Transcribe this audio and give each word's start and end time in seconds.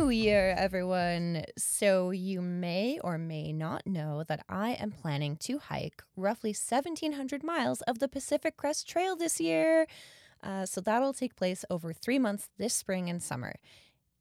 New 0.00 0.08
Year, 0.08 0.54
everyone! 0.56 1.44
So, 1.58 2.10
you 2.10 2.40
may 2.40 2.98
or 3.04 3.18
may 3.18 3.52
not 3.52 3.86
know 3.86 4.24
that 4.28 4.42
I 4.48 4.70
am 4.70 4.92
planning 4.92 5.36
to 5.40 5.58
hike 5.58 6.02
roughly 6.16 6.52
1,700 6.52 7.44
miles 7.44 7.82
of 7.82 7.98
the 7.98 8.08
Pacific 8.08 8.56
Crest 8.56 8.88
Trail 8.88 9.14
this 9.14 9.42
year. 9.42 9.86
Uh, 10.42 10.64
so, 10.64 10.80
that'll 10.80 11.12
take 11.12 11.36
place 11.36 11.66
over 11.68 11.92
three 11.92 12.18
months 12.18 12.48
this 12.56 12.72
spring 12.72 13.10
and 13.10 13.22
summer. 13.22 13.56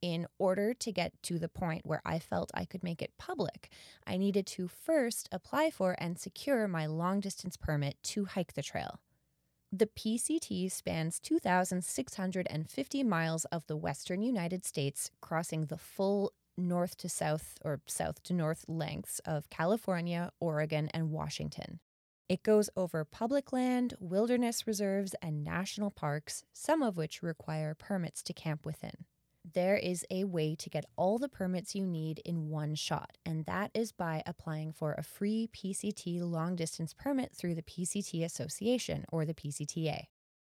In 0.02 0.28
order 0.38 0.73
to 0.73 0.92
get 0.92 1.14
to 1.23 1.39
the 1.39 1.47
point 1.47 1.86
where 1.86 2.02
I 2.05 2.20
felt 2.20 2.52
I 2.54 2.66
could 2.66 2.84
make 2.84 3.02
it 3.02 3.18
public, 3.18 3.71
I 4.05 4.18
needed 4.18 4.46
to 4.48 4.68
first 4.68 5.30
apply 5.32 5.71
for 5.71 5.96
and 5.97 6.19
secure 6.19 6.68
my 6.68 6.88
long 6.88 7.21
distance 7.21 7.55
permit 7.55 7.96
to 8.04 8.25
hike 8.25 8.54
the 8.54 8.61
trail. 8.61 9.00
The 9.71 9.86
PCT 9.86 10.71
spans 10.71 11.19
2,650 11.19 13.04
miles 13.04 13.46
of 13.46 13.68
the 13.68 13.77
western 13.77 14.23
United 14.23 14.65
States, 14.65 15.11
crossing 15.21 15.68
the 15.68 15.77
full 15.77 16.33
north 16.57 16.97
to 16.97 17.07
south 17.07 17.60
or 17.64 17.79
south 17.86 18.24
to 18.24 18.33
north 18.33 18.65
lengths 18.68 19.19
of 19.25 19.51
California, 19.51 20.32
Oregon, 20.39 20.89
and 20.91 21.11
Washington. 21.11 21.82
It 22.27 22.41
goes 22.41 22.71
over 22.75 23.05
public 23.05 23.54
land, 23.54 23.93
wilderness 24.00 24.65
reserves, 24.65 25.13
and 25.21 25.43
national 25.43 25.91
parks, 25.91 26.43
some 26.51 26.82
of 26.82 26.97
which 26.97 27.21
require 27.21 27.75
permits 27.75 28.24
to 28.24 28.33
camp 28.33 28.65
within 28.65 29.05
there 29.54 29.78
is 29.78 30.06
a 30.10 30.24
way 30.26 30.56
to 30.56 30.70
get 30.70 30.86
all 30.96 31.18
the 31.18 31.30
permits 31.30 31.76
you 31.76 31.86
need 31.86 32.20
in 32.26 32.50
one 32.50 32.76
shot, 32.76 33.17
and 33.26 33.45
that 33.45 33.72
is 33.73 33.92
by 33.92 34.23
applying 34.25 34.72
for 34.72 34.94
a 34.94 35.03
free 35.03 35.50
PCT 35.53 36.22
long 36.22 36.56
distance 36.56 36.94
permit 36.94 37.33
through 37.33 37.56
the 37.56 37.64
PCT 37.64 38.23
Association 38.23 39.06
or 39.11 39.25
the 39.25 39.33
PCTA. 39.33 40.06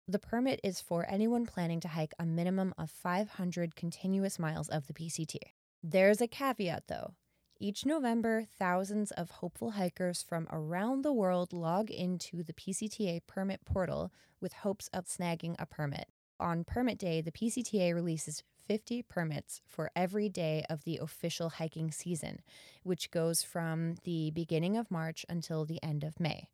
The 0.08 0.20
permit 0.20 0.60
is 0.64 0.82
for 0.82 1.10
anyone 1.10 1.46
planning 1.46 1.80
to 1.82 1.88
hike 1.88 2.14
a 2.20 2.26
minimum 2.26 2.74
of 2.78 2.90
500 2.90 3.76
continuous 3.76 4.40
miles 4.40 4.68
of 4.68 4.88
the 4.88 4.94
PCT. 4.94 5.38
There's 5.84 6.22
a 6.22 6.28
caveat 6.28 6.84
though. 6.88 7.14
Each 7.60 7.86
November, 7.86 8.48
thousands 8.58 9.12
of 9.12 9.30
hopeful 9.30 9.72
hikers 9.72 10.24
from 10.24 10.48
around 10.52 11.04
the 11.04 11.14
world 11.14 11.54
log 11.54 11.92
into 11.92 12.44
the 12.44 12.54
PCTA 12.54 13.22
permit 13.28 13.64
portal 13.66 14.12
with 14.42 14.54
hopes 14.54 14.90
of 14.92 15.06
snagging 15.06 15.56
a 15.60 15.68
permit. 15.68 16.08
On 16.40 16.64
permit 16.64 16.98
day, 16.98 17.22
the 17.22 17.32
PCTA 17.32 17.94
releases 17.94 18.42
50 18.72 19.02
permits 19.02 19.60
for 19.68 19.92
every 19.98 20.30
day 20.30 20.64
of 20.70 20.86
the 20.86 20.98
official 21.02 21.50
hiking 21.50 21.92
season, 21.92 22.40
which 22.84 23.12
goes 23.12 23.44
from 23.44 23.96
the 24.06 24.32
beginning 24.32 24.78
of 24.78 24.90
March 24.90 25.26
until 25.28 25.66
the 25.66 25.84
end 25.84 26.06
of 26.06 26.22
May. 26.22 26.48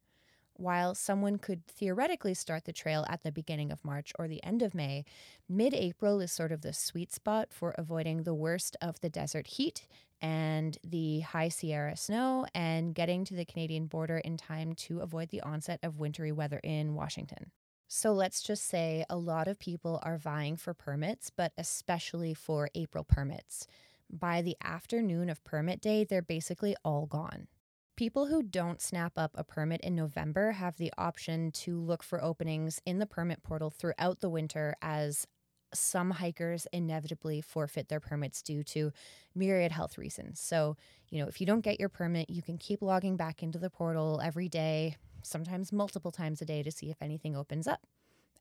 While 0.56 0.96
someone 0.96 1.38
could 1.38 1.68
theoretically 1.68 2.34
start 2.34 2.66
the 2.66 2.74
trail 2.74 3.06
at 3.08 3.22
the 3.22 3.32
beginning 3.32 3.72
of 3.72 3.86
March 3.86 4.14
or 4.18 4.28
the 4.28 4.44
end 4.44 4.64
of 4.64 4.74
May, 4.74 5.06
mid 5.48 5.76
April 5.76 6.20
is 6.20 6.32
sort 6.32 6.52
of 6.52 6.62
the 6.62 6.74
sweet 6.74 7.14
spot 7.14 7.50
for 7.52 7.76
avoiding 7.78 8.24
the 8.24 8.34
worst 8.34 8.76
of 8.82 9.00
the 9.02 9.12
desert 9.12 9.46
heat 9.46 9.86
and 10.20 10.80
the 10.84 11.20
high 11.20 11.50
Sierra 11.50 11.96
snow 11.96 12.48
and 12.56 12.96
getting 12.96 13.26
to 13.26 13.36
the 13.36 13.46
Canadian 13.46 13.86
border 13.86 14.18
in 14.18 14.38
time 14.38 14.74
to 14.74 15.02
avoid 15.02 15.30
the 15.30 15.42
onset 15.42 15.80
of 15.84 16.00
wintry 16.00 16.32
weather 16.32 16.62
in 16.64 16.96
Washington. 16.96 17.52
So 17.88 18.12
let's 18.12 18.42
just 18.42 18.66
say 18.66 19.06
a 19.10 19.18
lot 19.18 19.48
of 19.48 19.60
people 19.60 20.00
are 20.04 20.18
vying 20.18 20.58
for 20.58 20.74
permits, 20.74 21.30
but 21.30 21.54
especially 21.58 22.34
for 22.34 22.70
April 22.76 23.04
permits. 23.04 23.66
By 24.10 24.42
the 24.42 24.58
afternoon 24.64 25.30
of 25.30 25.44
permit 25.44 25.82
day, 25.82 26.04
they're 26.04 26.22
basically 26.22 26.76
all 26.84 27.06
gone. 27.06 27.48
People 27.96 28.28
who 28.28 28.44
don't 28.44 28.82
snap 28.82 29.14
up 29.18 29.32
a 29.36 29.44
permit 29.44 29.82
in 29.82 29.96
November 29.96 30.52
have 30.52 30.78
the 30.78 30.94
option 30.98 31.52
to 31.52 31.80
look 31.80 32.04
for 32.04 32.24
openings 32.24 32.80
in 32.86 33.00
the 33.00 33.08
permit 33.08 33.42
portal 33.42 33.72
throughout 33.72 34.20
the 34.20 34.30
winter 34.30 34.76
as 34.82 35.26
some 35.74 36.12
hikers 36.12 36.68
inevitably 36.72 37.42
forfeit 37.42 37.90
their 37.90 38.00
permits 38.00 38.42
due 38.42 38.64
to 38.64 38.92
myriad 39.36 39.72
health 39.72 39.98
reasons. 39.98 40.40
So, 40.40 40.78
you 41.10 41.20
know, 41.20 41.28
if 41.28 41.42
you 41.42 41.48
don't 41.48 41.62
get 41.62 41.80
your 41.80 41.90
permit, 41.90 42.30
you 42.30 42.42
can 42.42 42.58
keep 42.58 42.82
logging 42.82 43.18
back 43.18 43.44
into 43.44 43.58
the 43.58 43.70
portal 43.70 44.22
every 44.24 44.48
day, 44.48 44.96
sometimes 45.28 45.72
multiple 45.72 46.12
times 46.12 46.42
a 46.42 46.46
day 46.46 46.64
to 46.64 46.72
see 46.72 46.90
if 46.90 47.02
anything 47.02 47.36
opens 47.36 47.68
up. 47.68 47.82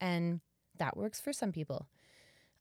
And 0.01 0.41
that 0.79 0.97
works 0.97 1.21
for 1.21 1.33
some 1.33 1.53
people. 1.53 1.87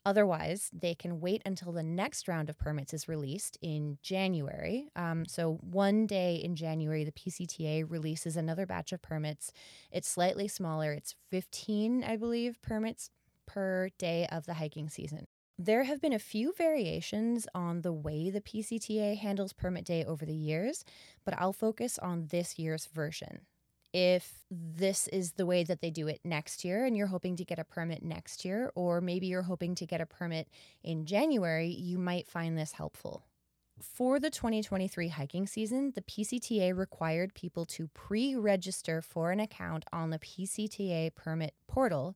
Otherwise, 0.06 0.70
they 0.72 0.94
can 0.94 1.20
wait 1.20 1.42
until 1.48 1.72
the 1.72 1.82
next 1.82 2.28
round 2.28 2.48
of 2.48 2.60
permits 2.60 2.94
is 2.94 3.08
released 3.08 3.58
in 3.62 3.98
January. 4.04 4.88
Um, 4.96 5.26
so, 5.26 5.58
one 5.62 6.06
day 6.06 6.36
in 6.36 6.56
January, 6.56 7.04
the 7.04 7.12
PCTA 7.12 7.90
releases 7.90 8.38
another 8.38 8.68
batch 8.68 8.94
of 8.94 9.02
permits. 9.02 9.52
It's 9.92 10.08
slightly 10.08 10.48
smaller, 10.48 10.94
it's 10.94 11.16
15, 11.32 12.04
I 12.04 12.18
believe, 12.18 12.62
permits 12.62 13.10
per 13.48 13.90
day 13.98 14.28
of 14.32 14.46
the 14.46 14.56
hiking 14.56 14.90
season. 14.90 15.26
There 15.58 15.86
have 15.86 16.02
been 16.02 16.14
a 16.14 16.20
few 16.20 16.54
variations 16.54 17.48
on 17.56 17.82
the 17.82 17.94
way 17.94 18.30
the 18.30 18.42
PCTA 18.42 19.18
handles 19.18 19.54
permit 19.54 19.86
day 19.86 20.04
over 20.04 20.26
the 20.26 20.36
years, 20.36 20.84
but 21.24 21.34
I'll 21.40 21.54
focus 21.54 21.98
on 21.98 22.28
this 22.30 22.60
year's 22.60 22.86
version 22.86 23.42
if 23.94 24.46
this 24.52 25.08
is 25.10 25.34
the 25.34 25.46
way 25.46 25.64
that 25.64 25.82
they 25.82 25.90
do 25.90 26.08
it 26.08 26.20
next 26.24 26.66
year 26.66 26.86
and 26.86 26.98
you're 26.98 27.08
hoping 27.08 27.36
to 27.38 27.46
get 27.46 27.60
a 27.60 27.64
permit 27.64 28.04
next 28.04 28.44
year, 28.44 28.72
or 28.76 29.02
maybe 29.02 29.28
you're 29.28 29.44
hoping 29.44 29.76
to 29.76 29.86
get 29.86 30.02
a 30.02 30.06
permit 30.06 30.48
in 30.84 31.06
January, 31.06 31.68
you 31.68 31.98
might 31.98 32.28
find 32.28 32.58
this 32.58 32.74
helpful. 32.74 33.24
For 33.82 34.20
the 34.20 34.30
2023 34.30 35.10
hiking 35.10 35.48
season, 35.48 35.92
the 35.96 36.02
PCTA 36.02 36.76
required 36.76 37.34
people 37.34 37.66
to 37.66 37.88
pre 37.88 38.36
register 38.36 39.02
for 39.02 39.32
an 39.32 39.40
account 39.40 39.86
on 39.92 40.10
the 40.10 40.20
PCTA 40.20 41.14
permit 41.16 41.54
portal 41.68 42.16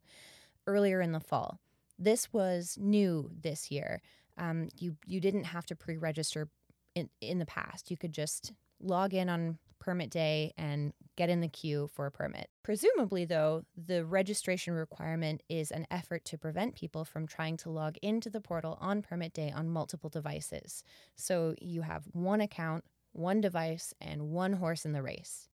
earlier 0.68 1.01
in 1.01 1.12
the 1.12 1.19
fall. 1.19 1.59
This 1.97 2.31
was 2.31 2.78
new 2.80 3.30
this 3.41 3.72
year. 3.72 4.01
Um, 4.38 4.69
you, 4.78 4.96
you 5.06 5.19
didn't 5.19 5.44
have 5.46 5.66
to 5.66 5.75
pre 5.75 5.97
register 5.97 6.47
in, 6.96 7.09
in 7.22 7.40
the 7.40 7.46
past, 7.46 7.90
you 7.90 7.97
could 7.97 8.12
just 8.12 8.53
log 8.81 9.13
in 9.13 9.30
on 9.30 9.57
permit 9.80 10.10
day 10.10 10.54
and 10.58 10.94
get 11.16 11.30
in 11.30 11.42
the 11.42 11.48
queue 11.48 11.90
for 11.94 12.06
a 12.06 12.12
permit. 12.12 12.50
Presumably, 12.64 13.26
though, 13.26 13.64
the 13.76 14.06
registration 14.06 14.74
requirement 14.74 15.42
is 15.50 15.72
an 15.72 15.88
effort 15.90 16.26
to 16.26 16.38
prevent 16.38 16.76
people 16.76 17.06
from 17.06 17.28
trying 17.28 17.58
to 17.58 17.70
log 17.70 17.98
into 18.02 18.30
the 18.30 18.42
portal 18.42 18.78
on 18.80 19.02
permit 19.02 19.34
day 19.34 19.52
on 19.52 19.70
multiple 19.70 20.10
devices. 20.10 20.84
So 21.16 21.56
you 21.62 21.82
have 21.82 22.06
one 22.12 22.42
account, 22.42 22.84
one 23.12 23.42
device, 23.42 23.94
and 24.00 24.30
one 24.30 24.54
horse 24.54 24.86
in 24.86 24.94
the 24.94 25.02
race. 25.02 25.50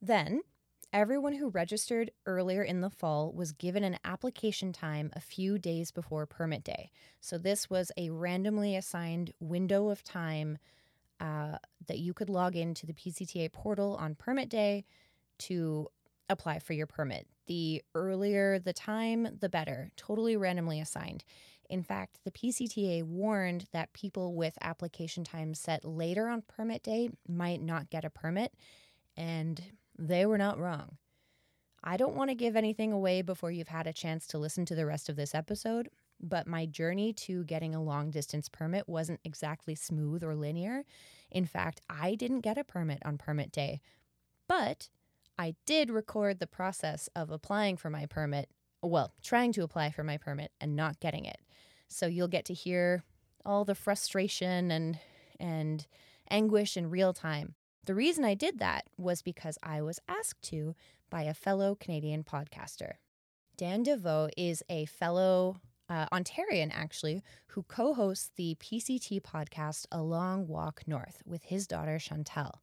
Then, 0.00 0.40
everyone 0.92 1.34
who 1.34 1.48
registered 1.48 2.10
earlier 2.24 2.62
in 2.62 2.80
the 2.80 2.90
fall 2.90 3.32
was 3.32 3.52
given 3.52 3.82
an 3.82 3.98
application 4.04 4.72
time 4.72 5.10
a 5.14 5.20
few 5.20 5.58
days 5.58 5.90
before 5.90 6.24
permit 6.24 6.62
day. 6.62 6.90
So 7.20 7.36
this 7.36 7.68
was 7.68 7.90
a 7.96 8.10
randomly 8.10 8.76
assigned 8.76 9.32
window 9.40 9.88
of 9.88 10.04
time 10.04 10.58
uh, 11.20 11.58
that 11.86 11.98
you 11.98 12.14
could 12.14 12.28
log 12.28 12.56
into 12.56 12.86
the 12.86 12.92
PCTA 12.92 13.52
portal 13.52 13.96
on 14.00 14.14
permit 14.14 14.48
day 14.48 14.84
to 15.38 15.88
apply 16.28 16.58
for 16.58 16.72
your 16.72 16.86
permit. 16.86 17.26
The 17.46 17.82
earlier 17.94 18.58
the 18.58 18.72
time, 18.72 19.28
the 19.40 19.48
better, 19.48 19.90
totally 19.96 20.36
randomly 20.36 20.80
assigned. 20.80 21.24
In 21.68 21.82
fact, 21.82 22.20
the 22.24 22.30
PCTA 22.30 23.02
warned 23.02 23.66
that 23.72 23.92
people 23.92 24.34
with 24.34 24.56
application 24.60 25.24
times 25.24 25.58
set 25.58 25.84
later 25.84 26.28
on 26.28 26.42
permit 26.42 26.82
day 26.82 27.10
might 27.26 27.62
not 27.62 27.90
get 27.90 28.04
a 28.04 28.10
permit, 28.10 28.52
and 29.16 29.62
they 29.98 30.26
were 30.26 30.38
not 30.38 30.58
wrong. 30.58 30.98
I 31.82 31.96
don't 31.96 32.16
want 32.16 32.30
to 32.30 32.34
give 32.34 32.56
anything 32.56 32.92
away 32.92 33.22
before 33.22 33.50
you've 33.50 33.68
had 33.68 33.86
a 33.86 33.92
chance 33.92 34.26
to 34.28 34.38
listen 34.38 34.64
to 34.66 34.74
the 34.74 34.86
rest 34.86 35.08
of 35.08 35.16
this 35.16 35.34
episode, 35.34 35.90
but 36.24 36.46
my 36.46 36.66
journey 36.66 37.12
to 37.12 37.44
getting 37.44 37.74
a 37.74 37.82
long 37.82 38.10
distance 38.10 38.48
permit 38.48 38.88
wasn't 38.88 39.20
exactly 39.24 39.74
smooth 39.74 40.24
or 40.24 40.34
linear. 40.34 40.84
In 41.30 41.46
fact, 41.46 41.80
I 41.88 42.14
didn't 42.14 42.40
get 42.40 42.58
a 42.58 42.64
permit 42.64 43.00
on 43.04 43.18
permit 43.18 43.52
day, 43.52 43.80
but 44.48 44.88
I 45.38 45.54
did 45.66 45.90
record 45.90 46.38
the 46.38 46.46
process 46.46 47.08
of 47.14 47.30
applying 47.30 47.76
for 47.76 47.90
my 47.90 48.06
permit, 48.06 48.48
well, 48.82 49.12
trying 49.22 49.52
to 49.52 49.62
apply 49.62 49.90
for 49.90 50.04
my 50.04 50.16
permit 50.16 50.52
and 50.60 50.76
not 50.76 51.00
getting 51.00 51.24
it. 51.24 51.38
So 51.88 52.06
you'll 52.06 52.28
get 52.28 52.44
to 52.46 52.54
hear 52.54 53.02
all 53.44 53.64
the 53.64 53.74
frustration 53.74 54.70
and 54.70 54.98
and 55.40 55.86
anguish 56.30 56.76
in 56.76 56.90
real 56.90 57.12
time. 57.12 57.54
The 57.84 57.94
reason 57.94 58.24
I 58.24 58.34
did 58.34 58.58
that 58.60 58.86
was 58.96 59.20
because 59.20 59.58
I 59.62 59.82
was 59.82 60.00
asked 60.08 60.42
to 60.44 60.74
by 61.10 61.22
a 61.22 61.34
fellow 61.34 61.74
Canadian 61.74 62.24
podcaster. 62.24 62.94
Dan 63.56 63.84
Deveau 63.84 64.30
is 64.36 64.62
a 64.68 64.86
fellow 64.86 65.60
uh, 65.88 66.06
Ontarian, 66.12 66.70
actually, 66.72 67.22
who 67.48 67.62
co 67.64 67.94
hosts 67.94 68.30
the 68.36 68.56
PCT 68.56 69.20
podcast 69.22 69.86
A 69.92 70.02
Long 70.02 70.46
Walk 70.46 70.82
North 70.86 71.22
with 71.26 71.44
his 71.44 71.66
daughter 71.66 71.98
Chantal. 71.98 72.62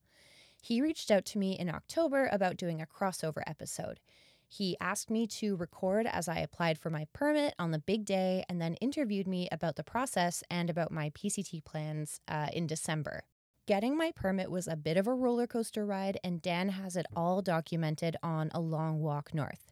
He 0.62 0.82
reached 0.82 1.10
out 1.10 1.26
to 1.26 1.40
me 1.40 1.58
in 1.58 1.70
October 1.70 2.30
about 2.32 2.58
doing 2.58 2.82
a 2.82 2.86
crossover 2.86 3.42
episode. 3.48 4.00
He 4.48 4.76
asked 4.82 5.10
me 5.10 5.28
to 5.28 5.56
record 5.56 6.06
as 6.06 6.28
I 6.28 6.40
applied 6.40 6.78
for 6.78 6.90
my 6.90 7.08
permit 7.14 7.56
on 7.58 7.72
the 7.72 7.80
big 7.80 8.06
day 8.06 8.44
and 8.50 8.62
then 8.62 8.76
interviewed 8.76 9.28
me 9.28 9.48
about 9.52 9.78
the 9.78 9.84
process 9.84 10.44
and 10.50 10.70
about 10.70 10.92
my 10.92 11.10
PCT 11.12 11.64
plans 11.64 12.20
uh, 12.28 12.48
in 12.52 12.68
December. 12.68 13.24
Getting 13.66 13.96
my 13.96 14.12
permit 14.14 14.52
was 14.52 14.68
a 14.68 14.76
bit 14.76 14.98
of 14.98 15.08
a 15.08 15.14
roller 15.14 15.48
coaster 15.48 15.86
ride, 15.86 16.20
and 16.24 16.42
Dan 16.42 16.70
has 16.70 16.98
it 16.98 17.06
all 17.16 17.42
documented 17.42 18.18
on 18.22 18.52
A 18.54 18.60
Long 18.60 19.00
Walk 19.00 19.34
North. 19.34 19.71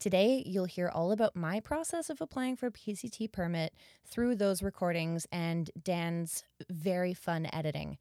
Today, 0.00 0.42
you'll 0.46 0.64
hear 0.64 0.88
all 0.88 1.12
about 1.12 1.36
my 1.36 1.60
process 1.60 2.08
of 2.08 2.22
applying 2.22 2.56
for 2.56 2.68
a 2.68 2.72
PCT 2.72 3.30
permit 3.32 3.74
through 4.06 4.34
those 4.34 4.62
recordings 4.62 5.26
and 5.30 5.70
Dan's 5.84 6.42
very 6.70 7.12
fun 7.12 7.46
editing. 7.52 7.98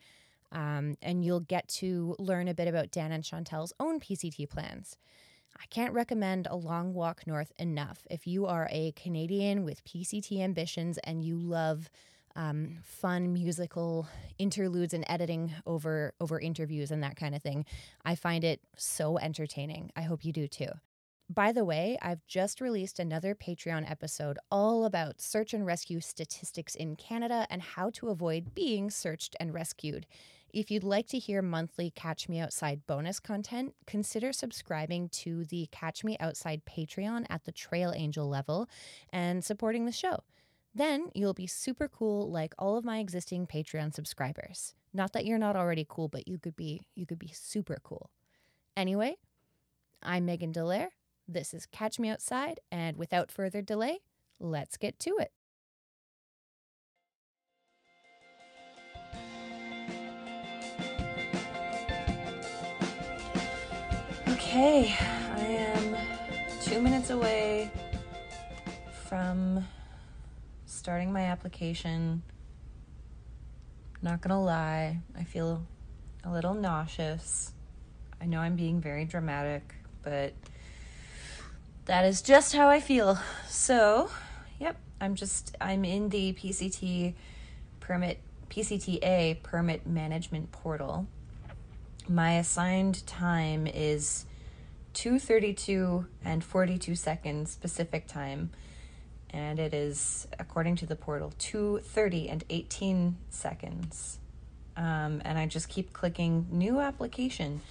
Um, 0.53 0.95
and 1.01 1.25
you'll 1.25 1.41
get 1.41 1.67
to 1.79 2.15
learn 2.17 2.47
a 2.47 2.53
bit 2.53 2.69
about 2.69 2.91
Dan 2.91 3.11
and 3.11 3.21
Chantal's 3.21 3.73
own 3.81 3.99
PCT 3.99 4.49
plans. 4.49 4.95
I 5.59 5.65
can't 5.69 5.93
recommend 5.93 6.47
a 6.49 6.55
long 6.55 6.93
walk 6.93 7.27
north 7.27 7.51
enough. 7.59 8.07
If 8.09 8.25
you 8.25 8.45
are 8.45 8.69
a 8.71 8.93
Canadian 8.93 9.65
with 9.65 9.83
PCT 9.83 10.39
ambitions 10.39 10.99
and 10.99 11.21
you 11.21 11.37
love 11.37 11.89
um, 12.33 12.77
fun 12.81 13.33
musical 13.33 14.07
interludes 14.37 14.93
and 14.93 15.03
editing 15.09 15.51
over 15.65 16.13
over 16.21 16.39
interviews 16.39 16.91
and 16.91 17.03
that 17.03 17.17
kind 17.17 17.35
of 17.35 17.43
thing, 17.43 17.65
I 18.05 18.15
find 18.15 18.45
it 18.45 18.61
so 18.77 19.17
entertaining. 19.17 19.91
I 19.97 20.03
hope 20.03 20.23
you 20.23 20.31
do 20.31 20.47
too. 20.47 20.69
By 21.31 21.51
the 21.51 21.63
way, 21.63 21.95
I've 22.01 22.25
just 22.25 22.59
released 22.59 22.97
another 22.97 23.35
Patreon 23.35 23.89
episode 23.89 24.39
all 24.49 24.83
about 24.83 25.21
search 25.21 25.53
and 25.53 25.63
rescue 25.63 25.99
statistics 25.99 26.73
in 26.73 26.95
Canada 26.95 27.45
and 27.51 27.61
how 27.61 27.91
to 27.91 28.09
avoid 28.09 28.55
being 28.55 28.89
searched 28.89 29.35
and 29.39 29.53
rescued. 29.53 30.07
If 30.51 30.71
you'd 30.71 30.83
like 30.83 31.05
to 31.09 31.19
hear 31.19 31.43
monthly 31.43 31.91
Catch 31.91 32.29
Me 32.29 32.39
Outside 32.39 32.87
bonus 32.87 33.19
content, 33.19 33.75
consider 33.85 34.33
subscribing 34.33 35.09
to 35.09 35.45
the 35.45 35.69
Catch 35.71 36.03
Me 36.03 36.17
Outside 36.19 36.63
Patreon 36.65 37.27
at 37.29 37.45
the 37.45 37.51
Trail 37.51 37.93
Angel 37.95 38.27
level 38.27 38.67
and 39.13 39.45
supporting 39.45 39.85
the 39.85 39.91
show. 39.91 40.23
Then 40.73 41.11
you'll 41.13 41.35
be 41.35 41.45
super 41.45 41.87
cool 41.87 42.31
like 42.31 42.55
all 42.57 42.75
of 42.75 42.83
my 42.83 42.97
existing 42.97 43.45
Patreon 43.45 43.93
subscribers. 43.93 44.73
Not 44.95 45.13
that 45.13 45.27
you're 45.27 45.37
not 45.37 45.55
already 45.55 45.85
cool, 45.87 46.07
but 46.07 46.27
you 46.27 46.39
could 46.39 46.55
be 46.55 46.81
you 46.95 47.05
could 47.05 47.19
be 47.19 47.31
super 47.31 47.77
cool. 47.83 48.09
Anyway, 48.75 49.17
I'm 50.01 50.25
Megan 50.25 50.51
Delaire. 50.51 50.89
This 51.31 51.53
is 51.53 51.67
Catch 51.67 51.99
Me 51.99 52.09
Outside, 52.09 52.59
and 52.71 52.97
without 52.97 53.29
further 53.29 53.61
delay, 53.61 53.99
let's 54.39 54.77
get 54.77 54.97
to 55.01 55.19
it. 55.19 55.31
Okay, 64.27 64.95
I 65.35 65.39
am 65.39 65.95
two 66.63 66.81
minutes 66.81 67.11
away 67.11 67.69
from 69.07 69.63
starting 70.65 71.13
my 71.13 71.25
application. 71.25 72.23
Not 74.01 74.21
gonna 74.21 74.41
lie, 74.41 74.99
I 75.15 75.25
feel 75.25 75.63
a 76.23 76.31
little 76.31 76.55
nauseous. 76.55 77.53
I 78.19 78.25
know 78.25 78.39
I'm 78.39 78.55
being 78.55 78.81
very 78.81 79.05
dramatic, 79.05 79.75
but 80.01 80.33
that 81.89 82.05
is 82.05 82.21
just 82.21 82.55
how 82.55 82.69
I 82.69 82.79
feel. 82.79 83.17
So, 83.47 84.11
yep, 84.59 84.77
I'm 85.01 85.15
just 85.15 85.57
I'm 85.59 85.83
in 85.83 86.09
the 86.09 86.33
PCT 86.33 87.15
permit 87.79 88.19
PCTA 88.51 89.41
permit 89.41 89.87
management 89.87 90.51
portal. 90.51 91.07
My 92.07 92.33
assigned 92.33 93.07
time 93.07 93.65
is 93.65 94.27
232 94.93 96.05
and 96.23 96.43
42 96.43 96.93
seconds 96.93 97.55
Pacific 97.55 98.05
time 98.05 98.51
and 99.31 99.57
it 99.57 99.73
is 99.73 100.27
according 100.37 100.75
to 100.77 100.85
the 100.85 100.95
portal 100.95 101.33
230 101.39 102.29
and 102.29 102.43
18 102.51 103.17
seconds. 103.31 104.19
Um, 104.77 105.23
and 105.25 105.39
I 105.39 105.47
just 105.47 105.69
keep 105.69 105.91
clicking 105.91 106.45
new 106.51 106.81
application 106.81 107.61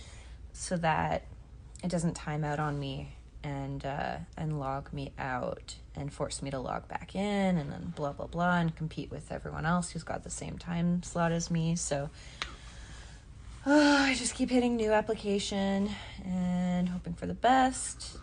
so 0.53 0.77
that 0.79 1.23
it 1.85 1.89
doesn't 1.89 2.15
time 2.15 2.43
out 2.43 2.59
on 2.59 2.81
me 2.81 3.13
and 3.45 3.85
uh, 3.85 4.17
and 4.37 4.59
log 4.59 4.93
me 4.93 5.13
out 5.19 5.77
and 5.95 6.13
force 6.13 6.43
me 6.43 6.51
to 6.51 6.59
log 6.59 6.89
back 6.89 7.15
in 7.15 7.57
and 7.57 7.71
then 7.71 7.93
blah 7.97 8.13
blah 8.13 8.27
blah 8.27 8.59
and 8.59 8.75
compete 8.75 9.11
with 9.11 9.31
everyone 9.31 9.65
else 9.67 9.91
who's 9.91 10.03
got 10.03 10.25
the 10.25 10.31
same 10.31 10.59
time 10.59 11.03
slot 11.03 11.33
as 11.33 11.51
me. 11.51 11.77
So 11.77 12.11
uh, 13.67 13.71
I 14.07 14.15
just 14.17 14.35
keep 14.35 14.51
hitting 14.51 14.77
new 14.77 14.93
application 14.93 15.91
and 16.25 16.89
hoping 16.89 17.15
for 17.15 17.27
the 17.27 17.35
best. 17.35 18.19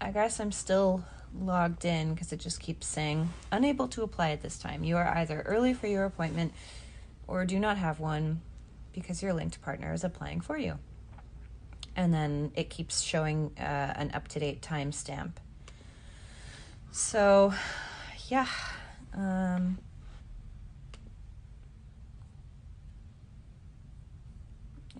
I 0.00 0.10
guess 0.10 0.40
I'm 0.40 0.52
still 0.52 1.04
logged 1.40 1.84
in 1.84 2.14
because 2.14 2.32
it 2.32 2.40
just 2.40 2.60
keeps 2.60 2.86
saying 2.86 3.30
unable 3.50 3.88
to 3.88 4.02
apply 4.02 4.30
at 4.30 4.42
this 4.42 4.58
time. 4.58 4.84
You 4.84 4.96
are 4.96 5.08
either 5.16 5.42
early 5.42 5.74
for 5.74 5.86
your 5.86 6.04
appointment 6.04 6.52
or 7.26 7.44
do 7.44 7.58
not 7.58 7.78
have 7.78 8.00
one 8.00 8.42
because 8.92 9.22
your 9.22 9.32
linked 9.32 9.60
partner 9.62 9.92
is 9.92 10.04
applying 10.04 10.40
for 10.40 10.56
you 10.56 10.78
and 11.96 12.12
then 12.12 12.52
it 12.54 12.70
keeps 12.70 13.00
showing 13.00 13.52
uh, 13.58 13.92
an 13.96 14.10
up 14.14 14.28
to 14.28 14.40
date 14.40 14.60
timestamp. 14.62 15.32
So, 16.90 17.54
yeah. 18.28 18.46
Um, 19.16 19.78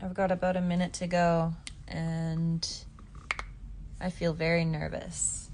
I've 0.02 0.14
got 0.14 0.30
about 0.30 0.56
a 0.56 0.60
minute 0.60 0.92
to 0.94 1.06
go, 1.06 1.54
and 1.88 2.68
I 4.00 4.10
feel 4.10 4.32
very 4.32 4.64
nervous. 4.64 5.50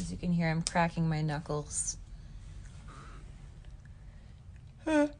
As 0.00 0.10
you 0.10 0.16
can 0.16 0.32
hear, 0.32 0.48
I'm 0.48 0.62
cracking 0.62 1.08
my 1.08 1.22
knuckles. 1.22 1.96
All 4.86 5.10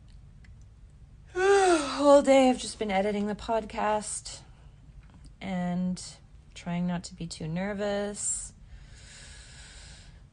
day 2.22 2.48
I've 2.48 2.58
just 2.58 2.78
been 2.78 2.90
editing 2.90 3.26
the 3.26 3.34
podcast 3.34 4.40
and 5.40 6.02
trying 6.54 6.86
not 6.86 7.04
to 7.04 7.14
be 7.14 7.26
too 7.26 7.48
nervous. 7.48 8.52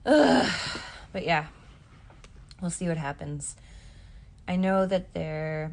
Ugh. 0.06 0.52
But 1.12 1.25
yeah, 1.25 1.46
we'll 2.62 2.72
see 2.72 2.88
what 2.88 2.98
happens. 2.98 3.56
I 4.48 4.56
know 4.57 4.86
that 4.86 5.13
there 5.13 5.72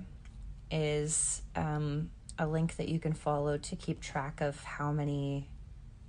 is 0.70 1.42
um, 1.56 2.10
a 2.38 2.46
link 2.46 2.76
that 2.76 2.88
you 2.88 2.98
can 2.98 3.12
follow 3.12 3.58
to 3.58 3.76
keep 3.76 4.00
track 4.00 4.40
of 4.40 4.62
how 4.64 4.92
many 4.92 5.48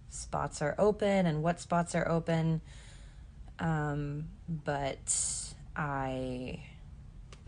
spots 0.09 0.61
are 0.61 0.75
open 0.77 1.25
and 1.25 1.43
what 1.43 1.59
spots 1.59 1.95
are 1.95 2.07
open. 2.07 2.61
Um, 3.59 4.25
but 4.47 5.53
I 5.75 6.63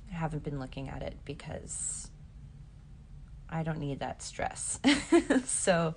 haven't 0.10 0.44
been 0.44 0.60
looking 0.60 0.89
at 0.89 1.01
it 1.01 1.18
because 1.25 2.10
I 3.50 3.63
don't 3.63 3.80
need 3.80 4.00
that 4.00 4.21
stress. 4.21 4.80
so, 5.45 5.95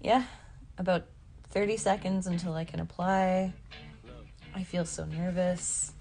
yeah, 0.00 0.24
about 0.78 1.06
30 1.50 1.76
seconds 1.76 2.26
until 2.26 2.54
I 2.54 2.64
can 2.64 2.80
apply. 2.80 3.52
I 4.54 4.62
feel 4.62 4.84
so 4.84 5.04
nervous. 5.04 5.92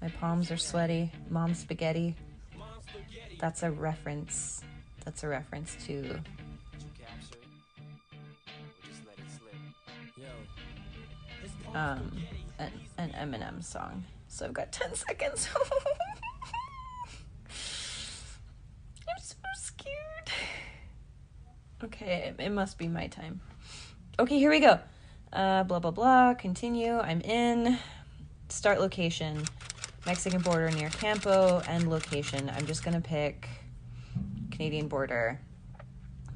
My 0.00 0.08
palms 0.08 0.50
are 0.50 0.56
sweaty. 0.56 1.10
Mom 1.30 1.54
spaghetti. 1.54 2.14
That's 3.38 3.62
a 3.62 3.70
reference. 3.70 4.62
That's 5.04 5.22
a 5.22 5.28
reference 5.28 5.76
to 5.86 6.20
um 11.74 12.10
an, 12.58 12.72
an 12.98 13.10
Eminem 13.10 13.62
song. 13.62 14.04
So 14.28 14.46
I've 14.46 14.52
got 14.52 14.72
10 14.72 14.94
seconds. 15.06 15.48
Okay, 21.84 22.32
it, 22.38 22.50
must 22.52 22.78
be 22.78 22.88
my 22.88 23.06
time. 23.08 23.40
Okay, 24.18 24.38
here 24.38 24.50
we 24.50 24.60
go. 24.60 24.80
Uh, 25.30 25.62
blah, 25.64 25.78
blah, 25.78 25.90
blah. 25.90 26.32
Continue. 26.32 26.98
I'm 26.98 27.20
in. 27.20 27.78
Start 28.48 28.80
location. 28.80 29.42
Mexican 30.06 30.40
border 30.40 30.70
near 30.70 30.88
Campo. 30.88 31.58
End 31.68 31.90
location. 31.90 32.50
I'm 32.56 32.66
just 32.66 32.82
going 32.82 32.94
to 32.94 33.06
pick 33.06 33.46
Canadian 34.50 34.88
border. 34.88 35.38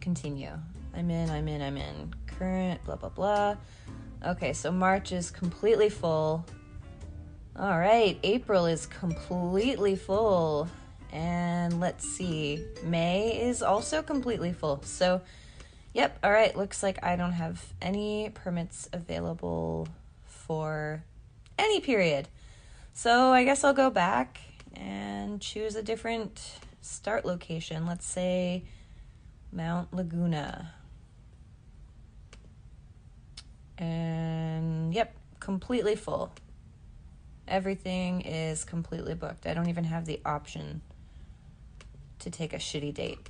Continue. 0.00 0.52
I'm 0.94 1.10
in, 1.10 1.30
I'm 1.30 1.48
in, 1.48 1.62
I'm 1.62 1.78
in. 1.78 2.14
Current, 2.26 2.84
blah, 2.84 2.96
blah, 2.96 3.08
blah. 3.08 3.56
Okay, 4.26 4.52
so 4.52 4.70
March 4.70 5.10
is 5.12 5.30
completely 5.30 5.88
full. 5.88 6.44
All 7.56 7.78
right, 7.78 8.18
April 8.22 8.66
is 8.66 8.86
completely 8.86 9.96
full. 9.96 10.68
And 11.12 11.80
let's 11.80 12.04
see, 12.04 12.64
May 12.84 13.40
is 13.40 13.62
also 13.62 14.02
completely 14.02 14.52
full. 14.52 14.82
So, 14.84 15.22
yep, 15.92 16.18
all 16.22 16.30
right, 16.30 16.56
looks 16.56 16.82
like 16.82 17.04
I 17.04 17.16
don't 17.16 17.32
have 17.32 17.64
any 17.82 18.30
permits 18.32 18.88
available 18.92 19.88
for 20.24 21.02
any 21.58 21.80
period. 21.80 22.28
So, 22.92 23.32
I 23.32 23.44
guess 23.44 23.64
I'll 23.64 23.72
go 23.72 23.90
back 23.90 24.40
and 24.74 25.40
choose 25.40 25.74
a 25.74 25.82
different 25.82 26.60
start 26.80 27.24
location. 27.24 27.86
Let's 27.86 28.06
say 28.06 28.64
Mount 29.52 29.92
Laguna. 29.92 30.74
And 33.78 34.94
yep, 34.94 35.16
completely 35.40 35.96
full. 35.96 36.32
Everything 37.48 38.20
is 38.20 38.64
completely 38.64 39.14
booked. 39.14 39.46
I 39.46 39.54
don't 39.54 39.68
even 39.68 39.84
have 39.84 40.04
the 40.04 40.20
option 40.24 40.82
to 42.20 42.30
take 42.30 42.52
a 42.52 42.56
shitty 42.58 42.94
date 42.94 43.28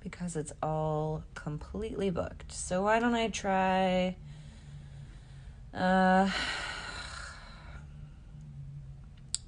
because 0.00 0.36
it's 0.36 0.52
all 0.62 1.22
completely 1.34 2.10
booked. 2.10 2.52
So 2.52 2.82
why 2.82 2.98
don't 3.00 3.14
I 3.14 3.28
try 3.28 4.16
Uh, 5.72 6.30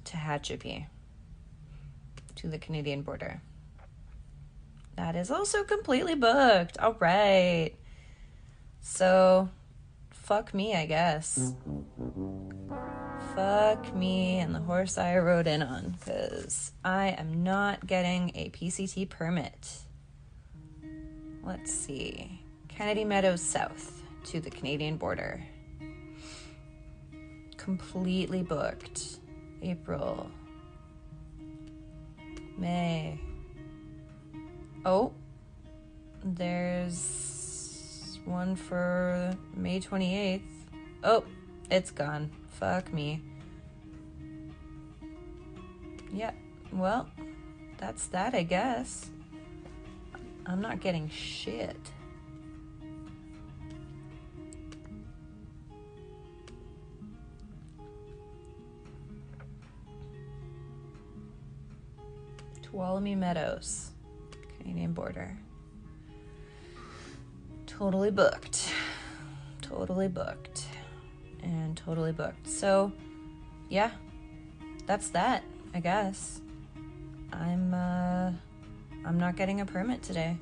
Tehachapi 0.03 0.87
to 2.35 2.47
the 2.49 2.57
Canadian 2.57 3.01
border. 3.01 3.41
That 4.97 5.15
is 5.15 5.31
also 5.31 5.63
completely 5.63 6.15
booked. 6.15 6.77
All 6.79 6.97
right. 6.99 7.71
So, 8.81 9.49
fuck 10.09 10.53
me, 10.53 10.75
I 10.75 10.85
guess. 10.85 11.53
Fuck 13.37 13.93
me 13.93 14.39
and 14.39 14.55
the 14.55 14.59
horse 14.59 14.97
I 14.97 15.15
rode 15.19 15.45
in 15.45 15.61
on, 15.61 15.95
because 15.99 16.71
I 16.83 17.09
am 17.09 17.43
not 17.43 17.85
getting 17.85 18.31
a 18.33 18.49
PCT 18.49 19.07
permit. 19.09 19.73
Let's 21.43 21.71
see. 21.71 22.41
Kennedy 22.67 23.05
Meadows 23.05 23.43
South 23.43 24.01
to 24.23 24.41
the 24.41 24.49
Canadian 24.49 24.97
border. 24.97 25.43
Completely 27.57 28.41
booked. 28.41 29.19
April. 29.61 30.31
May. 32.57 33.19
Oh, 34.83 35.13
there's 36.23 38.17
one 38.25 38.55
for 38.55 39.37
May 39.55 39.79
28th. 39.79 40.41
Oh, 41.03 41.23
it's 41.69 41.91
gone. 41.91 42.31
Fuck 42.59 42.91
me. 42.91 43.21
Yeah, 46.11 46.31
well, 46.71 47.07
that's 47.77 48.07
that, 48.07 48.33
I 48.33 48.41
guess. 48.41 49.09
I'm 50.47 50.61
not 50.61 50.79
getting 50.79 51.07
shit. 51.09 51.77
Tuolumne 62.63 63.17
Meadows, 63.17 63.91
Canadian 64.59 64.93
border. 64.93 65.37
Totally 67.67 68.09
booked. 68.09 68.73
Totally 69.61 70.07
booked. 70.07 70.66
And 71.47 71.77
totally 71.77 72.11
booked. 72.11 72.45
So, 72.45 72.91
yeah, 73.69 73.91
that's 74.85 75.09
that, 75.11 75.43
I 75.73 75.79
guess. 75.79 76.41
I'm, 77.31 77.73
uh, 77.73 78.33
I'm 79.05 79.17
not 79.17 79.37
getting 79.37 79.61
a 79.61 79.65
permit 79.65 80.03
today. 80.03 80.35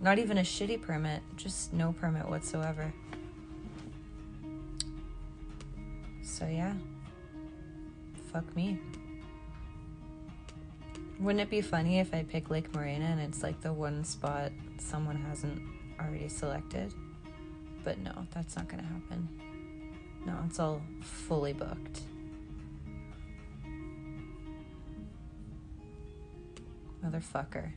Not 0.00 0.18
even 0.18 0.38
a 0.38 0.42
shitty 0.42 0.80
permit, 0.80 1.20
just 1.36 1.74
no 1.74 1.92
permit 1.92 2.26
whatsoever. 2.26 2.90
So, 6.22 6.46
yeah. 6.46 6.72
Fuck 8.32 8.56
me. 8.56 8.78
Wouldn't 11.20 11.40
it 11.40 11.50
be 11.50 11.60
funny 11.60 11.98
if 11.98 12.14
I 12.14 12.22
pick 12.22 12.48
Lake 12.48 12.74
Morena 12.74 13.04
and 13.04 13.20
it's 13.20 13.42
like 13.42 13.60
the 13.60 13.72
one 13.74 14.04
spot 14.04 14.52
someone 14.78 15.16
hasn't 15.16 15.60
already 16.00 16.28
selected? 16.28 16.94
But 17.84 17.98
no, 17.98 18.26
that's 18.32 18.56
not 18.56 18.68
gonna 18.68 18.82
happen. 18.82 19.28
No, 20.26 20.34
it's 20.44 20.58
all 20.58 20.82
fully 21.02 21.52
booked. 21.52 22.00
Motherfucker. 27.04 27.70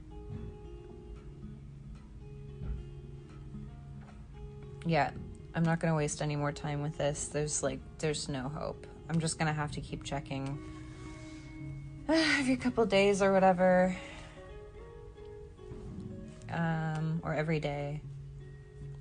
Yeah, 4.84 5.12
I'm 5.54 5.64
not 5.64 5.80
gonna 5.80 5.96
waste 5.96 6.24
any 6.24 6.36
more 6.36 6.52
time 6.52 6.82
with 6.82 6.98
this. 6.98 7.28
There's 7.28 7.62
like, 7.62 7.80
there's 8.00 8.28
no 8.28 8.50
hope. 8.50 8.88
I'm 9.10 9.20
just 9.20 9.38
gonna 9.38 9.54
have 9.54 9.72
to 9.74 9.82
keep 9.82 10.04
checking 10.04 10.58
every 12.10 12.58
couple 12.58 12.84
days 12.88 13.22
or 13.22 13.32
whatever. 13.32 13.96
Um, 16.52 17.22
or 17.24 17.36
every 17.36 17.60
day. 17.60 18.02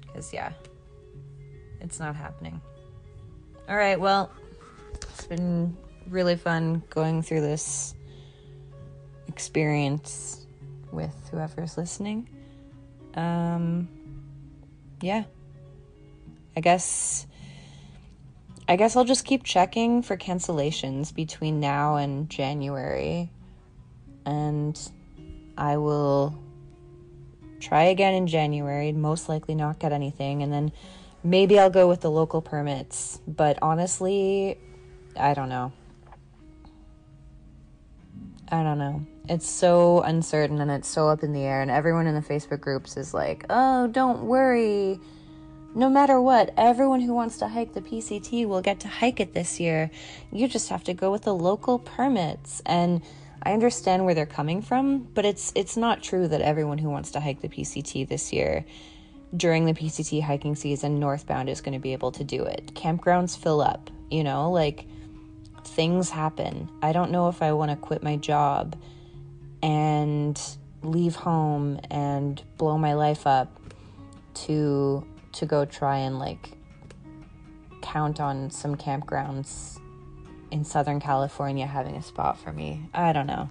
Because, 0.03 0.35
yeah, 0.35 0.53
it's 1.81 1.99
not 1.99 2.15
happening. 2.15 2.61
All 3.69 3.77
right, 3.77 4.01
well, 4.01 4.31
it's 4.95 5.27
been 5.27 5.77
really 6.09 6.37
fun 6.37 6.83
going 6.89 7.23
through 7.23 7.43
this 7.43 7.95
experience 9.27 10.47
with 10.91 11.15
whoever's 11.31 11.77
listening. 11.77 12.31
Um, 13.15 13.89
yeah. 15.03 15.25
I 16.57 16.61
guess 16.61 17.27
I 18.67 18.77
guess 18.77 18.97
I'll 18.97 19.05
just 19.05 19.27
keep 19.27 19.45
checking 19.45 20.03
for 20.03 20.17
cancellations 20.17 21.15
between 21.15 21.61
now 21.61 21.97
and 21.97 22.31
January. 22.31 23.31
And 24.25 24.81
I 25.59 25.77
will 25.77 26.39
try 27.61 27.85
again 27.85 28.15
in 28.15 28.27
January, 28.29 28.93
most 28.93 29.29
likely 29.29 29.55
not 29.55 29.79
get 29.79 29.93
anything. 29.93 30.43
And 30.43 30.51
then 30.51 30.73
maybe 31.29 31.59
I'll 31.59 31.71
go 31.71 31.89
with 31.89 32.01
the 32.01 32.11
local 32.11 32.43
permits. 32.43 33.21
But 33.27 33.59
honestly, 33.63 34.59
I 35.17 35.35
don't 35.35 35.49
know. 35.49 35.73
I 38.51 38.63
don't 38.63 38.79
know. 38.79 39.07
It's 39.29 39.49
so 39.49 40.01
uncertain 40.01 40.61
and 40.61 40.71
it's 40.71 40.89
so 40.89 41.09
up 41.09 41.23
in 41.23 41.33
the 41.33 41.43
air. 41.43 41.61
And 41.61 41.71
everyone 41.71 42.07
in 42.07 42.15
the 42.15 42.23
Facebook 42.23 42.61
groups 42.61 42.97
is 42.97 43.13
like, 43.13 43.45
oh, 43.51 43.89
don't 43.89 44.25
worry 44.25 44.99
no 45.75 45.89
matter 45.89 46.21
what, 46.21 46.53
everyone 46.57 47.01
who 47.01 47.15
wants 47.15 47.39
to 47.39 47.49
hike 47.49 47.75
the 47.75 47.81
PCT 47.81 48.47
will 48.47 48.63
get 48.63 48.81
to 48.81 48.89
hike 48.89 49.21
it 49.21 49.35
this 49.35 49.61
year. 49.61 49.91
You 50.33 50.49
just 50.49 50.71
have 50.71 50.83
to 50.85 50.95
go 50.95 51.13
with 51.13 51.23
the 51.23 51.35
local 51.35 51.79
permits. 51.79 52.63
And 52.65 53.03
I 53.43 53.53
understand 53.53 54.05
where 54.05 54.15
they're 54.15 54.27
coming 54.27 54.63
from, 54.63 55.09
but 55.15 55.25
it's 55.25 55.53
it's 55.55 55.77
not 55.77 56.03
true 56.03 56.27
that 56.29 56.41
everyone 56.41 56.79
who 56.79 56.91
wants 56.91 57.13
to 57.13 57.21
hike 57.21 57.41
the 57.41 57.49
PCT 57.49 58.09
this 58.09 58.33
year 58.33 58.65
during 59.37 59.67
the 59.67 59.75
PCT 59.75 60.23
hiking 60.23 60.57
season 60.57 60.99
northbound 60.99 61.49
is 61.49 61.61
going 61.61 61.75
to 61.75 61.79
be 61.79 61.93
able 61.93 62.13
to 62.13 62.25
do 62.25 62.45
it. 62.45 62.73
Campgrounds 62.75 63.37
fill 63.37 63.61
up, 63.61 63.91
you 64.11 64.25
know, 64.25 64.51
like 64.51 64.87
things 65.65 66.11
happen. 66.11 66.69
I 66.83 66.93
don't 66.93 67.11
know 67.11 67.29
if 67.29 67.43
I 67.43 67.53
want 67.53 67.71
to 67.71 67.77
quit 67.77 68.03
my 68.03 68.17
job 68.17 68.77
and 69.63 70.41
leave 70.83 71.15
home 71.17 71.81
and 71.91 72.43
blow 72.57 72.79
my 72.79 72.95
life 72.95 73.27
up 73.27 73.61
to 74.33 75.07
to 75.33 75.47
go 75.47 75.65
try 75.65 75.99
and 75.99 76.19
like 76.19 76.53
count 77.83 78.21
on 78.21 78.51
some 78.51 78.77
campgrounds 78.77 79.79
in 80.51 80.65
Southern 80.65 81.01
California 81.01 81.67
having 81.67 81.97
a 81.97 82.03
spot 82.03 82.39
for 82.39 82.53
me. 82.53 82.89
I 82.95 83.13
don't 83.13 83.27
know. 83.27 83.51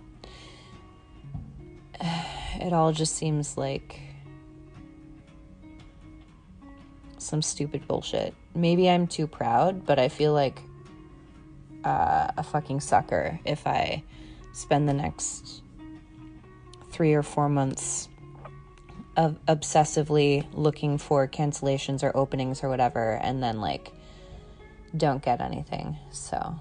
It 2.60 2.74
all 2.74 2.91
just 2.91 3.15
seems 3.15 3.55
like 3.55 4.07
some 7.17 7.41
stupid 7.41 7.88
bullshit. 7.88 8.33
Maybe 8.55 8.89
I'm 8.89 9.07
too 9.07 9.27
proud, 9.27 9.86
but 9.86 10.00
I 10.00 10.09
feel 10.09 10.33
like 10.33 10.62
uh, 11.83 12.31
a 12.38 12.43
fucking 12.43 12.81
sucker 12.81 13.39
if 13.45 13.65
I 13.65 14.03
spend 14.53 14.89
the 14.89 14.93
next 14.93 15.62
three 16.91 17.13
or 17.13 17.24
four 17.24 17.47
months 17.47 18.09
of 19.15 19.38
obsessively 19.47 20.45
looking 20.53 20.97
for 20.97 21.27
cancellations 21.27 22.03
or 22.03 22.15
openings 22.15 22.63
or 22.63 22.69
whatever 22.69 23.13
and 23.21 23.41
then 23.41 23.59
like 23.59 23.91
don't 24.95 25.24
get 25.24 25.41
anything. 25.41 25.97
So 26.12 26.55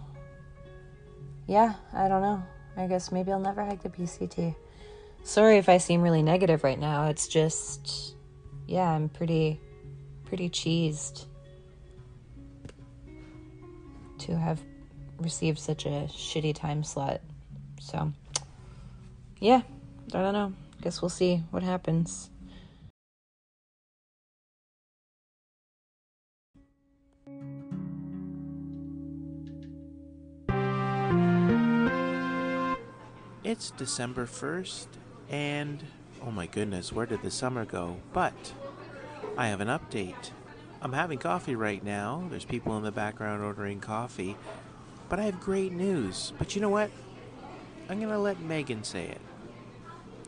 yeah, 1.46 1.74
I 1.92 2.08
don't 2.08 2.22
know. 2.22 2.42
I 2.76 2.86
guess 2.86 3.12
maybe 3.12 3.32
I'll 3.32 3.40
never 3.40 3.64
hike 3.64 3.82
the 3.82 3.88
PCT. 3.88 4.54
Sorry 5.22 5.58
if 5.58 5.68
I 5.68 5.78
seem 5.78 6.02
really 6.02 6.22
negative 6.22 6.64
right 6.64 6.78
now. 6.78 7.08
It's 7.08 7.28
just 7.28 8.14
yeah, 8.66 8.90
I'm 8.90 9.08
pretty 9.08 9.60
pretty 10.26 10.50
cheesed 10.50 11.24
to 14.18 14.36
have 14.36 14.60
received 15.18 15.58
such 15.58 15.86
a 15.86 16.08
shitty 16.10 16.54
time 16.54 16.84
slot. 16.84 17.20
So 17.80 18.12
yeah, 19.40 19.62
I 20.12 20.22
don't 20.22 20.34
know. 20.34 20.52
Guess 20.82 21.00
we'll 21.00 21.08
see 21.08 21.42
what 21.50 21.62
happens. 21.62 22.30
It's 33.44 33.70
December 33.70 34.26
1st, 34.26 34.88
and 35.30 35.82
oh 36.26 36.32
my 36.32 36.46
goodness, 36.46 36.92
where 36.92 37.06
did 37.06 37.22
the 37.22 37.30
summer 37.30 37.64
go? 37.64 37.96
But 38.12 38.34
I 39.36 39.48
have 39.48 39.60
an 39.60 39.68
update. 39.68 40.30
I'm 40.80 40.92
having 40.92 41.18
coffee 41.18 41.56
right 41.56 41.82
now. 41.84 42.26
There's 42.30 42.44
people 42.44 42.76
in 42.76 42.82
the 42.82 42.92
background 42.92 43.42
ordering 43.42 43.80
coffee. 43.80 44.36
But 45.08 45.20
I 45.20 45.24
have 45.24 45.40
great 45.40 45.72
news. 45.72 46.32
But 46.38 46.54
you 46.54 46.60
know 46.60 46.68
what? 46.68 46.90
I'm 47.88 47.98
going 47.98 48.10
to 48.10 48.18
let 48.18 48.40
Megan 48.40 48.82
say 48.82 49.04
it. 49.04 49.20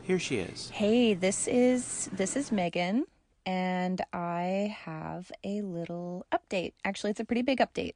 Here 0.03 0.19
she 0.19 0.37
is. 0.37 0.69
Hey, 0.69 1.13
this 1.13 1.47
is 1.47 2.09
this 2.13 2.35
is 2.35 2.51
Megan 2.51 3.05
and 3.45 4.01
I 4.13 4.75
have 4.83 5.31
a 5.43 5.61
little 5.61 6.25
update. 6.31 6.73
Actually, 6.83 7.11
it's 7.11 7.19
a 7.19 7.25
pretty 7.25 7.41
big 7.41 7.59
update 7.59 7.93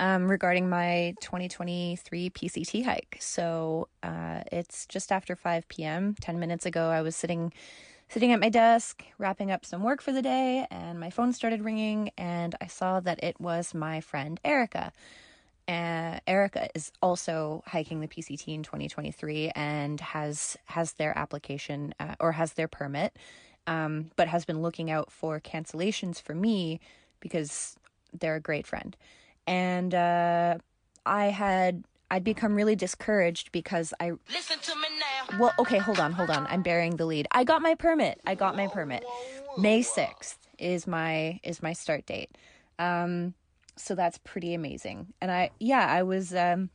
um, 0.00 0.28
regarding 0.28 0.68
my 0.68 1.14
2023 1.20 2.30
PCT 2.30 2.84
hike. 2.84 3.16
So 3.20 3.88
uh, 4.02 4.42
it's 4.50 4.86
just 4.86 5.12
after 5.12 5.36
5 5.36 5.68
p.m. 5.68 6.14
10 6.20 6.38
minutes 6.38 6.66
ago, 6.66 6.90
I 6.90 7.02
was 7.02 7.16
sitting 7.16 7.52
sitting 8.08 8.32
at 8.32 8.40
my 8.40 8.48
desk, 8.48 9.04
wrapping 9.18 9.50
up 9.50 9.64
some 9.64 9.82
work 9.82 10.00
for 10.00 10.12
the 10.12 10.22
day, 10.22 10.66
and 10.70 10.98
my 10.98 11.10
phone 11.10 11.32
started 11.32 11.62
ringing, 11.62 12.10
and 12.16 12.54
I 12.60 12.66
saw 12.66 13.00
that 13.00 13.22
it 13.22 13.40
was 13.40 13.74
my 13.74 14.00
friend 14.00 14.40
Erica. 14.44 14.92
Uh, 15.68 16.18
Erica 16.26 16.68
is 16.74 16.90
also 17.02 17.62
hiking 17.66 18.00
the 18.00 18.08
PCT 18.08 18.54
in 18.54 18.62
2023 18.62 19.50
and 19.54 20.00
has 20.00 20.56
has 20.64 20.92
their 20.92 21.16
application 21.16 21.94
uh, 22.00 22.14
or 22.18 22.32
has 22.32 22.54
their 22.54 22.68
permit, 22.68 23.14
um, 23.66 24.10
but 24.16 24.28
has 24.28 24.46
been 24.46 24.62
looking 24.62 24.90
out 24.90 25.12
for 25.12 25.38
cancellations 25.40 26.22
for 26.22 26.34
me 26.34 26.80
because 27.20 27.76
they're 28.18 28.36
a 28.36 28.40
great 28.40 28.66
friend. 28.66 28.96
And 29.46 29.94
uh, 29.94 30.56
I 31.04 31.26
had 31.26 31.84
I'd 32.10 32.24
become 32.24 32.54
really 32.54 32.76
discouraged 32.76 33.52
because 33.52 33.92
I 34.00 34.12
listen 34.32 34.58
to 34.60 34.74
me 34.76 34.86
now. 34.98 35.38
Well, 35.38 35.52
okay, 35.58 35.78
hold 35.78 36.00
on, 36.00 36.12
hold 36.12 36.30
on. 36.30 36.46
I'm 36.48 36.62
burying 36.62 36.96
the 36.96 37.04
lead. 37.04 37.28
I 37.32 37.44
got 37.44 37.60
my 37.60 37.74
permit. 37.74 38.20
I 38.26 38.34
got 38.34 38.56
my 38.56 38.66
permit. 38.66 39.04
May 39.58 39.80
6th 39.80 40.36
is 40.58 40.86
my 40.86 41.40
is 41.42 41.62
my 41.62 41.72
start 41.72 42.06
date. 42.06 42.30
Um 42.78 43.34
so 43.76 43.94
that's 43.94 44.18
pretty 44.18 44.54
amazing. 44.54 45.12
And 45.20 45.30
I 45.30 45.50
yeah, 45.60 45.86
I 45.86 46.02
was 46.02 46.34
um 46.34 46.70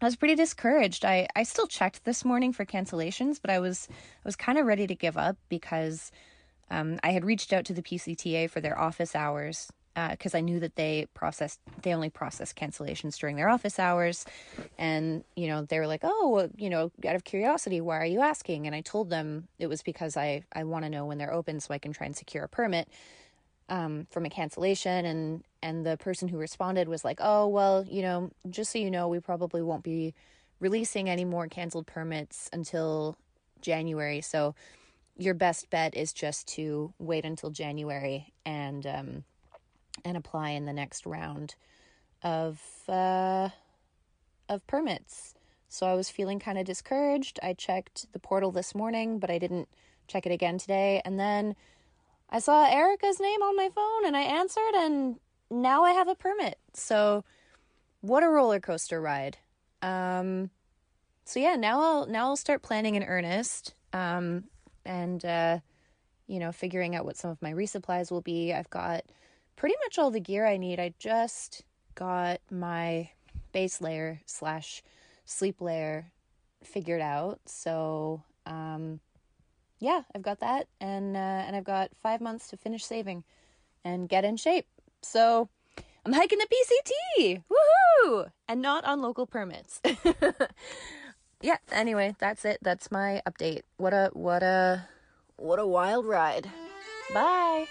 I 0.00 0.04
was 0.04 0.16
pretty 0.16 0.36
discouraged. 0.36 1.04
I 1.04 1.26
I 1.34 1.42
still 1.42 1.66
checked 1.66 2.04
this 2.04 2.24
morning 2.24 2.52
for 2.52 2.64
cancellations, 2.64 3.38
but 3.40 3.50
I 3.50 3.58
was 3.58 3.88
I 3.90 4.28
was 4.28 4.36
kind 4.36 4.58
of 4.58 4.66
ready 4.66 4.86
to 4.86 4.94
give 4.94 5.16
up 5.16 5.36
because 5.48 6.12
um, 6.70 7.00
I 7.02 7.10
had 7.10 7.24
reached 7.24 7.52
out 7.52 7.64
to 7.66 7.74
the 7.74 7.82
PCTA 7.82 8.48
for 8.48 8.60
their 8.60 8.78
office 8.78 9.16
hours 9.16 9.72
because 9.94 10.34
uh, 10.34 10.38
I 10.38 10.40
knew 10.40 10.60
that 10.60 10.76
they 10.76 11.06
processed 11.14 11.60
they 11.82 11.92
only 11.92 12.10
process 12.10 12.52
cancellations 12.52 13.18
during 13.18 13.36
their 13.36 13.48
office 13.48 13.78
hours, 13.78 14.24
and 14.78 15.24
you 15.36 15.48
know 15.48 15.62
they 15.62 15.78
were 15.78 15.86
like, 15.86 16.00
oh, 16.04 16.48
you 16.56 16.70
know, 16.70 16.90
out 17.06 17.16
of 17.16 17.24
curiosity, 17.24 17.80
why 17.80 17.98
are 17.98 18.06
you 18.06 18.20
asking? 18.20 18.66
And 18.66 18.74
I 18.74 18.80
told 18.82 19.10
them 19.10 19.48
it 19.58 19.66
was 19.66 19.82
because 19.82 20.16
I 20.16 20.44
I 20.52 20.64
want 20.64 20.84
to 20.84 20.90
know 20.90 21.06
when 21.06 21.18
they're 21.18 21.32
open 21.32 21.60
so 21.60 21.74
I 21.74 21.78
can 21.78 21.92
try 21.92 22.06
and 22.06 22.16
secure 22.16 22.44
a 22.44 22.48
permit 22.48 22.88
um, 23.68 24.06
from 24.10 24.24
a 24.24 24.30
cancellation, 24.30 25.04
and 25.04 25.44
and 25.62 25.84
the 25.84 25.96
person 25.96 26.28
who 26.28 26.38
responded 26.38 26.88
was 26.88 27.04
like, 27.04 27.18
oh, 27.20 27.48
well, 27.48 27.84
you 27.88 28.02
know, 28.02 28.30
just 28.48 28.72
so 28.72 28.78
you 28.78 28.90
know, 28.90 29.08
we 29.08 29.20
probably 29.20 29.62
won't 29.62 29.82
be 29.82 30.14
releasing 30.60 31.08
any 31.08 31.24
more 31.24 31.48
canceled 31.48 31.86
permits 31.86 32.48
until 32.52 33.16
January, 33.60 34.20
so 34.20 34.54
your 35.16 35.34
best 35.34 35.68
bet 35.68 35.94
is 35.94 36.12
just 36.12 36.48
to 36.48 36.94
wait 36.98 37.24
until 37.24 37.50
January 37.50 38.32
and 38.46 38.86
um, 38.86 39.24
and 40.04 40.16
apply 40.16 40.50
in 40.50 40.64
the 40.64 40.72
next 40.72 41.06
round 41.06 41.54
of 42.22 42.60
uh, 42.88 43.50
of 44.48 44.66
permits. 44.66 45.34
So 45.68 45.86
I 45.86 45.94
was 45.94 46.10
feeling 46.10 46.40
kind 46.40 46.58
of 46.58 46.64
discouraged. 46.64 47.38
I 47.42 47.52
checked 47.52 48.12
the 48.12 48.18
portal 48.18 48.50
this 48.50 48.74
morning, 48.74 49.20
but 49.20 49.30
I 49.30 49.38
didn't 49.38 49.68
check 50.08 50.26
it 50.26 50.32
again 50.32 50.58
today. 50.58 51.00
And 51.04 51.18
then 51.18 51.54
I 52.28 52.40
saw 52.40 52.66
Erica's 52.68 53.20
name 53.20 53.40
on 53.42 53.56
my 53.56 53.68
phone 53.74 54.06
and 54.06 54.16
I 54.16 54.22
answered 54.22 54.74
and 54.74 55.16
now 55.50 55.84
I 55.84 55.92
have 55.92 56.08
a 56.08 56.16
permit. 56.16 56.58
So 56.74 57.24
what 58.00 58.24
a 58.24 58.28
roller 58.28 58.60
coaster 58.60 59.00
ride. 59.00 59.38
Um 59.82 60.50
so 61.24 61.38
yeah, 61.38 61.54
now 61.54 61.80
I'll 61.80 62.06
now 62.06 62.26
I'll 62.26 62.36
start 62.36 62.62
planning 62.62 62.96
in 62.96 63.04
earnest. 63.04 63.74
Um 63.92 64.44
and 64.84 65.24
uh 65.24 65.58
you 66.26 66.38
know, 66.38 66.52
figuring 66.52 66.94
out 66.94 67.04
what 67.04 67.16
some 67.16 67.30
of 67.30 67.42
my 67.42 67.52
resupplies 67.52 68.10
will 68.10 68.20
be. 68.20 68.52
I've 68.52 68.70
got 68.70 69.02
pretty 69.60 69.76
much 69.84 69.98
all 69.98 70.10
the 70.10 70.20
gear 70.20 70.46
I 70.46 70.56
need. 70.56 70.80
I 70.80 70.94
just 70.98 71.64
got 71.94 72.40
my 72.50 73.10
base 73.52 73.82
layer 73.82 74.22
slash 74.24 74.82
sleep 75.26 75.60
layer 75.60 76.06
figured 76.64 77.02
out. 77.02 77.40
So 77.44 78.22
um, 78.46 79.00
yeah, 79.78 80.02
I've 80.14 80.22
got 80.22 80.40
that, 80.40 80.66
and 80.80 81.14
uh, 81.14 81.44
and 81.44 81.54
I've 81.54 81.64
got 81.64 81.90
five 82.02 82.22
months 82.22 82.48
to 82.48 82.56
finish 82.56 82.86
saving 82.86 83.22
and 83.84 84.08
get 84.08 84.24
in 84.24 84.38
shape. 84.38 84.66
So 85.02 85.50
I'm 86.06 86.14
hiking 86.14 86.38
the 86.38 86.46
PCT, 86.46 87.42
woohoo! 87.52 88.30
And 88.48 88.62
not 88.62 88.86
on 88.86 89.02
local 89.02 89.26
permits. 89.26 89.82
yeah. 91.42 91.58
Anyway, 91.70 92.16
that's 92.18 92.46
it. 92.46 92.60
That's 92.62 92.90
my 92.90 93.20
update. 93.28 93.60
What 93.76 93.92
a 93.92 94.08
what 94.14 94.42
a 94.42 94.88
what 95.36 95.58
a 95.58 95.66
wild 95.66 96.06
ride. 96.06 96.50
Bye. 97.12 97.66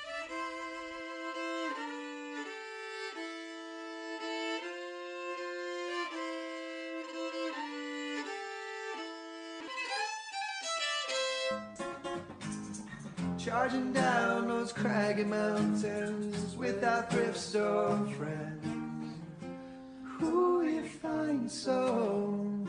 Craggy 14.74 15.24
mountains 15.24 16.56
with 16.56 16.84
our 16.84 17.04
thrift 17.04 17.38
store 17.38 17.98
friends. 18.18 19.16
Who 20.20 20.64
you 20.64 20.84
find 20.84 21.50
so, 21.50 22.66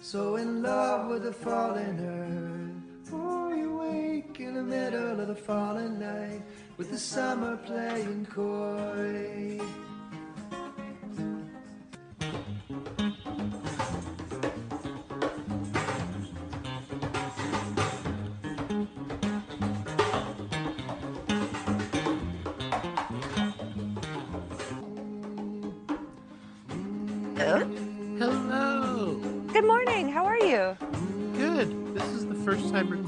so 0.00 0.36
in 0.36 0.62
love 0.62 1.08
with 1.08 1.24
the 1.24 1.32
fallen 1.32 1.98
earth? 2.00 3.12
Or 3.12 3.54
you 3.54 3.76
wake 3.76 4.40
in 4.40 4.54
the 4.54 4.62
middle 4.62 5.20
of 5.20 5.28
the 5.28 5.34
fallen 5.34 5.98
night 5.98 6.42
with 6.76 6.90
the 6.90 6.98
summer 6.98 7.56
playing 7.56 8.26
coy. 8.26 9.60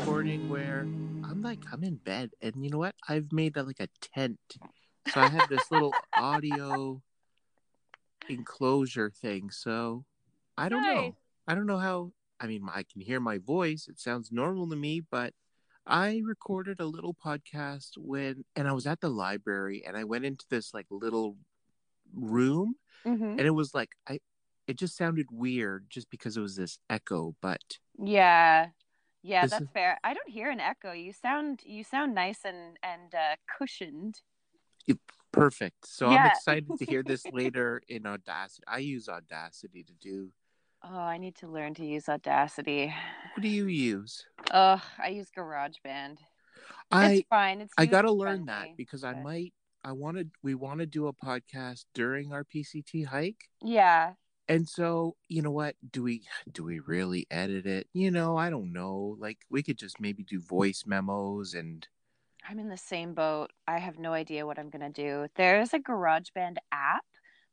Recording 0.05 0.51
where 0.51 0.87
I'm 1.31 1.41
like 1.41 1.61
I'm 1.73 1.83
in 1.83 1.97
bed, 1.97 2.33
and 2.43 2.63
you 2.63 2.69
know 2.69 2.77
what? 2.77 2.95
I've 3.09 3.33
made 3.33 3.57
a, 3.57 3.63
like 3.63 3.81
a 3.81 3.89
tent, 4.15 4.39
so 5.09 5.19
I 5.23 5.29
have 5.29 5.49
this 5.49 5.71
little 5.71 5.95
audio 6.19 7.01
enclosure 8.29 9.11
thing. 9.11 9.51
So 9.51 10.05
I 10.59 10.69
don't 10.69 10.83
Nice. 10.83 10.95
know. 10.95 11.17
I 11.49 11.55
don't 11.55 11.67
know 11.67 11.79
how. 11.79 12.13
I 12.39 12.47
mean, 12.49 12.67
I 12.71 12.83
can 12.83 13.01
hear 13.01 13.19
my 13.19 13.39
voice. 13.39 13.87
It 13.89 13.99
sounds 13.99 14.31
normal 14.31 14.69
to 14.69 14.77
me, 14.77 15.01
but 15.11 15.33
I 15.87 16.21
recorded 16.23 16.81
a 16.81 16.85
little 16.87 17.15
podcast 17.15 17.93
when, 17.97 18.45
and 18.57 18.69
I 18.69 18.73
was 18.73 18.87
at 18.87 19.01
the 19.01 19.09
library, 19.09 19.85
and 19.87 19.97
I 19.97 20.05
went 20.05 20.27
into 20.27 20.45
this 20.51 20.75
like 20.75 20.87
little 20.91 21.37
room 22.15 22.75
Mm-hmm. 23.07 23.39
and 23.39 23.41
it 23.41 23.51
was 23.51 23.75
like 23.75 23.91
i 24.09 24.19
it 24.67 24.79
just 24.79 24.97
sounded 24.97 25.27
weird 25.31 25.85
just 25.91 26.09
because 26.11 26.39
it 26.39 26.41
was 26.41 26.57
this 26.57 26.79
echo 26.89 27.35
but 27.43 27.61
Yeah. 28.03 28.69
Yeah, 29.27 29.43
This 29.43 29.53
that's 29.53 29.63
is- 29.65 29.69
fair. 29.73 29.99
I 30.05 30.13
don't 30.13 30.29
hear 30.29 30.51
an 30.51 30.61
echo. 30.61 30.93
You 30.93 31.13
sound 31.13 31.63
you 31.65 31.83
sound 31.83 32.15
nice 32.15 32.41
and 32.45 32.77
and 32.83 33.15
uh, 33.15 33.37
cushioned. 33.59 34.21
perfect 35.33 35.85
so 35.89 36.07
i'm 36.07 36.27
excited 36.27 36.69
to 36.79 36.85
hear 36.85 37.03
this 37.03 37.25
later 37.33 37.83
in 37.89 38.07
audacity 38.07 38.63
i 38.69 38.79
use 38.79 39.09
audacity 39.09 39.83
to 39.83 39.93
do 39.95 40.31
Oh, 40.87 40.99
I 40.99 41.17
need 41.19 41.35
to 41.37 41.49
learn 41.49 41.73
to 41.75 41.85
use 41.85 42.09
Audacity. 42.11 42.93
what 43.35 43.43
do 43.43 43.49
you 43.49 43.67
use 43.67 44.27
Oh, 44.53 44.81
I 45.03 45.09
use 45.09 45.29
GarageBand. 45.37 46.19
i 46.93 47.13
it's 47.15 47.29
fine. 47.29 47.63
It's 47.63 47.73
i 47.77 47.85
gotta 47.87 48.13
learn 48.13 48.45
that 48.47 48.77
because 48.77 49.03
i 49.03 49.15
might 49.15 49.53
i 49.83 49.91
wanted 49.91 50.31
we 50.45 50.55
want 50.55 50.79
to 50.81 50.87
do 50.87 51.09
a 51.09 51.13
podcast 51.13 51.87
during 51.95 52.33
our 52.33 52.45
pct 52.45 53.07
hike 53.07 53.49
Yeah. 53.61 54.13
And 54.49 54.69
so 54.69 55.17
you 55.29 55.43
know 55.43 55.51
what 55.51 55.75
do 55.91 56.03
we 56.03 56.23
do 56.53 56.65
we 56.65 56.79
really 56.81 57.27
edit 57.31 57.67
it 57.67 57.87
you 57.93 58.11
know 58.11 58.37
i 58.37 58.51
don't 58.51 58.73
know 58.73 59.17
like 59.19 59.39
we 59.51 59.63
could 59.63 59.79
just 59.79 60.01
maybe 60.01 60.23
do 60.23 60.41
voice 60.41 60.85
memos 60.87 61.55
and 61.55 61.89
I'm 62.49 62.59
in 62.59 62.69
the 62.69 62.77
same 62.77 63.15
boat. 63.15 63.53
I 63.67 63.79
have 63.79 63.99
no 63.99 64.13
idea 64.13 64.47
what 64.47 64.59
I'm 64.59 64.71
gonna 64.71 64.91
do. 64.91 65.27
There's 65.37 65.73
a 65.73 65.79
GarageBand 65.79 66.57
app, 66.73 67.05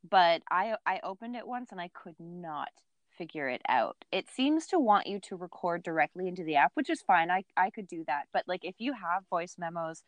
but 0.10 0.42
I 0.52 0.76
I 0.86 1.00
opened 1.04 1.36
it 1.36 1.48
once 1.48 1.72
and 1.72 1.80
I 1.80 1.90
could 1.90 2.20
not 2.20 2.70
figure 3.18 3.48
it 3.50 3.62
out. 3.70 3.98
It 4.12 4.30
seems 4.30 4.68
to 4.68 4.80
want 4.80 5.08
you 5.08 5.20
to 5.22 5.36
record 5.36 5.84
directly 5.84 6.28
into 6.28 6.44
the 6.44 6.56
app, 6.56 6.72
which 6.74 6.90
is 6.90 7.02
fine. 7.02 7.32
I 7.32 7.44
I 7.56 7.70
could 7.70 7.88
do 7.88 8.04
that. 8.08 8.28
But 8.34 8.46
like 8.48 8.66
if 8.66 8.76
you 8.80 8.94
have 8.94 9.24
voice 9.30 9.56
memos 9.58 10.04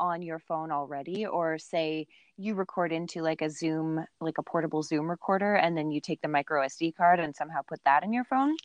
on 0.00 0.22
your 0.22 0.38
phone 0.38 0.70
already 0.70 1.26
or 1.26 1.58
say 1.58 2.06
you 2.36 2.54
record 2.54 2.92
into 2.92 3.22
like 3.22 3.42
a 3.42 3.50
Zoom 3.50 4.04
like 4.20 4.38
a 4.38 4.42
portable 4.42 4.82
Zoom 4.82 5.10
recorder 5.10 5.54
and 5.54 5.76
then 5.76 5.90
you 5.90 6.00
take 6.00 6.20
the 6.22 6.28
micro 6.28 6.64
SD 6.66 6.94
card 6.96 7.20
and 7.20 7.34
somehow 7.34 7.60
put 7.66 7.80
that 7.84 8.04
in 8.04 8.12
your 8.12 8.24
phone, 8.24 8.56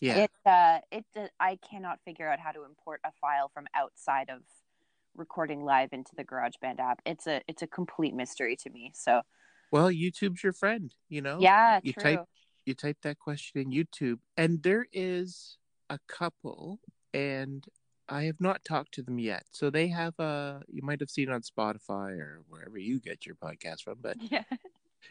yeah 0.00 0.24
it 0.24 0.30
uh 0.46 0.78
it 0.90 1.04
uh, 1.16 1.26
I 1.38 1.58
cannot 1.68 1.98
figure 2.04 2.28
out 2.28 2.40
how 2.40 2.52
to 2.52 2.64
import 2.64 3.00
a 3.04 3.12
file 3.20 3.50
from 3.52 3.66
outside 3.74 4.30
of 4.30 4.40
recording 5.16 5.64
live 5.64 5.90
into 5.92 6.12
the 6.16 6.24
GarageBand 6.24 6.78
app. 6.78 7.00
It's 7.04 7.26
a 7.26 7.42
it's 7.48 7.62
a 7.62 7.66
complete 7.66 8.14
mystery 8.14 8.56
to 8.56 8.70
me. 8.70 8.92
So 8.94 9.22
Well, 9.70 9.90
YouTube's 9.90 10.42
your 10.42 10.52
friend, 10.52 10.92
you 11.08 11.20
know? 11.22 11.38
yeah, 11.40 11.80
you 11.82 11.92
true. 11.92 12.02
type 12.02 12.24
you 12.66 12.74
type 12.74 12.98
that 13.02 13.18
question 13.18 13.60
in 13.62 13.70
YouTube, 13.70 14.18
and 14.36 14.62
there 14.62 14.86
is 14.92 15.56
a 15.88 15.98
couple, 16.06 16.78
and 17.14 17.66
I 18.10 18.24
have 18.24 18.40
not 18.40 18.64
talked 18.64 18.92
to 18.94 19.02
them 19.02 19.18
yet. 19.20 19.44
So 19.52 19.70
they 19.70 19.88
have 19.88 20.18
a 20.18 20.62
you 20.68 20.82
might 20.82 21.00
have 21.00 21.10
seen 21.10 21.30
on 21.30 21.42
Spotify 21.42 22.18
or 22.18 22.42
wherever 22.48 22.76
you 22.76 23.00
get 23.00 23.24
your 23.24 23.36
podcast 23.36 23.82
from, 23.82 23.98
but 24.02 24.16
yeah. 24.20 24.42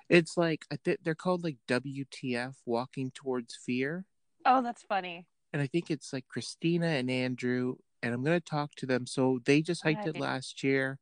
it's 0.09 0.37
like 0.37 0.65
I 0.71 0.75
think 0.75 0.99
they're 1.03 1.15
called 1.15 1.43
like 1.43 1.57
WTF 1.67 2.55
Walking 2.65 3.11
Towards 3.15 3.55
Fear. 3.55 4.05
Oh, 4.45 4.61
that's 4.61 4.83
funny. 4.83 5.27
and 5.53 5.61
I 5.61 5.67
think 5.67 5.89
it's 5.89 6.13
like 6.13 6.27
Christina 6.27 6.87
and 6.87 7.09
Andrew, 7.09 7.75
and 8.03 8.13
I'm 8.13 8.23
gonna 8.23 8.41
talk 8.41 8.75
to 8.75 8.85
them. 8.85 9.07
So 9.07 9.39
they 9.45 9.61
just 9.61 9.83
hiked 9.83 10.07
it 10.07 10.19
last 10.19 10.63
year, 10.63 10.99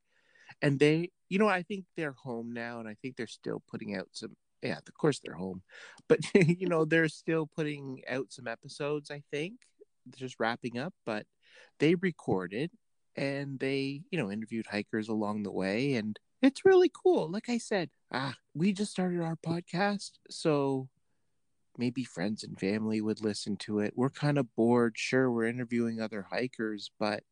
and 0.61 0.79
they, 0.79 1.09
you 1.29 1.39
know, 1.39 1.47
I 1.49 1.63
think 1.63 1.85
they're 1.95 2.15
home 2.23 2.51
now, 2.51 2.79
and 2.79 2.87
I 2.87 2.95
think 3.01 3.15
they're 3.17 3.27
still 3.27 3.63
putting 3.67 3.95
out 3.95 4.09
some. 4.11 4.35
Yeah, 4.61 4.77
of 4.77 4.93
course 4.95 5.19
they're 5.19 5.35
home, 5.35 5.61
but 6.07 6.19
you 6.33 6.67
know 6.67 6.85
they're 6.85 7.09
still 7.09 7.47
putting 7.47 8.01
out 8.07 8.27
some 8.29 8.47
episodes. 8.47 9.09
I 9.11 9.23
think 9.31 9.53
they're 10.05 10.27
just 10.27 10.39
wrapping 10.39 10.77
up, 10.77 10.93
but 11.05 11.25
they 11.79 11.95
recorded 11.95 12.71
and 13.15 13.59
they, 13.59 14.03
you 14.11 14.17
know, 14.17 14.31
interviewed 14.31 14.67
hikers 14.67 15.09
along 15.09 15.43
the 15.43 15.51
way, 15.51 15.93
and 15.93 16.19
it's 16.41 16.65
really 16.65 16.91
cool. 16.93 17.29
Like 17.29 17.49
I 17.49 17.57
said, 17.57 17.89
ah, 18.13 18.35
we 18.53 18.73
just 18.73 18.91
started 18.91 19.21
our 19.21 19.35
podcast, 19.35 20.11
so 20.29 20.89
maybe 21.77 22.03
friends 22.03 22.43
and 22.43 22.59
family 22.59 23.01
would 23.01 23.21
listen 23.21 23.57
to 23.57 23.79
it. 23.79 23.93
We're 23.95 24.09
kind 24.09 24.37
of 24.37 24.55
bored. 24.55 24.95
Sure, 24.97 25.31
we're 25.31 25.45
interviewing 25.45 25.99
other 25.99 26.27
hikers, 26.29 26.91
but 26.99 27.23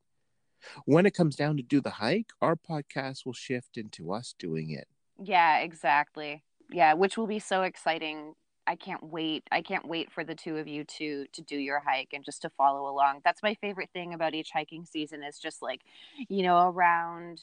when 0.85 1.05
it 1.05 1.13
comes 1.13 1.35
down 1.35 1.57
to 1.57 1.63
do 1.63 1.81
the 1.81 1.91
hike, 1.91 2.31
our 2.41 2.55
podcast 2.55 3.25
will 3.25 3.33
shift 3.33 3.77
into 3.77 4.11
us 4.11 4.33
doing 4.37 4.71
it. 4.71 4.87
Yeah, 5.23 5.59
exactly. 5.59 6.43
Yeah, 6.71 6.93
which 6.93 7.17
will 7.17 7.27
be 7.27 7.39
so 7.39 7.61
exciting. 7.61 8.33
I 8.67 8.75
can't 8.75 9.03
wait. 9.03 9.43
I 9.51 9.61
can't 9.61 9.87
wait 9.87 10.11
for 10.11 10.23
the 10.23 10.35
two 10.35 10.57
of 10.57 10.67
you 10.67 10.83
to 10.97 11.25
to 11.31 11.41
do 11.41 11.57
your 11.57 11.79
hike 11.79 12.09
and 12.13 12.23
just 12.25 12.41
to 12.43 12.49
follow 12.49 12.89
along. 12.89 13.21
That's 13.23 13.43
my 13.43 13.53
favorite 13.55 13.89
thing 13.93 14.13
about 14.13 14.33
each 14.33 14.51
hiking 14.51 14.85
season 14.85 15.23
is 15.23 15.37
just 15.39 15.61
like, 15.61 15.81
you 16.29 16.43
know, 16.43 16.67
around 16.69 17.41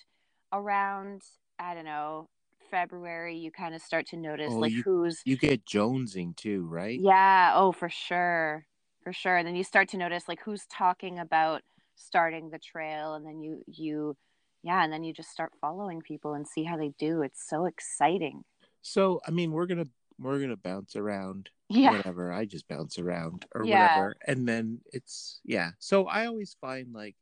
around 0.52 1.22
I 1.58 1.74
don't 1.74 1.84
know, 1.84 2.28
February 2.70 3.36
you 3.36 3.50
kind 3.50 3.74
of 3.74 3.82
start 3.82 4.06
to 4.08 4.16
notice 4.16 4.52
Oh, 4.52 4.58
like 4.58 4.72
you- 4.72 4.82
who's 4.82 5.22
You 5.24 5.36
get 5.36 5.64
jonesing 5.64 6.34
too, 6.36 6.64
right? 6.66 6.98
Yeah, 6.98 7.52
oh 7.54 7.72
for 7.72 7.88
sure. 7.88 8.66
For 9.04 9.12
sure. 9.12 9.36
And 9.36 9.46
then 9.46 9.56
you 9.56 9.64
start 9.64 9.88
to 9.90 9.96
notice 9.96 10.28
like 10.28 10.40
who's 10.42 10.66
talking 10.66 11.18
about 11.18 11.62
starting 11.94 12.50
the 12.50 12.58
trail 12.58 13.14
and 13.14 13.24
then 13.26 13.40
you 13.40 13.62
you 13.66 14.16
yeah, 14.64 14.84
and 14.84 14.92
then 14.92 15.02
you 15.02 15.12
just 15.12 15.30
start 15.30 15.52
following 15.60 16.00
people 16.00 16.34
and 16.34 16.46
see 16.46 16.62
how 16.62 16.76
they 16.76 16.92
do. 16.98 17.22
It's 17.22 17.48
so 17.48 17.64
exciting. 17.66 18.44
So, 18.80 19.20
I 19.26 19.32
mean, 19.32 19.50
we're 19.50 19.66
gonna 19.66 19.88
we're 20.18 20.40
gonna 20.40 20.56
bounce 20.56 20.96
around, 20.96 21.50
Yeah. 21.68 21.90
whatever. 21.90 22.32
I 22.32 22.44
just 22.44 22.68
bounce 22.68 22.98
around 22.98 23.46
or 23.54 23.64
Yeah. 23.66 23.72
whatever, 23.72 24.16
and 24.26 24.48
then 24.48 24.80
it's 24.92 25.40
yeah. 25.44 25.72
So 25.78 26.06
I 26.06 26.26
always 26.26 26.56
find 26.60 26.92
like 26.92 27.16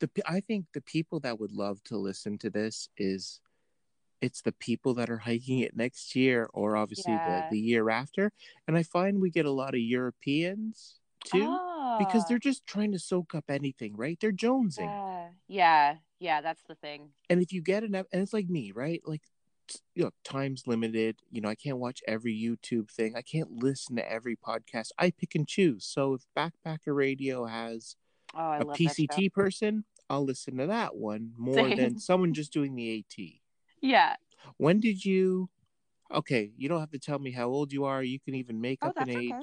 the 0.00 0.10
I 0.26 0.40
think 0.40 0.66
the 0.72 0.80
people 0.82 1.20
that 1.20 1.38
would 1.40 1.52
love 1.52 1.82
to 1.84 1.96
listen 1.98 2.38
to 2.38 2.50
this 2.50 2.88
is 2.96 3.40
it's 4.22 4.42
the 4.42 4.52
people 4.52 4.92
that 4.94 5.08
are 5.08 5.18
hiking 5.18 5.60
it 5.60 5.74
next 5.76 6.14
year 6.14 6.48
or 6.52 6.76
obviously 6.76 7.14
Yeah. 7.14 7.20
the, 7.24 7.44
the 7.50 7.58
year 7.58 7.88
after 7.88 8.32
and 8.68 8.76
i 8.76 8.82
find 8.82 9.18
we 9.18 9.30
get 9.30 9.46
a 9.46 9.50
lot 9.50 9.72
of 9.74 9.80
europeans 9.80 11.00
too 11.24 11.58
because 11.98 12.24
Ah, 12.24 12.26
they're 12.28 12.38
just 12.38 12.66
trying 12.66 12.92
to 12.92 12.98
soak 12.98 13.34
up 13.34 13.44
anything 13.48 13.96
right 13.96 14.18
they're 14.20 14.30
jonesing 14.32 14.90
yeah, 14.90 15.28
yeah, 15.48 15.96
yeah, 16.18 16.40
that's 16.42 16.62
the 16.64 16.74
thing. 16.74 17.08
and 17.30 17.40
if 17.42 17.50
you 17.52 17.62
get 17.62 17.82
enough 17.82 18.06
and 18.12 18.20
it's 18.22 18.34
like 18.34 18.48
me 18.48 18.72
right 18.72 19.00
like 19.06 19.22
you 19.94 20.04
know 20.04 20.10
time's 20.24 20.66
limited. 20.66 21.20
You 21.30 21.40
know 21.40 21.48
i 21.48 21.54
can't 21.54 21.78
watch 21.78 22.00
every 22.08 22.34
youtube 22.34 22.90
thing. 22.90 23.14
I 23.16 23.22
can't 23.22 23.50
listen 23.62 23.96
to 23.96 24.10
every 24.12 24.36
podcast. 24.36 24.88
I 24.98 25.10
pick 25.10 25.34
and 25.34 25.46
choose. 25.46 25.84
So 25.86 26.14
if 26.14 26.22
backpacker 26.36 26.94
radio 26.94 27.46
has 27.46 27.96
Oh, 28.34 28.38
a 28.38 28.62
love 28.64 28.76
that 28.78 28.78
show. 28.78 29.02
pct 29.02 29.32
person 29.42 29.84
i'll 30.08 30.24
listen 30.24 30.56
to 30.58 30.66
that 30.68 30.94
one 30.96 31.32
more 31.36 31.54
Same. 31.54 31.76
than 31.76 31.98
someone 31.98 32.32
just 32.32 32.52
doing 32.52 32.74
the 32.76 32.98
at 33.10 33.16
Yeah. 33.80 34.14
when 34.56 34.78
did 34.80 35.04
you 35.04 35.50
okay 36.12 36.52
you 36.56 36.68
don't 36.68 36.80
have 36.80 36.90
to 36.92 36.98
tell 36.98 37.18
me 37.18 37.30
how 37.32 37.48
old 37.48 37.72
you 37.72 37.84
are. 37.84 38.02
You 38.02 38.18
can 38.20 38.34
even 38.36 38.60
make 38.60 38.78
Oh, 38.82 38.88
up 38.88 38.96
an 38.98 39.10
age 39.10 39.32
okay. 39.32 39.42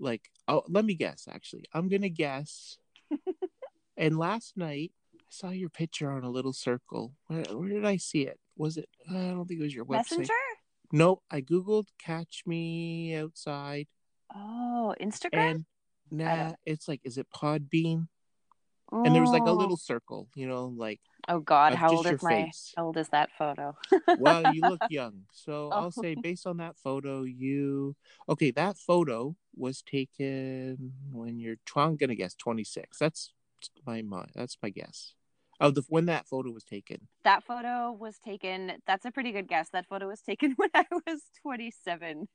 like 0.00 0.30
oh 0.48 0.62
let 0.68 0.84
me 0.84 0.94
guess 0.94 1.26
actually. 1.30 1.64
I'm 1.72 1.88
gonna 1.88 2.08
guess. 2.08 2.78
And 3.96 4.16
last 4.16 4.56
night 4.56 4.92
i 5.16 5.18
saw 5.28 5.50
your 5.50 5.68
picture 5.70 6.10
on 6.10 6.22
a 6.24 6.30
little 6.30 6.52
circle. 6.52 7.14
Where, 7.26 7.42
where 7.52 7.68
did 7.68 7.84
i 7.84 7.96
see 7.96 8.22
it 8.22 8.38
was 8.58 8.76
it 8.76 8.88
uh, 9.10 9.16
i 9.16 9.30
don't 9.30 9.46
think 9.46 9.60
it 9.60 9.64
was 9.64 9.74
your 9.74 9.84
website 9.86 10.10
Messenger? 10.18 10.32
no 10.92 11.22
i 11.30 11.40
googled 11.40 11.86
catch 11.98 12.42
me 12.46 13.14
outside 13.16 13.86
Oh, 14.34 14.94
Instagram? 15.00 15.32
and 15.32 15.64
nah 16.10 16.52
it's 16.66 16.86
like 16.88 17.00
is 17.04 17.16
it 17.18 17.26
podbean 17.34 18.08
and 18.92 19.14
there 19.14 19.22
was 19.22 19.30
like 19.30 19.42
a 19.46 19.50
Oh. 19.50 19.54
little 19.54 19.76
circle 19.76 20.28
you 20.34 20.46
know 20.48 20.66
like 20.66 21.00
Oh 21.30 21.40
God, 21.40 21.74
how 21.74 21.90
old 21.94 22.06
is 22.06 22.22
my 22.22 22.44
face. 22.44 22.72
how 22.74 22.86
old 22.86 22.96
is 22.96 23.10
that 23.10 23.28
photo? 23.36 23.76
well, 24.18 24.54
you 24.54 24.62
look 24.70 24.80
young. 24.88 25.24
So 25.30 25.68
Oh. 25.70 25.76
I'll 25.76 25.90
say 25.90 26.14
oh. 26.16 26.22
based 26.22 26.46
on 26.46 26.56
that 26.56 26.78
photo, 26.78 27.24
you 27.24 27.94
okay, 28.30 28.50
that 28.52 28.78
photo 28.78 29.36
was 29.54 29.82
taken 29.82 30.94
when 31.12 31.38
you're 31.38 31.56
I'm 31.76 31.96
gonna 31.96 32.14
guess 32.14 32.34
26. 32.34 32.98
That's 32.98 33.32
my 33.86 34.00
mind. 34.00 34.30
That's 34.34 34.56
my 34.62 34.70
guess. 34.70 35.12
Of 35.60 35.74
the 35.74 35.82
when 35.88 36.06
that 36.06 36.26
photo 36.28 36.50
was 36.52 36.62
taken. 36.62 37.08
that 37.24 37.42
photo 37.42 37.90
was 37.90 38.18
taken. 38.18 38.74
That's 38.86 39.04
a 39.04 39.10
pretty 39.10 39.32
good 39.32 39.48
guess. 39.48 39.70
That 39.70 39.86
photo 39.86 40.06
was 40.06 40.20
taken 40.20 40.52
when 40.56 40.70
I 40.74 40.84
was 40.90 41.20
27. 41.42 42.28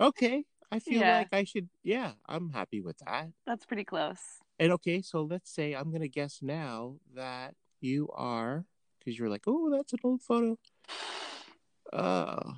Okay. 0.00 0.44
I 0.72 0.78
feel 0.80 1.00
Yeah. 1.00 1.18
like 1.18 1.28
I 1.32 1.44
should 1.44 1.68
yeah, 1.84 2.12
I'm 2.26 2.50
happy 2.50 2.80
with 2.80 2.98
that. 3.06 3.28
That's 3.46 3.64
pretty 3.64 3.84
close. 3.84 4.18
And 4.58 4.72
okay, 4.72 5.02
so 5.02 5.22
let's 5.22 5.50
say 5.54 5.74
I'm 5.74 5.92
gonna 5.92 6.08
guess 6.08 6.40
now 6.42 6.96
that 7.14 7.54
you 7.80 8.08
are 8.12 8.64
because 8.98 9.18
you're 9.18 9.28
like, 9.28 9.44
oh, 9.46 9.70
that's 9.70 9.92
an 9.92 10.00
old 10.02 10.22
photo. 10.22 10.58
Uh 11.92 12.54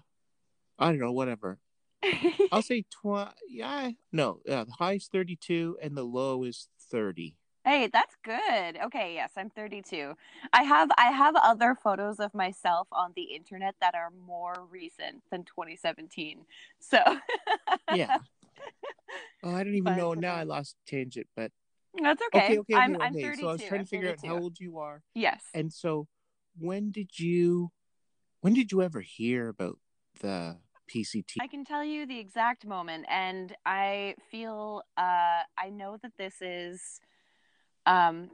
I 0.79 0.89
don't 0.91 0.99
know, 0.99 1.13
whatever. 1.13 1.59
I'll 2.53 2.63
say 2.63 2.85
twenty. 2.91 3.31
Yeah, 3.49 3.91
no, 4.13 4.41
yeah. 4.47 4.65
The 4.65 4.73
high 4.73 4.95
is 4.95 5.09
thirty-two 5.09 5.79
and 5.83 5.97
the 5.97 6.05
low 6.05 6.43
is 6.45 6.69
thirty. 6.91 7.37
Hey, 7.67 7.89
that's 7.93 8.15
good. 8.23 8.79
Okay, 8.85 9.15
yes, 9.15 9.33
I'm 9.37 9.51
32. 9.51 10.15
I 10.53 10.63
have 10.63 10.89
I 10.97 11.07
have 11.11 11.35
other 11.35 11.75
photos 11.75 12.21
of 12.21 12.33
myself 12.33 12.87
on 12.93 13.13
the 13.17 13.23
internet 13.35 13.75
that 13.81 13.97
are 13.97 14.13
more 14.25 14.55
recent 14.71 15.25
than 15.33 15.43
2017. 15.43 16.47
So 16.79 16.99
Yeah. 17.93 18.19
oh, 19.43 19.53
I 19.53 19.65
don't 19.65 19.75
even 19.75 19.83
But 19.83 19.97
know. 19.97 20.15
Now. 20.15 20.37
I 20.37 20.45
lost 20.45 20.77
tangent, 20.87 21.27
but 21.35 21.51
that's 22.01 22.23
okay. 22.29 22.39
okay, 22.39 22.59
okay, 22.59 22.75
I'm 22.75 22.95
okay. 22.95 23.05
I'm 23.05 23.13
32. 23.15 23.41
So 23.41 23.49
I 23.49 23.53
was 23.53 23.63
trying 23.65 23.81
to 23.85 23.87
figure 23.87 24.11
out 24.11 24.25
how 24.25 24.39
old 24.39 24.61
you 24.61 24.79
are, 24.79 25.03
Yes. 25.15 25.43
and 25.53 25.73
so 25.73 26.07
when 26.57 26.93
did 26.93 27.19
you, 27.19 27.73
when 28.43 28.55
did 28.55 28.71
you 28.71 28.81
ever 28.81 29.01
hear 29.01 29.49
about 29.49 29.79
the 30.21 30.59
PCT? 30.89 31.39
I 31.41 31.49
can 31.49 31.65
tell 31.65 31.85
you 31.85 32.07
the 32.07 32.19
exact 32.19 32.65
moment, 32.65 33.07
and 33.09 33.57
I 33.67 34.15
feel 34.31 34.83
uh, 34.97 35.43
I 35.59 35.71
know 35.71 35.99
that 36.03 36.13
this 36.17 36.37
is, 36.41 37.01
um, 37.87 38.31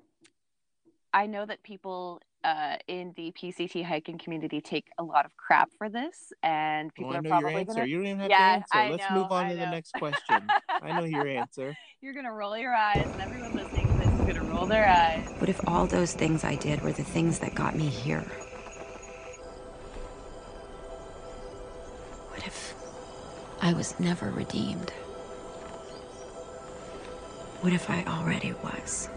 I 1.14 1.26
know 1.26 1.44
that 1.46 1.62
people 1.62 2.20
uh, 2.44 2.76
in 2.88 3.12
the 3.16 3.32
PCT 3.32 3.84
hiking 3.84 4.18
community 4.18 4.60
take 4.60 4.86
a 4.98 5.02
lot 5.02 5.24
of 5.24 5.36
crap 5.36 5.70
for 5.78 5.88
this, 5.88 6.32
and 6.42 6.90
Oh, 6.90 6.94
people 6.98 7.12
I 7.12 7.18
are 7.18 7.22
know 7.22 7.28
probably 7.28 7.52
your 7.52 7.60
answer. 7.60 7.74
gonna. 7.74 7.86
You 7.86 7.98
don't 7.98 8.06
even 8.06 8.18
have 8.20 8.30
Yeah, 8.30 8.38
to 8.38 8.52
answer. 8.52 8.78
I 8.78 8.90
Let's 8.90 9.10
know, 9.10 9.22
move 9.22 9.32
on 9.32 9.44
I 9.46 9.52
to 9.52 9.56
the 9.56 9.66
next 9.66 9.92
question. 9.98 10.40
I 10.82 10.92
know 10.92 11.04
your 11.04 11.28
answer. 11.38 11.76
You're 12.00 12.14
gonna 12.14 12.32
roll 12.32 12.56
your 12.56 12.74
eyes, 12.74 13.08
and 13.12 13.20
everyone 13.20 13.54
listening 13.54 13.86
to 13.86 13.98
this 13.98 14.08
is 14.08 14.34
gonna 14.36 14.52
roll 14.52 14.66
their 14.66 14.88
eyes. 14.88 15.28
What 15.38 15.48
if 15.50 15.60
all 15.68 15.86
those 15.86 16.14
things 16.14 16.44
I 16.44 16.56
did 16.56 16.80
were 16.82 16.92
the 16.92 17.04
things 17.04 17.38
that 17.40 17.54
got 17.54 17.76
me 17.76 17.88
here? 17.88 18.24
What 22.30 22.44
if 22.46 22.74
I 23.60 23.72
was 23.72 23.98
never 24.00 24.30
redeemed? 24.30 24.90
What 27.60 27.72
if 27.72 27.88
I 27.88 28.02
already 28.04 28.54
was? 28.64 29.08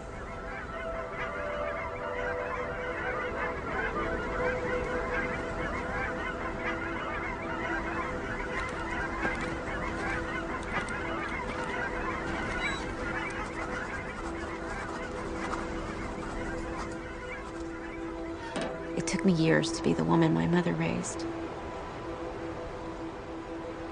It 18.97 19.07
me 19.25 19.33
years 19.33 19.71
to 19.71 19.83
be 19.83 19.93
the 19.93 20.03
woman 20.03 20.33
my 20.33 20.47
mother 20.47 20.73
raised. 20.73 21.25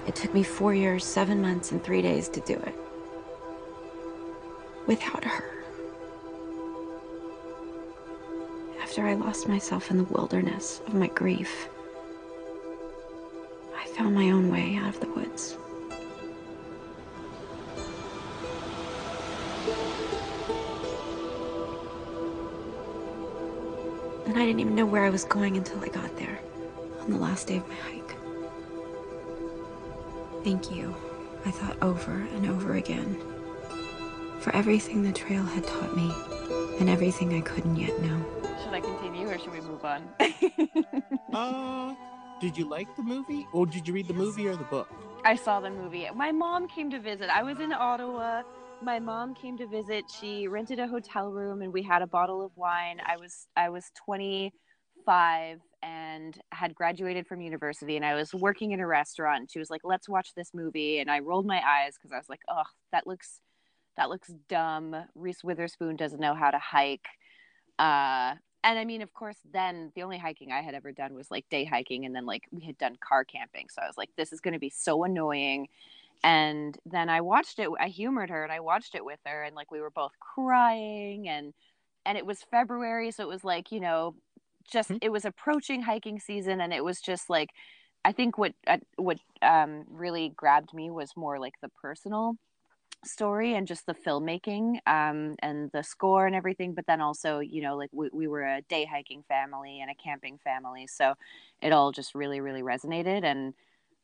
It 0.06 0.14
took 0.14 0.32
me 0.34 0.42
four 0.42 0.74
years, 0.74 1.04
seven 1.04 1.40
months, 1.40 1.72
and 1.72 1.82
three 1.82 2.02
days 2.02 2.28
to 2.30 2.40
do 2.40 2.54
it. 2.54 2.74
Without 4.86 5.24
her. 5.24 5.44
After 8.82 9.06
I 9.06 9.14
lost 9.14 9.48
myself 9.48 9.90
in 9.90 9.96
the 9.96 10.04
wilderness 10.04 10.80
of 10.86 10.94
my 10.94 11.08
grief, 11.08 11.68
I 13.76 13.86
found 13.88 14.14
my 14.14 14.30
know 24.84 24.90
where 24.90 25.04
I 25.04 25.10
was 25.10 25.24
going 25.24 25.56
until 25.56 25.82
I 25.82 25.88
got 25.88 26.14
there 26.18 26.38
on 27.00 27.10
the 27.10 27.16
last 27.16 27.46
day 27.48 27.56
of 27.56 27.66
my 27.66 27.74
hike. 27.74 28.16
Thank 30.44 30.70
you, 30.70 30.94
I 31.46 31.50
thought 31.50 31.82
over 31.82 32.12
and 32.12 32.46
over 32.50 32.74
again, 32.74 33.16
for 34.40 34.54
everything 34.54 35.02
the 35.02 35.12
trail 35.12 35.42
had 35.42 35.66
taught 35.66 35.96
me 35.96 36.12
and 36.80 36.90
everything 36.90 37.34
I 37.34 37.40
couldn't 37.40 37.76
yet 37.76 37.98
know. 38.02 38.22
Should 38.62 38.74
I 38.74 38.80
continue 38.80 39.26
or 39.26 39.38
should 39.38 39.52
we 39.52 39.60
move 39.62 39.84
on? 39.84 40.08
Uh, 41.32 41.92
did 42.40 42.56
you 42.56 42.68
like 42.68 42.94
the 42.94 43.02
movie, 43.02 43.44
or 43.52 43.66
did 43.66 43.88
you 43.88 43.92
read 43.94 44.06
the 44.06 44.14
movie 44.14 44.46
or 44.46 44.54
the 44.54 44.62
book? 44.64 44.88
I 45.24 45.34
saw 45.34 45.58
the 45.58 45.70
movie. 45.70 46.06
My 46.14 46.30
mom 46.30 46.68
came 46.68 46.90
to 46.90 47.00
visit. 47.00 47.28
I 47.28 47.42
was 47.42 47.58
in 47.58 47.72
Ottawa. 47.72 48.42
My 48.80 49.00
mom 49.00 49.34
came 49.34 49.58
to 49.58 49.66
visit. 49.66 50.04
She 50.20 50.46
rented 50.46 50.78
a 50.78 50.86
hotel 50.86 51.32
room 51.32 51.62
and 51.62 51.72
we 51.72 51.82
had 51.82 52.02
a 52.02 52.06
bottle 52.06 52.44
of 52.44 52.56
wine. 52.56 53.00
I 53.04 53.16
was 53.16 53.48
I 53.56 53.68
was 53.68 53.90
25 55.04 55.60
and 55.82 56.38
had 56.52 56.74
graduated 56.74 57.26
from 57.26 57.40
university 57.40 57.96
and 57.96 58.04
I 58.04 58.14
was 58.14 58.32
working 58.34 58.72
in 58.72 58.80
a 58.80 58.86
restaurant. 58.86 59.50
She 59.50 59.58
was 59.58 59.70
like, 59.70 59.82
"Let's 59.84 60.08
watch 60.08 60.34
this 60.34 60.54
movie." 60.54 60.98
And 60.98 61.10
I 61.10 61.20
rolled 61.20 61.46
my 61.46 61.60
eyes 61.62 61.98
cuz 61.98 62.12
I 62.12 62.16
was 62.16 62.28
like, 62.28 62.42
"Oh, 62.48 62.64
that 62.92 63.06
looks 63.06 63.40
that 63.96 64.08
looks 64.08 64.28
dumb. 64.48 64.96
Reese 65.14 65.44
Witherspoon 65.44 65.96
doesn't 65.96 66.20
know 66.20 66.34
how 66.34 66.50
to 66.50 66.58
hike." 66.58 67.06
Uh 67.78 68.36
and 68.64 68.78
I 68.78 68.86
mean, 68.86 69.02
of 69.02 69.12
course, 69.12 69.36
then 69.52 69.92
the 69.94 70.02
only 70.02 70.16
hiking 70.16 70.50
I 70.50 70.62
had 70.62 70.74
ever 70.74 70.90
done 70.90 71.14
was 71.14 71.30
like 71.30 71.48
day 71.50 71.64
hiking, 71.64 72.06
and 72.06 72.16
then 72.16 72.24
like 72.26 72.44
we 72.50 72.62
had 72.62 72.78
done 72.78 72.96
car 72.96 73.24
camping. 73.24 73.68
So 73.70 73.82
I 73.82 73.86
was 73.86 73.98
like, 73.98 74.10
this 74.16 74.32
is 74.32 74.40
going 74.40 74.54
to 74.54 74.58
be 74.60 74.70
so 74.70 75.04
annoying. 75.04 75.68
And 76.24 76.78
then 76.86 77.10
I 77.10 77.20
watched 77.20 77.58
it. 77.58 77.68
I 77.78 77.88
humored 77.88 78.30
her, 78.30 78.42
and 78.42 78.52
I 78.52 78.60
watched 78.60 78.94
it 78.94 79.04
with 79.04 79.20
her, 79.26 79.42
and 79.42 79.54
like 79.54 79.70
we 79.70 79.82
were 79.82 79.90
both 79.90 80.12
crying, 80.20 81.28
and 81.28 81.52
and 82.06 82.16
it 82.18 82.24
was 82.26 82.42
February, 82.50 83.10
so 83.10 83.22
it 83.24 83.28
was 83.28 83.44
like 83.44 83.70
you 83.72 83.80
know, 83.80 84.14
just 84.70 84.90
Hmm. 84.90 84.96
it 85.02 85.10
was 85.10 85.24
approaching 85.24 85.82
hiking 85.82 86.20
season, 86.20 86.60
and 86.60 86.72
it 86.72 86.84
was 86.84 87.00
just 87.00 87.30
like, 87.30 87.50
I 88.04 88.12
think 88.12 88.38
what 88.38 88.54
uh, 88.66 88.78
what 88.96 89.18
um, 89.42 89.84
really 89.88 90.30
grabbed 90.30 90.74
me 90.74 90.90
was 90.90 91.16
more 91.16 91.38
like 91.38 91.54
the 91.62 91.68
personal 91.68 92.36
story 93.06 93.54
and 93.54 93.66
just 93.66 93.86
the 93.86 93.94
filmmaking 93.94 94.78
um, 94.86 95.36
and 95.40 95.70
the 95.72 95.82
score 95.82 96.26
and 96.26 96.34
everything 96.34 96.74
but 96.74 96.86
then 96.86 97.00
also 97.00 97.38
you 97.38 97.62
know 97.62 97.76
like 97.76 97.90
we, 97.92 98.08
we 98.12 98.26
were 98.26 98.42
a 98.42 98.62
day 98.62 98.84
hiking 98.84 99.22
family 99.28 99.80
and 99.80 99.90
a 99.90 99.94
camping 99.94 100.38
family 100.38 100.86
so 100.86 101.14
it 101.60 101.72
all 101.72 101.92
just 101.92 102.14
really 102.14 102.40
really 102.40 102.62
resonated 102.62 103.24
and 103.24 103.54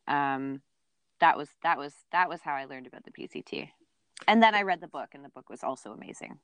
um, 0.09 0.61
that 1.21 1.37
was 1.37 1.49
that 1.63 1.79
was 1.79 1.95
that 2.13 2.29
was 2.29 2.41
how 2.43 2.55
i 2.55 2.65
learned 2.65 2.87
about 2.87 3.05
the 3.05 3.11
pct 3.11 3.69
and 4.29 4.43
then 4.43 4.55
i 4.55 4.63
read 4.63 4.81
the 4.81 4.89
book 4.89 5.11
and 5.15 5.25
the 5.25 5.31
book 5.31 5.49
was 5.49 5.63
also 5.63 5.93
amazing 5.93 6.39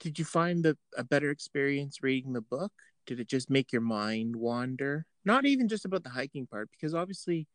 Did 0.00 0.18
you 0.18 0.24
find 0.24 0.64
the, 0.64 0.76
a 0.96 1.04
better 1.04 1.30
experience 1.30 2.02
reading 2.02 2.32
the 2.32 2.40
book? 2.40 2.72
Did 3.06 3.20
it 3.20 3.28
just 3.28 3.50
make 3.50 3.72
your 3.72 3.82
mind 3.82 4.36
wander? 4.36 5.06
Not 5.24 5.46
even 5.46 5.68
just 5.68 5.84
about 5.84 6.02
the 6.02 6.10
hiking 6.10 6.46
part, 6.46 6.70
because 6.70 6.94
obviously, 6.94 7.46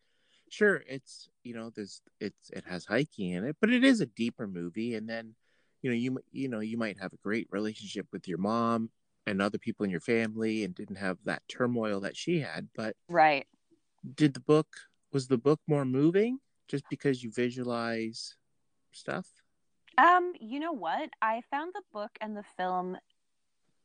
sure, 0.50 0.84
it's 0.88 1.30
you 1.44 1.54
know, 1.56 1.72
there's 1.76 2.02
it's 2.20 2.50
it 2.52 2.64
has 2.68 2.86
hiking 2.86 3.32
in 3.32 3.44
it, 3.46 3.58
but 3.60 3.72
it 3.72 3.84
is 3.84 4.02
a 4.02 4.06
deeper 4.06 4.48
movie. 4.48 4.96
And 4.96 5.10
then, 5.10 5.36
you 5.82 5.90
know, 5.90 5.96
you 5.96 6.20
you 6.32 6.48
know 6.48 6.60
you 6.60 6.78
might 6.78 7.00
have 7.00 7.14
a 7.14 7.18
great 7.24 7.48
relationship 7.52 8.08
with 8.12 8.28
your 8.28 8.38
mom 8.38 8.90
and 9.28 9.42
other 9.42 9.58
people 9.58 9.84
in 9.84 9.90
your 9.90 10.00
family, 10.00 10.64
and 10.64 10.76
didn't 10.76 10.98
have 10.98 11.18
that 11.26 11.42
turmoil 11.48 12.00
that 12.02 12.16
she 12.16 12.40
had. 12.40 12.68
But 12.76 12.96
right 13.10 13.48
did 14.14 14.34
the 14.34 14.40
book 14.40 14.68
was 15.12 15.28
the 15.28 15.38
book 15.38 15.60
more 15.68 15.86
moving 15.86 16.40
just 16.68 16.84
because 16.90 17.24
you 17.24 17.32
visualize 17.32 18.36
stuff? 18.92 19.26
Um, 19.98 20.34
you 20.40 20.60
know 20.60 20.74
what? 20.74 21.10
I 21.22 21.42
found 21.50 21.74
the 21.74 21.82
book 21.94 22.12
and 22.22 22.36
the 22.36 22.44
film 22.58 22.98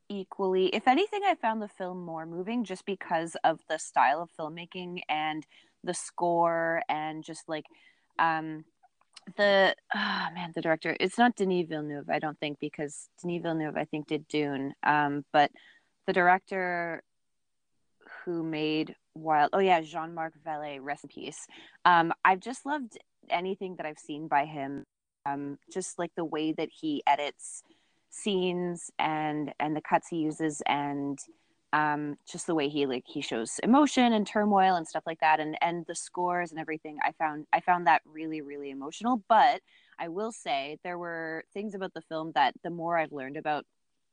equally. 0.08 0.66
If 0.66 0.88
anything, 0.88 1.22
I 1.24 1.36
found 1.36 1.62
the 1.62 1.68
film 1.68 2.04
more 2.04 2.26
moving 2.26 2.64
just 2.64 2.84
because 2.84 3.36
of 3.44 3.60
the 3.68 3.78
style 3.78 4.20
of 4.22 4.30
filmmaking 4.38 5.00
and 5.08 5.46
the 5.84 5.94
score 5.94 6.82
and 6.88 7.24
just 7.24 7.48
like 7.48 7.64
um 8.18 8.64
the 9.36 9.74
oh 9.94 10.26
man, 10.34 10.52
the 10.54 10.60
director. 10.60 10.96
It's 10.98 11.16
not 11.16 11.36
Denis 11.36 11.68
Villeneuve, 11.68 12.10
I 12.10 12.18
don't 12.18 12.38
think, 12.40 12.58
because 12.60 13.08
Denis 13.22 13.42
Villeneuve 13.42 13.76
I 13.76 13.84
think 13.84 14.08
did 14.08 14.26
Dune. 14.28 14.74
Um, 14.82 15.24
but 15.32 15.50
the 16.06 16.12
director 16.12 17.02
who 18.24 18.42
made 18.42 18.96
Wild 19.14 19.50
oh 19.52 19.58
yeah, 19.58 19.80
Jean 19.80 20.14
Marc 20.14 20.34
Vallée, 20.44 20.78
rest 20.80 21.04
in 21.04 21.08
peace. 21.08 21.46
Um, 21.84 22.12
I've 22.24 22.40
just 22.40 22.66
loved 22.66 22.98
anything 23.28 23.76
that 23.76 23.86
I've 23.86 23.98
seen 23.98 24.26
by 24.26 24.44
him 24.44 24.84
um, 25.26 25.58
just 25.72 25.98
like 25.98 26.12
the 26.16 26.24
way 26.24 26.52
that 26.52 26.68
he 26.70 27.02
edits 27.06 27.62
scenes 28.10 28.90
and 28.98 29.52
and 29.60 29.76
the 29.76 29.80
cuts 29.80 30.08
he 30.08 30.16
uses 30.16 30.62
and 30.66 31.18
um, 31.72 32.18
just 32.30 32.48
the 32.48 32.54
way 32.54 32.68
he 32.68 32.86
like 32.86 33.04
he 33.06 33.20
shows 33.20 33.60
emotion 33.62 34.12
and 34.12 34.26
turmoil 34.26 34.74
and 34.74 34.86
stuff 34.86 35.04
like 35.06 35.20
that 35.20 35.38
and 35.38 35.56
and 35.62 35.86
the 35.86 35.94
scores 35.94 36.50
and 36.50 36.58
everything 36.58 36.98
i 37.04 37.12
found 37.12 37.46
i 37.52 37.60
found 37.60 37.86
that 37.86 38.02
really 38.04 38.40
really 38.40 38.70
emotional. 38.70 39.22
But 39.28 39.60
i 39.98 40.08
will 40.08 40.32
say 40.32 40.78
there 40.82 40.98
were 40.98 41.44
things 41.54 41.74
about 41.74 41.94
the 41.94 42.02
film 42.02 42.32
that 42.34 42.54
the 42.64 42.70
more 42.70 42.98
i've 42.98 43.12
learned 43.12 43.36
about 43.36 43.64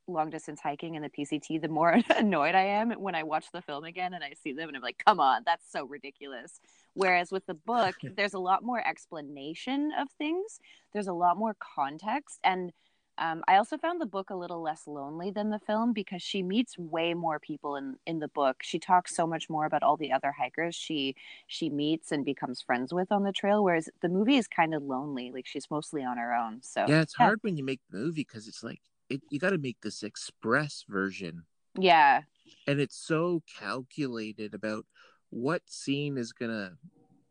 long 0.08 0.30
distance 0.30 0.60
hiking 0.60 0.96
and 0.96 1.04
the 1.04 1.10
pct 1.10 1.60
the 1.60 1.68
more 1.68 1.98
annoyed 2.16 2.54
i 2.54 2.62
am 2.62 2.90
when 2.92 3.14
i 3.14 3.22
watch 3.22 3.46
the 3.52 3.62
film 3.62 3.84
again 3.84 4.14
and 4.14 4.24
i 4.24 4.32
see 4.32 4.52
them 4.52 4.68
and 4.68 4.76
i'm 4.76 4.82
like 4.82 5.02
come 5.04 5.20
on 5.20 5.42
that's 5.44 5.70
so 5.70 5.84
ridiculous 5.84 6.60
whereas 6.94 7.30
with 7.30 7.44
the 7.46 7.54
book 7.54 7.94
there's 8.16 8.34
a 8.34 8.38
lot 8.38 8.62
more 8.62 8.86
explanation 8.86 9.92
of 9.98 10.08
things 10.18 10.60
there's 10.92 11.08
a 11.08 11.12
lot 11.12 11.36
more 11.36 11.54
context 11.60 12.38
and 12.44 12.72
um, 13.18 13.42
I 13.48 13.56
also 13.56 13.76
found 13.76 14.00
the 14.00 14.06
book 14.06 14.30
a 14.30 14.36
little 14.36 14.62
less 14.62 14.86
lonely 14.86 15.30
than 15.30 15.50
the 15.50 15.58
film 15.58 15.92
because 15.92 16.22
she 16.22 16.42
meets 16.42 16.78
way 16.78 17.14
more 17.14 17.40
people 17.40 17.74
in, 17.76 17.96
in 18.06 18.20
the 18.20 18.28
book. 18.28 18.58
She 18.62 18.78
talks 18.78 19.14
so 19.14 19.26
much 19.26 19.50
more 19.50 19.66
about 19.66 19.82
all 19.82 19.96
the 19.96 20.12
other 20.12 20.32
hikers 20.32 20.74
she 20.76 21.16
she 21.48 21.68
meets 21.68 22.12
and 22.12 22.24
becomes 22.24 22.62
friends 22.62 22.94
with 22.94 23.10
on 23.10 23.24
the 23.24 23.32
trail, 23.32 23.64
whereas 23.64 23.88
the 24.02 24.08
movie 24.08 24.36
is 24.36 24.46
kind 24.46 24.72
of 24.72 24.84
lonely. 24.84 25.32
Like 25.32 25.46
she's 25.46 25.70
mostly 25.70 26.04
on 26.04 26.16
her 26.16 26.32
own. 26.32 26.60
So 26.62 26.86
Yeah, 26.86 27.00
it's 27.02 27.14
hard 27.14 27.40
when 27.42 27.56
you 27.56 27.64
make 27.64 27.80
the 27.90 27.98
movie 27.98 28.22
because 28.22 28.46
it's 28.46 28.62
like 28.62 28.80
it, 29.10 29.22
you 29.30 29.38
got 29.38 29.50
to 29.50 29.58
make 29.58 29.80
this 29.82 30.02
express 30.02 30.84
version, 30.88 31.44
Yeah, 31.78 32.22
and 32.66 32.80
it's 32.80 32.96
so 32.96 33.42
calculated 33.58 34.54
about 34.54 34.86
what 35.30 35.62
scene 35.68 36.16
is 36.18 36.32
gonna 36.32 36.72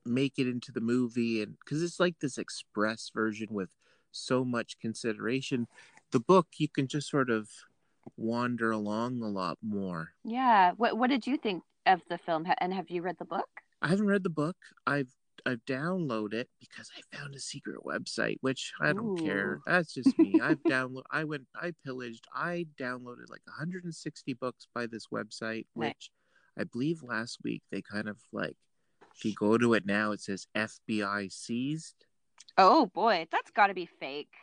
make 0.05 0.33
it 0.37 0.47
into 0.47 0.71
the 0.71 0.81
movie, 0.81 1.41
and 1.41 1.57
because 1.59 1.81
it's 1.83 1.99
like 1.99 2.19
this 2.19 2.37
express 2.37 3.11
version 3.13 3.47
with 3.51 3.69
so 4.11 4.43
much 4.45 4.79
consideration. 4.79 5.67
The 6.11 6.19
book 6.19 6.47
you 6.57 6.69
can 6.69 6.87
just 6.87 7.09
sort 7.09 7.29
of 7.29 7.49
wander 8.15 8.71
along 8.71 9.21
a 9.21 9.27
lot 9.27 9.57
more. 9.61 10.11
yeah. 10.23 10.71
What 10.77 10.97
what 10.97 11.09
did 11.09 11.27
you 11.27 11.37
think 11.37 11.63
of 11.85 12.01
the 12.09 12.17
film? 12.17 12.45
And 12.59 12.73
have 12.73 12.89
you 12.89 13.01
read 13.01 13.17
the 13.19 13.25
book? 13.25 13.49
I 13.81 13.87
haven't 13.89 14.07
read 14.07 14.23
the 14.23 14.29
book. 14.29 14.55
I've 14.85 15.11
I've 15.47 15.63
downloaded 15.65 16.33
it 16.33 16.49
because 16.60 16.89
I 16.97 17.17
found 17.17 17.33
a 17.33 17.39
secret 17.39 17.77
website, 17.86 18.38
which 18.41 18.73
I 18.81 18.91
don't 18.91 19.17
care. 19.17 19.62
That's 19.65 19.93
just 19.93 20.17
me. 20.19 20.39
I've 20.43 20.62
download. 20.67 21.03
I 21.10 21.23
went. 21.23 21.43
I 21.55 21.71
pillaged. 21.86 22.25
I 22.33 22.65
downloaded 22.79 23.29
like 23.29 23.41
160 23.45 24.33
books 24.33 24.67
by 24.75 24.88
this 24.88 25.07
website, 25.07 25.65
Nice. 25.75 25.89
which 25.89 26.12
I 26.60 26.63
believe 26.65 27.01
last 27.01 27.39
week 27.43 27.63
they 27.71 27.81
kind 27.81 28.07
of 28.10 28.17
like. 28.33 28.57
If 29.15 29.25
you 29.25 29.33
go 29.33 29.57
to 29.57 29.73
it 29.73 29.86
now, 29.86 30.12
it 30.12 30.21
says 30.21 30.47
FBI 30.55 31.31
seized. 31.31 32.05
Oh 32.57 32.86
boy, 32.88 33.27
that's 33.31 33.49
got 33.51 33.67
to 33.67 33.73
be 33.73 33.86
fake. 33.88 34.33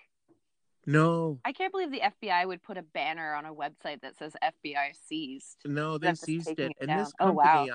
No, 0.86 1.38
I 1.44 1.52
can't 1.52 1.72
believe 1.72 1.90
the 1.90 2.00
FBI 2.00 2.46
would 2.46 2.62
put 2.62 2.76
a 2.76 2.82
banner 2.82 3.34
on 3.34 3.46
a 3.46 3.54
website 3.54 4.02
that 4.02 4.16
says 4.18 4.34
FBI 4.42 4.94
seized. 5.06 5.58
no, 5.64 5.96
they 5.96 6.14
seized 6.14 6.50
it, 6.50 6.58
it 6.58 6.72
and 6.80 7.00
this 7.00 7.12
Oh, 7.20 7.32
wow. 7.32 7.66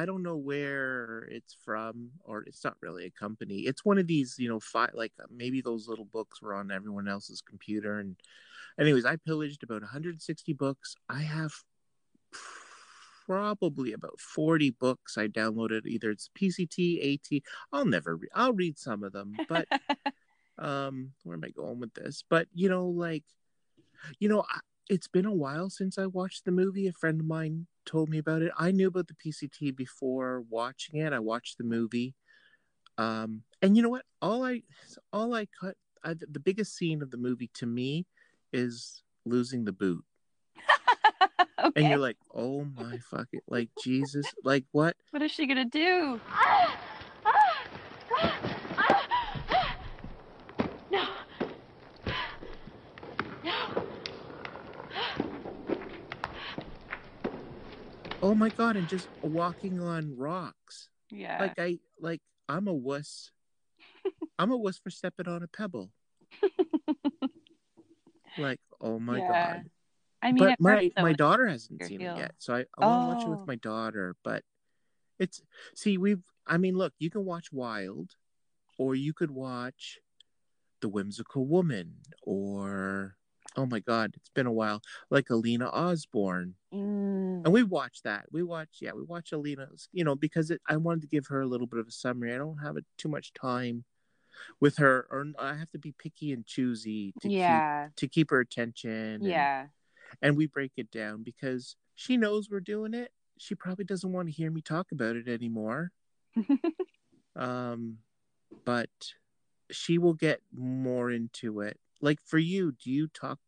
I, 0.00 0.04
don't 0.04 0.22
know 0.22 0.36
where 0.36 1.28
it's 1.30 1.56
from, 1.64 2.10
or 2.24 2.42
it's 2.42 2.64
not 2.64 2.76
really 2.80 3.06
a 3.06 3.10
company. 3.10 3.60
It's 3.60 3.84
one 3.84 3.98
of 3.98 4.06
these, 4.06 4.36
you 4.38 4.48
know, 4.48 4.60
fi- 4.60 4.90
like 4.94 5.12
uh, 5.20 5.26
maybe 5.30 5.60
those 5.60 5.88
little 5.88 6.04
books 6.04 6.42
were 6.42 6.54
on 6.54 6.70
everyone 6.70 7.08
else's 7.08 7.40
computer. 7.40 7.98
And, 7.98 8.16
anyways, 8.78 9.04
I 9.04 9.16
pillaged 9.16 9.62
about 9.62 9.82
160 9.82 10.52
books. 10.52 10.94
I 11.08 11.20
have 11.20 11.52
probably 13.26 13.92
about 13.92 14.20
40 14.20 14.70
books 14.70 15.18
I 15.18 15.28
downloaded. 15.28 15.86
Either 15.86 16.10
it's 16.10 16.30
PCT, 16.38 17.14
AT. 17.14 17.42
I'll 17.72 17.84
never. 17.84 18.16
Re- 18.16 18.28
I'll 18.34 18.52
read 18.52 18.78
some 18.78 19.02
of 19.02 19.12
them, 19.12 19.36
but 19.48 19.66
um, 20.58 21.12
where 21.24 21.36
am 21.36 21.44
I 21.44 21.50
going 21.50 21.80
with 21.80 21.94
this? 21.94 22.24
But 22.28 22.48
you 22.54 22.68
know, 22.68 22.86
like, 22.86 23.24
you 24.18 24.28
know, 24.28 24.44
I, 24.48 24.60
it's 24.88 25.08
been 25.08 25.26
a 25.26 25.32
while 25.32 25.70
since 25.70 25.98
I 25.98 26.06
watched 26.06 26.44
the 26.44 26.52
movie. 26.52 26.86
A 26.86 26.92
friend 26.92 27.20
of 27.20 27.26
mine 27.26 27.66
told 27.84 28.08
me 28.08 28.18
about 28.18 28.42
it. 28.42 28.52
I 28.58 28.70
knew 28.70 28.88
about 28.88 29.08
the 29.08 29.14
PCT 29.14 29.74
before 29.74 30.44
watching 30.48 31.00
it. 31.00 31.12
I 31.12 31.18
watched 31.18 31.58
the 31.58 31.64
movie. 31.64 32.14
Um, 32.98 33.42
and 33.62 33.76
you 33.76 33.82
know 33.82 33.88
what? 33.88 34.04
All 34.22 34.44
I, 34.44 34.62
all 35.12 35.34
I 35.34 35.46
cut, 35.60 35.74
I, 36.04 36.14
the 36.14 36.40
biggest 36.40 36.76
scene 36.76 37.02
of 37.02 37.10
the 37.10 37.16
movie 37.16 37.50
to 37.54 37.66
me 37.66 38.06
is 38.52 39.02
losing 39.24 39.64
the 39.64 39.72
boot. 39.72 40.04
okay. 41.58 41.72
and 41.76 41.88
you're 41.88 41.98
like, 41.98 42.16
oh 42.34 42.64
my 42.76 42.98
fucking, 43.10 43.40
like 43.48 43.70
Jesus, 43.82 44.26
like 44.44 44.64
what? 44.72 44.96
what 45.10 45.22
is 45.22 45.30
she 45.30 45.46
gonna 45.46 45.64
do? 45.64 46.20
Oh 58.26 58.34
my 58.34 58.48
god, 58.48 58.74
and 58.74 58.88
just 58.88 59.06
walking 59.22 59.80
on 59.80 60.16
rocks. 60.16 60.88
Yeah. 61.10 61.36
Like 61.38 61.60
I, 61.60 61.78
like 62.00 62.20
I'm 62.48 62.66
a 62.66 62.72
wuss. 62.72 63.30
I'm 64.38 64.50
a 64.50 64.56
wuss 64.56 64.78
for 64.78 64.90
stepping 64.90 65.28
on 65.28 65.44
a 65.44 65.46
pebble. 65.46 65.92
like, 68.36 68.58
oh 68.80 68.98
my 68.98 69.18
Yeah. 69.18 69.28
god. 69.28 69.70
I 70.22 70.32
mean, 70.32 70.42
but 70.44 70.58
my 70.58 70.90
my 71.00 71.12
daughter 71.12 71.46
hasn't 71.46 71.84
seen 71.84 72.00
it 72.00 72.16
yet, 72.16 72.32
so 72.38 72.52
I, 72.56 72.64
I 72.76 72.84
want 72.84 73.02
to 73.02 73.06
watch 73.06 73.22
it 73.22 73.28
Oh. 73.28 73.30
with 73.30 73.46
my 73.46 73.54
daughter. 73.54 74.16
But 74.24 74.42
it's 75.20 75.40
see, 75.76 75.96
we've. 75.96 76.24
I 76.48 76.56
mean, 76.56 76.76
look, 76.76 76.94
you 76.98 77.10
can 77.10 77.24
watch 77.24 77.52
Wild, 77.52 78.16
or 78.76 78.96
you 78.96 79.14
could 79.14 79.30
watch 79.30 80.00
The 80.80 80.88
Whimsical 80.88 81.46
Woman, 81.46 81.98
or 82.22 83.18
oh 83.56 83.66
my 83.66 83.80
God, 83.80 84.12
it's 84.16 84.28
been 84.30 84.46
a 84.46 84.52
while, 84.52 84.82
like 85.10 85.30
Alina 85.30 85.68
Osborne, 85.68 86.54
Mm, 86.74 87.42
and 87.44 87.52
we 87.52 87.62
watched 87.62 88.04
that. 88.04 88.26
We 88.30 88.42
watched, 88.42 88.82
yeah, 88.82 88.92
we 88.92 89.02
watched 89.02 89.32
Alina's, 89.32 89.88
you 89.92 90.04
know, 90.04 90.14
because 90.14 90.50
it, 90.50 90.60
I 90.66 90.76
wanted 90.76 91.02
to 91.02 91.06
give 91.06 91.26
her 91.28 91.40
a 91.40 91.46
little 91.46 91.66
bit 91.66 91.80
of 91.80 91.88
a 91.88 91.92
summary. 91.92 92.34
I 92.34 92.38
don't 92.38 92.58
have 92.58 92.76
it, 92.76 92.84
too 92.98 93.08
much 93.08 93.32
time 93.32 93.84
with 94.60 94.76
her, 94.76 95.06
or 95.10 95.24
I 95.38 95.54
have 95.54 95.70
to 95.70 95.78
be 95.78 95.92
picky 95.92 96.32
and 96.32 96.44
choosy 96.44 97.14
to 97.22 97.28
keep 97.90 97.96
to 97.96 98.08
keep 98.08 98.30
her 98.30 98.40
attention. 98.40 98.90
and- 99.14 99.22
Yeah. 99.24 99.66
and 100.22 100.36
we 100.36 100.46
break 100.46 100.72
it 100.76 100.90
down 100.90 101.22
because 101.22 101.76
she 101.94 102.16
knows 102.16 102.50
we're 102.50 102.60
doing 102.60 102.92
it. 102.94 103.12
She 103.38 103.54
probably 103.54 103.84
doesn't 103.84 104.12
want 104.12 104.28
to 104.28 104.32
hear 104.32 104.50
me 104.50 104.60
talk 104.60 104.92
about 104.92 105.16
it 105.16 105.28
anymore. 105.28 105.92
Um, 107.34 107.98
but 108.64 108.90
she 109.70 109.98
will 109.98 110.14
get 110.14 110.40
more 110.54 111.10
into 111.10 111.60
it. 111.60 111.78
Like 112.00 112.20
for 112.24 112.38
you, 112.38 112.72
do 112.72 112.90
you 112.90 113.08
talk? 113.08 113.38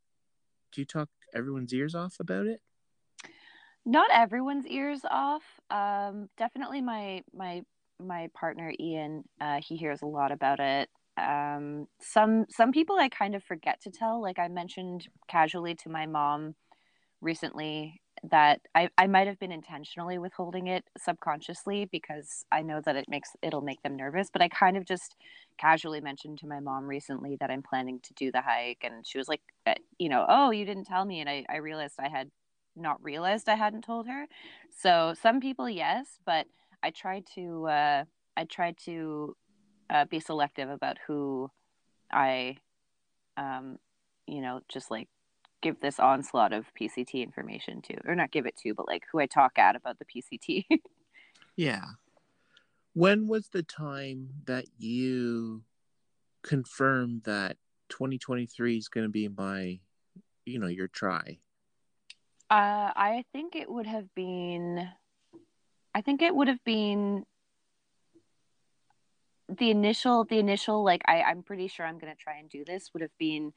Do 0.73 0.81
you 0.81 0.85
talk 0.87 1.09
everyone's 1.35 1.73
ears 1.73 1.95
off 1.95 2.17
about 2.21 2.47
it? 2.47 2.61
Not 3.85 4.11
everyone's 4.13 4.67
ears 4.67 5.01
off. 5.11 5.43
Um, 5.71 6.29
definitely 6.37 6.83
my 6.83 7.23
my 7.35 7.63
my 7.99 8.29
partner 8.35 8.73
Ian. 8.79 9.25
Uh, 9.41 9.61
he 9.67 9.77
hears 9.77 10.03
a 10.03 10.07
lot 10.07 10.31
about 10.33 10.61
it. 10.61 10.89
Um, 11.17 11.87
some 12.01 12.47
some 12.51 12.71
people 12.71 12.97
I 12.97 13.09
kind 13.09 13.35
of 13.35 13.43
forget 13.43 13.81
to 13.83 13.91
tell. 13.91 14.21
Like 14.21 14.39
I 14.39 14.49
mentioned 14.49 15.09
casually 15.29 15.75
to 15.77 15.89
my 15.89 16.07
mom 16.07 16.55
recently 17.21 18.01
that 18.25 18.61
I, 18.75 18.89
I 18.99 19.07
might 19.07 19.27
have 19.27 19.39
been 19.39 19.53
intentionally 19.53 20.19
withholding 20.19 20.67
it 20.67 20.85
subconsciously 20.97 21.87
because 21.91 22.45
I 22.51 22.63
know 22.63 22.81
that 22.85 22.97
it 22.97 23.07
makes 23.09 23.31
it'll 23.43 23.61
make 23.63 23.83
them 23.83 23.97
nervous. 23.97 24.29
But 24.33 24.43
I 24.43 24.49
kind 24.49 24.77
of 24.77 24.85
just 24.85 25.17
casually 25.59 26.01
mentioned 26.01 26.39
to 26.39 26.47
my 26.47 26.61
mom 26.61 26.87
recently 26.87 27.37
that 27.41 27.51
I'm 27.51 27.63
planning 27.63 28.01
to 28.01 28.15
do 28.15 28.31
the 28.33 28.43
hike, 28.43 28.83
and 28.83 29.07
she 29.07 29.19
was 29.19 29.29
like, 29.29 29.43
uh, 29.67 29.75
you 29.99 30.09
know, 30.09 30.27
oh, 30.29 30.51
you 30.51 30.65
didn't 30.65 30.85
tell 30.85 31.05
me, 31.05 31.21
and 31.21 31.29
I, 31.29 31.45
I 31.49 31.57
realized 31.57 31.95
I 31.99 32.09
had 32.09 32.31
not 32.77 33.03
realized 33.03 33.49
I 33.49 33.57
hadn't 33.57 33.83
told 33.83 34.07
her. 34.07 34.27
So 34.77 35.15
some 35.21 35.41
people, 35.41 35.69
yes, 35.69 36.19
but 36.25 36.47
I 36.83 36.91
try 36.91 37.23
to 37.35 37.67
uh, 37.67 38.05
I 38.37 38.45
try 38.45 38.73
to 38.85 39.37
uh, 39.91 40.05
be 40.05 40.21
selective 40.21 40.71
about 40.71 40.99
who 41.07 41.51
I, 42.13 42.57
um, 43.37 43.79
you 44.27 44.41
know, 44.41 44.61
just 44.69 44.91
like 44.91 45.09
give 45.61 45.81
this 45.81 45.99
onslaught 45.99 46.53
of 46.53 46.67
PCT 46.81 47.23
information 47.23 47.83
to, 47.83 47.95
or 48.07 48.15
not 48.15 48.31
give 48.31 48.47
it 48.47 48.57
to, 48.59 48.75
but 48.75 48.87
like 48.87 49.05
who 49.11 49.21
I 49.21 49.27
talk 49.27 49.59
at 49.59 49.77
about 49.77 49.99
the 49.99 50.05
PCT. 50.05 50.65
Yeah. 51.57 51.85
When 52.95 53.27
was 53.27 53.49
the 53.49 53.65
time 53.65 54.29
that 54.45 54.67
you 54.79 55.65
confirmed 56.43 57.23
that 57.25 57.57
2023 57.89 58.77
is 58.77 58.89
going 58.89 59.07
to 59.07 59.11
be 59.11 59.27
my, 59.27 59.81
you 60.47 60.61
know, 60.61 60.69
your 60.69 60.87
try? 60.87 61.39
Uh, 62.49 62.95
I 62.95 63.25
think 63.33 63.57
it 63.57 63.69
would 63.69 63.87
have 63.87 64.15
been. 64.15 64.89
I 65.95 66.01
think 66.01 66.23
it 66.23 66.35
would 66.35 66.47
have 66.49 66.63
been 66.65 67.25
the 69.49 69.71
initial. 69.71 70.25
The 70.25 70.39
initial, 70.39 70.85
like 70.85 71.03
I, 71.07 71.23
I'm 71.23 71.43
pretty 71.43 71.67
sure 71.69 71.85
I'm 71.85 71.99
gonna 71.99 72.15
try 72.15 72.37
and 72.39 72.49
do 72.49 72.65
this. 72.65 72.91
Would 72.95 73.03
have 73.03 73.19
been 73.19 73.53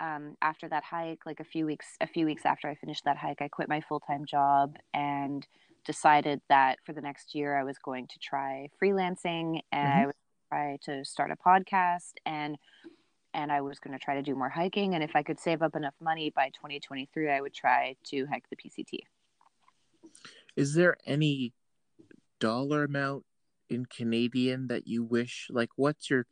um, 0.00 0.36
after 0.42 0.68
that 0.68 0.84
hike, 0.84 1.26
like 1.26 1.40
a 1.40 1.44
few 1.44 1.66
weeks 1.66 1.86
a 2.00 2.06
few 2.06 2.26
weeks 2.26 2.42
after 2.44 2.68
I 2.68 2.74
finished 2.74 3.04
that 3.04 3.16
hike, 3.16 3.40
I 3.40 3.48
quit 3.48 3.68
my 3.68 3.80
full 3.80 4.00
time 4.00 4.24
job 4.24 4.76
and 4.92 5.46
decided 5.84 6.40
that 6.48 6.78
for 6.84 6.92
the 6.92 7.00
next 7.00 7.34
year 7.34 7.58
I 7.58 7.64
was 7.64 7.78
going 7.78 8.06
to 8.08 8.18
try 8.18 8.68
freelancing 8.82 9.60
and 9.70 9.92
I 9.92 10.06
was 10.06 10.14
try 10.50 10.78
to 10.84 11.04
start 11.04 11.30
a 11.30 11.36
podcast 11.36 12.12
and 12.26 12.56
and 13.32 13.50
I 13.50 13.60
was 13.62 13.80
going 13.80 13.98
to 13.98 14.02
try 14.02 14.14
to 14.14 14.22
do 14.22 14.34
more 14.34 14.48
hiking 14.48 14.94
and 14.94 15.02
if 15.02 15.16
I 15.16 15.22
could 15.22 15.40
save 15.40 15.62
up 15.62 15.74
enough 15.74 15.94
money 16.00 16.30
by 16.34 16.48
2023 16.50 17.30
I 17.30 17.40
would 17.40 17.54
try 17.54 17.96
to 18.10 18.26
hike 18.26 18.44
the 18.50 18.56
PCT. 18.56 19.00
Is 20.56 20.74
there 20.74 20.96
any 21.04 21.52
dollar 22.40 22.84
amount 22.84 23.24
in 23.68 23.86
Canadian 23.86 24.68
that 24.68 24.86
you 24.86 25.02
wish 25.02 25.48
like 25.50 25.70
what's 25.76 26.10
your 26.10 26.26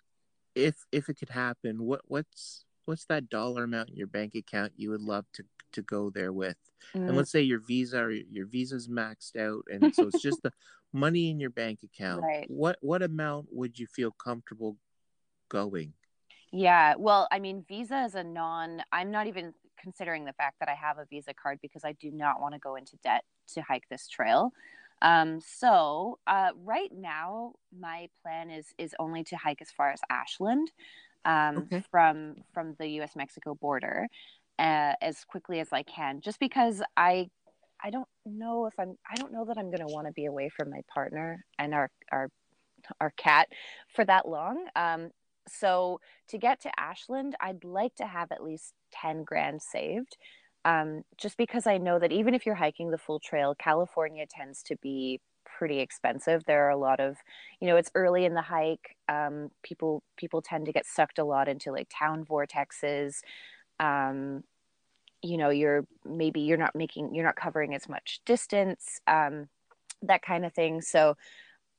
if 0.55 0.77
if 0.93 1.09
it 1.09 1.15
could 1.19 1.31
happen, 1.31 1.83
what 1.83 2.03
what's 2.07 2.65
what's 2.85 3.05
that 3.07 3.29
dollar 3.29 3.65
amount 3.65 3.91
in 3.91 3.97
your 3.97 4.07
bank 4.07 4.35
account 4.35 4.73
you 4.77 4.91
would 4.91 5.03
love 5.03 5.27
to 5.35 5.45
to 5.73 5.83
go 5.83 6.11
there 6.11 6.33
with? 6.33 6.57
Mm. 6.95 7.09
And 7.09 7.17
let's 7.17 7.31
say 7.31 7.43
your 7.43 7.61
visa 7.61 8.01
or 8.01 8.11
your 8.11 8.47
visa's 8.47 8.89
maxed 8.89 9.37
out 9.37 9.65
and 9.71 9.95
so 9.95 10.09
it's 10.09 10.23
just 10.23 10.43
the 10.43 10.53
money 10.93 11.31
in 11.31 11.41
your 11.41 11.51
bank 11.51 11.81
account. 11.83 12.23
Right. 12.23 12.47
What 12.49 12.77
what 12.81 13.03
amount 13.03 13.47
would 13.51 13.79
you 13.79 13.87
feel 13.87 14.11
comfortable 14.11 14.77
going? 15.49 15.93
Yeah, 16.53 16.95
well, 16.99 17.29
I 17.33 17.39
mean, 17.39 17.65
Visa 17.67 18.05
is 18.05 18.15
a 18.15 18.23
non, 18.23 18.83
I'm 18.93 19.11
not 19.11 19.27
even 19.27 19.55
considering 19.81 20.27
the 20.27 20.35
fact 20.35 20.57
that 20.61 20.69
I 20.69 20.75
have 20.75 20.99
a 20.99 21.07
Visa 21.07 21.33
card 21.33 21.59
because 21.63 21.83
I 21.83 21.93
do 21.93 22.11
not 22.11 22.41
want 22.41 22.55
to 22.55 22.61
go 22.61 22.77
into 22.77 22.97
debt 23.03 23.25
to 23.55 23.63
hike 23.63 23.89
this 23.89 24.07
trail. 24.07 24.53
Um, 25.01 25.41
so 25.41 26.19
uh, 26.27 26.51
right 26.63 26.91
now, 26.95 27.55
my 27.77 28.09
plan 28.23 28.51
is 28.51 28.67
is 28.79 28.95
only 28.99 29.25
to 29.25 29.37
hike 29.37 29.61
as 29.61 29.71
far 29.71 29.91
as 29.91 30.01
Ashland 30.11 30.71
um, 31.25 31.71
Okay. 31.73 31.85
from 31.91 32.37
from 32.53 32.75
the 32.79 32.89
U.S. 32.99 33.17
Mexico 33.17 33.55
border 33.55 34.09
uh, 34.59 34.95
as 35.01 35.25
quickly 35.25 35.61
as 35.61 35.69
I 35.73 35.83
can, 35.83 36.21
just 36.21 36.41
because 36.41 36.83
I 36.97 37.29
I 37.83 37.91
don't 37.91 38.09
know 38.27 38.67
if 38.67 38.75
I'm 38.79 38.97
I 39.11 39.17
don't 39.17 39.33
know 39.33 39.45
that 39.47 39.59
I'm 39.59 39.71
going 39.71 39.87
to 39.87 39.93
want 39.93 40.07
to 40.07 40.13
be 40.13 40.27
away 40.27 40.49
from 40.49 40.71
my 40.71 40.83
partner 40.93 41.45
and 41.59 41.75
our 41.75 41.91
our 42.13 42.29
our 43.01 43.11
cat 43.17 43.49
for 43.95 44.05
that 44.05 44.29
long. 44.29 44.67
Um, 44.77 45.11
so 45.49 46.01
to 46.29 46.39
get 46.39 46.61
to 46.63 46.71
Ashland, 46.79 47.37
I'd 47.41 47.65
like 47.65 47.95
to 47.97 48.07
have 48.07 48.31
at 48.33 48.43
least 48.43 48.75
10 48.93 49.25
grand 49.25 49.63
saved. 49.63 50.17
Um, 50.65 51.03
just 51.19 51.37
because 51.37 51.67
I 51.67 51.79
know 51.79 51.99
that 51.99 52.13
even 52.13 52.35
if 52.35 52.47
you're 52.47 52.55
hiking 52.55 52.91
the 52.91 52.99
full 52.99 53.19
trail, 53.19 53.55
California 53.59 54.27
tends 54.29 54.63
to 54.65 54.77
be 54.81 55.21
pretty 55.63 55.79
expensive. 55.79 56.43
There 56.45 56.67
are 56.67 56.71
a 56.71 56.77
lot 56.77 56.99
of, 56.99 57.19
you 57.61 57.69
know, 57.69 57.77
it's 57.77 57.93
early 57.95 58.25
in 58.25 58.35
the 58.35 58.43
hike. 58.43 58.97
Um, 59.09 59.53
people 59.63 60.03
people 60.17 60.43
tend 60.43 60.67
to 60.67 60.73
get 60.73 60.87
sucked 60.87 61.21
a 61.21 61.25
lot 61.25 61.47
into 61.49 61.71
like 61.71 61.87
town 61.89 62.25
vortexes. 62.25 63.21
Um, 63.79 64.43
you 65.23 65.37
know, 65.37 65.51
you're 65.51 65.87
maybe 66.05 66.41
you're 66.41 66.59
not 66.59 66.75
making 66.75 67.15
you're 67.15 67.25
not 67.25 67.37
covering 67.37 67.77
as 67.77 67.89
much 67.89 68.23
distance, 68.27 68.99
um, 69.07 69.49
that 70.03 70.23
kind 70.23 70.45
of 70.45 70.53
thing. 70.53 70.81
So 70.81 71.17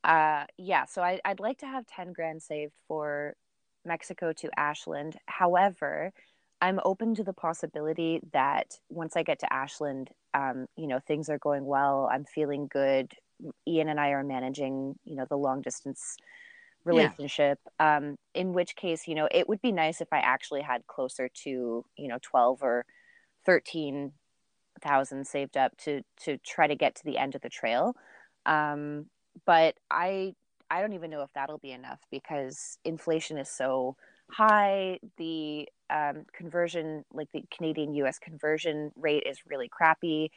uh, 0.02 0.44
yeah, 0.56 0.86
so 0.86 1.02
I, 1.02 1.20
I'd 1.22 1.40
like 1.40 1.58
to 1.58 1.66
have 1.66 1.86
10 1.86 2.14
grand 2.14 2.42
saved 2.42 2.72
for 2.88 3.34
Mexico 3.84 4.32
to 4.32 4.48
Ashland. 4.58 5.18
However, 5.26 6.10
I'm 6.62 6.80
open 6.86 7.14
to 7.16 7.22
the 7.22 7.34
possibility 7.34 8.22
that 8.32 8.78
once 8.88 9.14
I 9.14 9.24
get 9.24 9.40
to 9.40 9.52
Ashland, 9.52 10.08
um, 10.32 10.68
you 10.74 10.86
know, 10.86 11.00
things 11.00 11.28
are 11.28 11.38
going 11.38 11.66
well. 11.66 12.08
I'm 12.10 12.24
feeling 12.24 12.66
good. 12.66 13.12
Ian 13.66 13.88
and 13.88 14.00
I 14.00 14.10
are 14.10 14.24
managing, 14.24 14.96
you 15.04 15.16
know, 15.16 15.26
the 15.28 15.36
long 15.36 15.62
distance 15.62 16.16
relationship. 16.84 17.58
Um, 17.78 18.16
in 18.34 18.52
which 18.52 18.76
case, 18.76 19.06
you 19.08 19.14
know, 19.14 19.28
it 19.30 19.48
would 19.48 19.62
be 19.62 19.72
nice 19.72 20.00
if 20.00 20.08
I 20.12 20.18
actually 20.18 20.62
had 20.62 20.86
closer 20.86 21.28
to, 21.44 21.84
you 21.96 22.08
know, 22.08 22.18
12 22.22 22.62
or 22.62 22.86
13,000 23.46 25.26
saved 25.26 25.56
up 25.56 25.76
to, 25.78 26.02
to 26.24 26.38
try 26.38 26.66
to 26.66 26.74
get 26.76 26.94
to 26.96 27.04
the 27.04 27.18
end 27.18 27.34
of 27.34 27.42
the 27.42 27.48
trail. 27.48 27.94
Um, 28.46 29.06
but 29.46 29.76
I 29.90 30.34
I 30.70 30.80
don't 30.80 30.94
even 30.94 31.10
know 31.10 31.22
if 31.22 31.30
that'll 31.34 31.58
be 31.58 31.72
enough 31.72 32.00
because 32.10 32.78
inflation 32.84 33.38
is 33.38 33.48
so 33.48 33.96
high. 34.30 34.98
The 35.18 35.68
um, 35.90 36.24
conversion, 36.32 37.04
like 37.12 37.28
the 37.32 37.44
Canadian 37.54 37.94
US 37.94 38.18
conversion 38.18 38.90
rate, 38.96 39.24
is 39.26 39.38
really 39.46 39.68
crappy. 39.68 40.32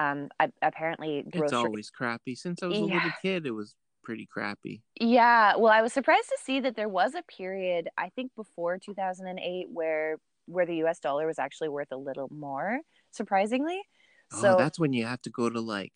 Um, 0.00 0.28
I, 0.40 0.48
apparently, 0.62 1.24
It's 1.32 1.52
always 1.52 1.90
crappy. 1.90 2.34
Since 2.34 2.62
I 2.62 2.66
was 2.66 2.78
a 2.78 2.84
little 2.84 3.10
kid, 3.20 3.46
it 3.46 3.50
was 3.50 3.74
pretty 4.02 4.26
crappy. 4.26 4.82
Yeah, 4.98 5.56
well, 5.56 5.72
I 5.72 5.82
was 5.82 5.92
surprised 5.92 6.28
to 6.28 6.38
see 6.42 6.58
that 6.60 6.74
there 6.74 6.88
was 6.88 7.14
a 7.14 7.22
period, 7.22 7.88
I 7.98 8.08
think 8.08 8.32
before 8.34 8.78
2008, 8.78 9.66
where 9.70 10.16
where 10.46 10.66
the 10.66 10.76
US 10.84 10.98
dollar 10.98 11.26
was 11.26 11.38
actually 11.38 11.68
worth 11.68 11.92
a 11.92 11.96
little 11.96 12.28
more, 12.30 12.80
surprisingly. 13.10 13.82
So 14.32 14.54
oh, 14.54 14.56
that's 14.56 14.78
when 14.80 14.92
you 14.94 15.04
have 15.04 15.20
to 15.22 15.30
go 15.30 15.50
to 15.50 15.60
like 15.60 15.92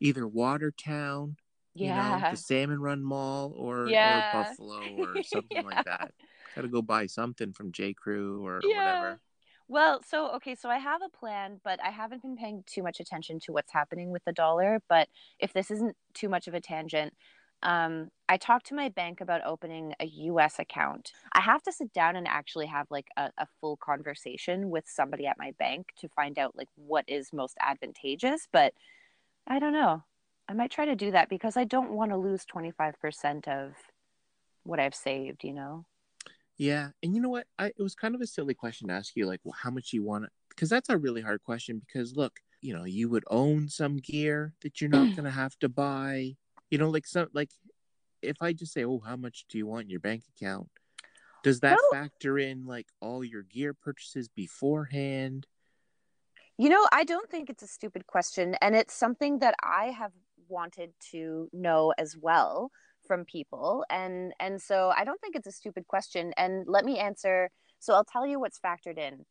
either 0.00 0.28
Watertown, 0.28 1.36
you 1.74 1.86
know, 1.88 1.94
yeah. 1.94 2.30
the 2.30 2.36
Salmon 2.36 2.80
Run 2.80 3.02
Mall, 3.02 3.54
or 3.56 3.88
Yeah. 3.88 4.18
or 4.34 4.44
Buffalo, 4.44 4.86
or 4.98 5.22
something 5.24 5.46
Yeah. 5.58 5.62
like 5.62 5.84
that. 5.84 6.12
Got 6.54 6.62
to 6.62 6.68
go 6.68 6.82
buy 6.82 7.06
something 7.06 7.52
from 7.54 7.72
J. 7.72 7.94
Crew 7.94 8.44
or 8.44 8.60
Yeah. 8.62 8.76
whatever. 8.76 9.20
Well, 9.70 10.00
so 10.04 10.32
okay, 10.32 10.56
so 10.56 10.68
I 10.68 10.78
have 10.78 11.00
a 11.00 11.16
plan, 11.16 11.60
but 11.62 11.78
I 11.80 11.90
haven't 11.90 12.22
been 12.22 12.36
paying 12.36 12.64
too 12.66 12.82
much 12.82 12.98
attention 12.98 13.38
to 13.44 13.52
what's 13.52 13.72
happening 13.72 14.10
with 14.10 14.24
the 14.24 14.32
dollar. 14.32 14.82
But 14.88 15.08
if 15.38 15.52
this 15.52 15.70
isn't 15.70 15.96
too 16.12 16.28
much 16.28 16.48
of 16.48 16.54
a 16.54 16.60
tangent, 16.60 17.14
um, 17.62 18.08
I 18.28 18.36
talked 18.36 18.66
to 18.66 18.74
my 18.74 18.88
bank 18.88 19.20
about 19.20 19.46
opening 19.46 19.94
a 20.00 20.06
US 20.06 20.58
account. 20.58 21.12
I 21.34 21.40
have 21.42 21.62
to 21.62 21.72
sit 21.72 21.92
down 21.92 22.16
and 22.16 22.26
actually 22.26 22.66
have 22.66 22.88
like 22.90 23.06
a, 23.16 23.30
a 23.38 23.46
full 23.60 23.76
conversation 23.76 24.70
with 24.70 24.86
somebody 24.88 25.28
at 25.28 25.38
my 25.38 25.52
bank 25.56 25.90
to 26.00 26.08
find 26.08 26.36
out 26.36 26.56
like 26.56 26.68
what 26.74 27.04
is 27.06 27.32
most 27.32 27.56
advantageous. 27.60 28.48
But 28.52 28.74
I 29.46 29.60
don't 29.60 29.72
know. 29.72 30.02
I 30.48 30.52
might 30.52 30.72
try 30.72 30.84
to 30.86 30.96
do 30.96 31.12
that 31.12 31.28
because 31.28 31.56
I 31.56 31.62
don't 31.62 31.92
want 31.92 32.10
to 32.10 32.16
lose 32.16 32.44
25% 32.44 33.46
of 33.46 33.74
what 34.64 34.80
I've 34.80 34.96
saved, 34.96 35.44
you 35.44 35.52
know? 35.52 35.84
Yeah, 36.60 36.90
and 37.02 37.14
you 37.14 37.22
know 37.22 37.30
what? 37.30 37.46
I 37.58 37.68
it 37.68 37.78
was 37.78 37.94
kind 37.94 38.14
of 38.14 38.20
a 38.20 38.26
silly 38.26 38.52
question 38.52 38.88
to 38.88 38.92
ask 38.94 39.16
you, 39.16 39.24
like, 39.24 39.40
well, 39.44 39.56
how 39.58 39.70
much 39.70 39.94
you 39.94 40.02
want 40.02 40.24
to? 40.24 40.30
Because 40.50 40.68
that's 40.68 40.90
a 40.90 40.98
really 40.98 41.22
hard 41.22 41.42
question. 41.42 41.80
Because 41.80 42.14
look, 42.16 42.34
you 42.60 42.76
know, 42.76 42.84
you 42.84 43.08
would 43.08 43.24
own 43.30 43.70
some 43.70 43.96
gear 43.96 44.52
that 44.60 44.78
you're 44.78 44.90
not 44.90 45.06
gonna 45.16 45.30
have 45.30 45.58
to 45.60 45.70
buy. 45.70 46.36
You 46.70 46.76
know, 46.76 46.90
like 46.90 47.06
some 47.06 47.28
like, 47.32 47.48
if 48.20 48.36
I 48.42 48.52
just 48.52 48.74
say, 48.74 48.84
oh, 48.84 49.00
how 49.00 49.16
much 49.16 49.46
do 49.48 49.56
you 49.56 49.66
want 49.66 49.84
in 49.84 49.88
your 49.90 50.00
bank 50.00 50.24
account? 50.36 50.68
Does 51.42 51.60
that 51.60 51.78
No. 51.78 51.98
factor 51.98 52.38
in 52.38 52.66
like 52.66 52.88
all 53.00 53.24
your 53.24 53.42
gear 53.42 53.72
purchases 53.72 54.28
beforehand? 54.28 55.46
You 56.58 56.68
know, 56.68 56.86
I 56.92 57.04
don't 57.04 57.30
think 57.30 57.48
it's 57.48 57.62
a 57.62 57.66
stupid 57.66 58.06
question. 58.06 58.54
And 58.60 58.76
it's 58.76 58.92
something 58.92 59.38
that 59.38 59.54
I 59.62 59.86
have 59.86 60.12
wanted 60.46 60.92
to 61.12 61.48
know 61.54 61.94
as 61.96 62.18
well 62.20 62.70
from 63.10 63.24
people. 63.24 63.84
And 63.90 64.32
and 64.38 64.62
so 64.62 64.92
I 64.96 65.02
don't 65.02 65.20
think 65.20 65.34
it's 65.34 65.48
a 65.48 65.52
stupid 65.52 65.88
question. 65.88 66.32
And 66.36 66.64
let 66.68 66.84
me 66.84 67.00
answer. 67.00 67.50
So 67.80 67.92
I'll 67.92 68.04
tell 68.04 68.24
you 68.24 68.38
what's 68.38 68.60
factored 68.60 68.98
in. 68.98 69.24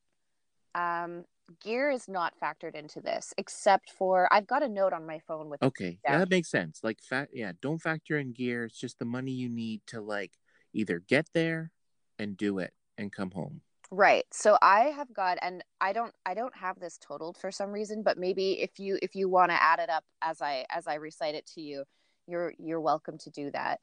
Um, 0.75 1.23
gear 1.63 1.89
is 1.89 2.09
not 2.09 2.34
factored 2.43 2.75
into 2.75 2.99
this, 2.99 3.34
except 3.38 3.91
for 3.97 4.27
I've 4.34 4.47
got 4.47 4.63
a 4.63 4.67
note 4.67 4.91
on 4.91 5.07
my 5.07 5.19
phone 5.25 5.47
with 5.49 5.63
Okay, 5.63 5.97
Yeah. 6.03 6.17
that 6.17 6.30
makes 6.30 6.51
sense. 6.51 6.82
Like, 6.84 6.99
fat, 7.01 7.30
yeah, 7.32 7.53
don't 7.61 7.82
factor 7.82 8.17
in 8.17 8.34
gear. 8.34 8.65
It's 8.65 8.77
just 8.77 8.99
the 8.99 9.05
money 9.05 9.32
you 9.32 9.47
need 9.47 9.80
to 9.88 10.01
like 10.01 10.34
either 10.73 10.99
get 10.99 11.30
there 11.34 11.71
and 12.17 12.36
do 12.36 12.59
it 12.59 12.73
and 12.97 13.13
come 13.13 13.32
home. 13.32 13.61
Right. 13.91 14.25
So 14.34 14.57
I 14.61 14.91
have 14.97 15.13
got 15.13 15.38
and 15.41 15.63
I 15.80 15.93
don't 15.93 16.13
I 16.25 16.34
don't 16.34 16.55
have 16.55 16.82
this 16.82 16.97
totaled 16.97 17.38
for 17.38 17.49
some 17.49 17.71
reason, 17.71 18.03
but 18.03 18.17
maybe 18.17 18.59
if 18.59 18.77
you 18.77 18.99
if 19.01 19.15
you 19.15 19.30
want 19.30 19.51
to 19.51 19.63
add 19.63 19.80
it 19.80 19.89
up 19.89 20.03
as 20.21 20.41
I 20.41 20.65
as 20.69 20.86
I 20.86 20.95
recite 20.95 21.36
it 21.36 21.47
to 21.55 21.61
you, 21.61 21.86
you're 22.30 22.53
you're 22.57 22.82
welcome 22.82 23.17
to 23.19 23.30
do 23.30 23.51
that. 23.51 23.80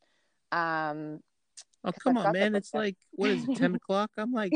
Um 0.53 1.20
Oh, 1.86 1.92
come 2.03 2.18
I've 2.18 2.26
on, 2.26 2.32
man. 2.32 2.55
It's 2.57 2.74
like, 2.74 2.97
what 3.12 3.30
is 3.30 3.49
it, 3.49 3.57
10 3.59 3.74
o'clock? 3.76 4.11
I'm 4.16 4.32
like 4.32 4.53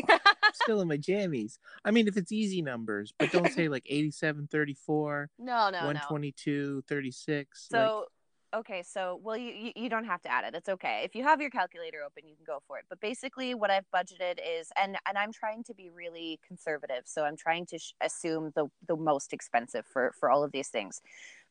still 0.53 0.80
in 0.80 0.88
my 0.88 0.97
jammies. 0.97 1.59
I 1.84 1.93
mean, 1.93 2.09
if 2.09 2.16
it's 2.16 2.32
easy 2.32 2.61
numbers, 2.61 3.12
but 3.18 3.30
don't 3.30 3.51
say 3.53 3.68
like 3.68 3.84
87, 3.88 4.49
34, 4.51 5.30
no, 5.38 5.45
no, 5.45 5.70
no. 5.70 5.86
122, 5.86 6.82
36. 6.88 7.68
So 7.70 8.07
okay, 8.53 8.82
so 8.82 9.20
well 9.22 9.36
you, 9.36 9.53
you 9.53 9.72
you 9.76 9.88
don't 9.88 10.07
have 10.07 10.20
to 10.22 10.32
add 10.32 10.45
it. 10.45 10.57
It's 10.57 10.68
okay. 10.68 11.03
If 11.05 11.14
you 11.14 11.22
have 11.22 11.41
your 11.41 11.51
calculator 11.51 11.99
open, 12.05 12.26
you 12.26 12.34
can 12.34 12.45
go 12.45 12.59
for 12.66 12.78
it. 12.78 12.84
But 12.88 13.01
basically 13.01 13.55
what 13.55 13.70
I've 13.70 13.86
budgeted 13.95 14.38
is 14.45 14.72
and 14.76 14.97
and 15.07 15.16
I'm 15.16 15.32
trying 15.32 15.62
to 15.64 15.74
be 15.74 15.88
really 15.88 16.41
conservative. 16.47 17.03
So 17.05 17.24
I'm 17.24 17.36
trying 17.36 17.66
to 17.66 17.78
sh- 17.78 17.93
assume 18.01 18.51
the 18.57 18.66
the 18.88 18.97
most 18.97 19.32
expensive 19.32 19.86
for 19.86 20.12
for 20.18 20.30
all 20.30 20.43
of 20.43 20.51
these 20.51 20.68
things. 20.68 21.01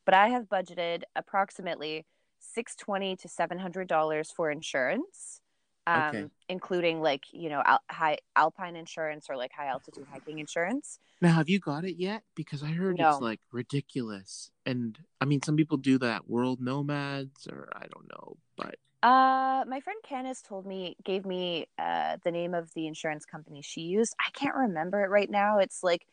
But 0.04 0.14
I 0.14 0.28
have 0.28 0.44
budgeted 0.44 1.02
approximately 1.16 2.04
620 2.40 3.16
to 3.16 3.28
700 3.28 3.88
dollars 3.88 4.30
for 4.30 4.50
insurance. 4.50 5.40
Um, 5.86 6.08
Okay. 6.08 6.26
including 6.48 7.00
like 7.00 7.24
you 7.32 7.48
know 7.48 7.62
al- 7.64 7.82
high 7.90 8.18
alpine 8.36 8.76
insurance 8.76 9.26
or 9.30 9.36
like 9.36 9.52
high 9.52 9.66
altitude 9.66 10.06
hiking 10.12 10.38
insurance 10.38 10.98
now 11.22 11.34
have 11.34 11.48
you 11.48 11.58
got 11.58 11.84
it 11.84 11.96
yet? 11.96 12.22
Because 12.34 12.62
I 12.62 12.68
heard 12.68 12.98
No. 12.98 13.10
it's 13.10 13.20
like 13.20 13.40
ridiculous. 13.52 14.50
And 14.64 14.98
I 15.20 15.26
mean, 15.26 15.42
some 15.42 15.56
people 15.56 15.76
do 15.76 15.98
that 15.98 16.28
world 16.28 16.60
nomads 16.60 17.46
or 17.46 17.68
I 17.74 17.86
don't 17.92 18.08
know, 18.08 18.36
but 18.56 18.76
Uh, 19.02 19.64
my 19.66 19.80
friend 19.80 19.98
Candice 20.08 20.42
told 20.42 20.66
me, 20.66 20.96
gave 21.04 21.24
me 21.24 21.66
uh, 21.78 22.18
the 22.22 22.30
name 22.30 22.54
of 22.54 22.72
the 22.74 22.86
insurance 22.86 23.24
company 23.24 23.62
she 23.62 23.80
used. 23.82 24.14
I 24.20 24.30
can't 24.32 24.54
remember 24.54 25.02
it 25.04 25.08
right 25.08 25.30
now. 25.30 25.58
It's 25.58 25.82
like 25.82 26.06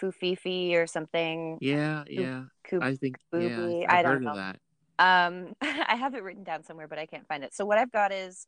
Fufifi 0.00 0.74
or 0.74 0.86
something. 0.86 1.58
yeah, 1.60 2.04
yeah. 2.08 2.44
Coop. 2.64 2.82
I 2.82 2.94
think, 2.94 3.16
yeah, 3.32 3.48
Booby, 3.58 3.86
I've 3.86 3.90
I 3.90 4.02
don't 4.02 4.12
heard 4.12 4.24
know. 4.24 4.30
of 4.30 4.36
that. 4.36 4.56
Um, 4.98 5.54
I 5.60 5.96
have 5.96 6.14
it 6.14 6.22
written 6.22 6.44
down 6.44 6.64
somewhere, 6.64 6.88
but 6.88 6.98
I 6.98 7.06
can't 7.06 7.26
find 7.26 7.44
it. 7.44 7.54
So 7.54 7.64
what 7.64 7.78
I've 7.78 7.92
got 7.92 8.12
is, 8.12 8.46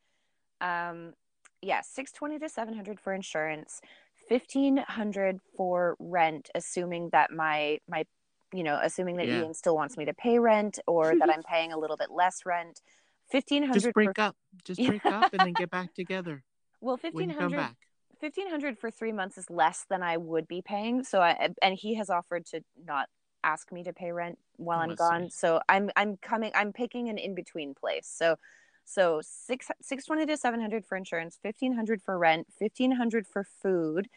um, 0.61 1.15
yeah, 1.63 1.81
six 1.83 2.13
twenty 2.13 2.39
to 2.39 2.49
seven 2.49 2.75
hundred 2.75 3.01
for 3.01 3.13
insurance, 3.13 3.81
fifteen 4.29 4.79
hundred 4.79 5.41
for 5.57 5.97
rent, 5.99 6.51
assuming 6.55 7.11
that 7.11 7.33
my 7.33 7.79
my, 7.89 8.05
you 8.53 8.63
know, 8.63 8.79
assuming 8.83 9.17
that 9.17 9.29
Yeah. 9.29 9.41
Ian 9.41 9.55
still 9.55 9.75
wants 9.77 9.97
me 9.97 10.05
to 10.07 10.15
pay 10.15 10.39
rent 10.39 10.79
or 10.87 11.15
that 11.19 11.31
I'm 11.31 11.43
paying 11.49 11.73
a 11.73 11.79
little 11.79 11.97
bit 11.97 12.11
less 12.11 12.47
rent. 12.47 12.81
Fifteen 13.31 13.63
hundred. 13.63 13.81
Just 13.81 13.95
break 13.95 14.17
for 14.17 14.23
up. 14.23 14.37
Just 14.65 14.81
break 14.87 15.05
up 15.05 15.33
and 15.33 15.41
then 15.41 15.53
get 15.53 15.71
back 15.71 15.95
together 15.95 16.43
well, 16.81 16.97
fifteen 16.97 17.31
hundred 17.31 17.57
back. 17.57 17.77
1500 18.21 18.79
for 18.79 18.91
three 18.91 19.13
months 19.13 19.39
is 19.39 19.49
less 19.49 19.87
than 19.89 20.03
I 20.03 20.19
would 20.19 20.47
be 20.47 20.61
paying. 20.61 21.05
So 21.05 21.23
I 21.23 21.49
and 21.63 21.75
he 21.75 21.95
has 21.95 22.11
offered 22.11 22.45
to 22.47 22.63
not 22.87 23.09
ask 23.45 23.73
me 23.73 23.83
to 23.85 23.93
pay 23.93 24.13
rent 24.13 24.39
while 24.57 24.79
Oh, 24.81 24.83
I'm 24.83 24.95
gone. 24.95 25.31
see. 25.31 25.37
So 25.37 25.61
I'm 25.69 25.91
I'm 25.97 26.17
coming 26.17 26.53
I'm 26.55 26.73
picking 26.73 27.09
an 27.09 27.19
in 27.19 27.35
between 27.35 27.75
place. 27.75 28.07
So 28.07 28.37
so 28.85 29.21
six 29.23 29.69
six 29.81 30.05
twenty 30.05 30.27
to 30.27 30.37
seven 30.37 30.61
hundred 30.61 30.85
for 30.85 30.97
insurance, 30.97 31.39
fifteen 31.43 31.75
hundred 31.75 32.03
for 32.03 32.19
rent, 32.19 32.47
fifteen 32.59 32.93
hundred 32.93 33.27
for 33.27 33.45
food, 33.63 34.09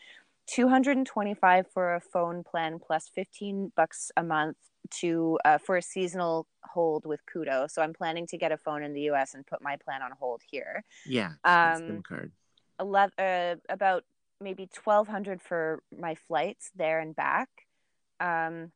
two 0.48 0.68
hundred 0.68 0.98
and 0.98 1.06
twenty 1.06 1.34
five 1.34 1.68
for 1.72 1.96
a 1.96 2.00
phone 2.02 2.44
plan 2.44 2.80
plus 2.80 3.10
fifteen 3.14 3.72
bucks 3.76 4.12
a 4.18 4.24
month 4.24 4.58
to 4.90 5.40
uh, 5.46 5.58
for 5.58 5.78
a 5.78 5.82
seasonal 5.82 6.48
hold 6.64 7.06
with 7.06 7.22
Koodo. 7.26 7.70
So 7.70 7.82
I'm 7.82 7.94
planning 7.94 8.28
to 8.28 8.38
get 8.38 8.52
a 8.52 8.58
phone 8.58 8.84
in 8.84 8.94
the 8.94 9.02
U.S. 9.02 9.34
and 9.34 9.46
put 9.46 9.62
my 9.62 9.78
plan 9.78 10.02
on 10.02 10.12
hold 10.20 10.42
here. 10.50 10.84
Yeah. 11.06 11.34
Um, 11.44 11.88
SIM 11.88 12.04
card. 12.04 12.32
11 12.80 13.14
uh, 13.20 13.56
about 13.70 14.04
maybe 14.42 14.70
1200 14.84 15.42
for 15.42 15.82
my 15.98 16.16
flights 16.16 16.72
there 16.76 17.00
and 17.00 17.16
back 17.16 17.50
um 18.20 18.72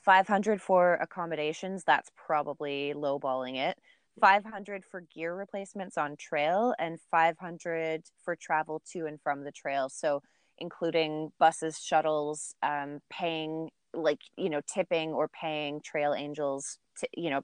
500 0.00 0.60
for 0.60 0.94
accommodations 0.94 1.84
that's 1.84 2.10
probably 2.16 2.92
lowballing 2.96 3.56
it. 3.56 3.78
500 4.20 4.84
for 4.84 5.00
gear 5.02 5.34
replacements 5.34 5.96
on 5.96 6.16
trail 6.16 6.74
and 6.78 6.98
500 7.10 8.02
for 8.24 8.36
travel 8.36 8.82
to 8.92 9.06
and 9.06 9.20
from 9.22 9.44
the 9.44 9.52
trail. 9.52 9.88
So 9.88 10.22
including 10.58 11.32
buses 11.38 11.78
shuttles 11.80 12.54
um 12.62 13.00
paying 13.10 13.70
like 13.94 14.20
you 14.36 14.50
know 14.50 14.60
tipping 14.66 15.10
or 15.12 15.28
paying 15.28 15.80
trail 15.80 16.12
angels 16.14 16.78
to 16.98 17.08
you 17.16 17.30
know 17.30 17.42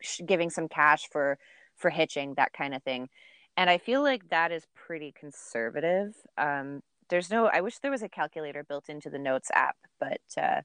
sh- 0.00 0.20
giving 0.26 0.50
some 0.50 0.68
cash 0.68 1.08
for 1.10 1.38
for 1.76 1.90
hitching 1.90 2.34
that 2.34 2.52
kind 2.52 2.74
of 2.74 2.82
thing. 2.82 3.08
And 3.56 3.70
i 3.70 3.78
feel 3.78 4.02
like 4.02 4.28
that 4.30 4.52
is 4.52 4.66
pretty 4.74 5.12
conservative. 5.18 6.14
Um 6.36 6.82
there's 7.10 7.30
no 7.30 7.46
i 7.46 7.60
wish 7.60 7.78
there 7.78 7.90
was 7.90 8.02
a 8.02 8.08
calculator 8.08 8.62
built 8.64 8.88
into 8.90 9.08
the 9.10 9.18
notes 9.18 9.50
app 9.54 9.76
but 9.98 10.20
uh 10.40 10.60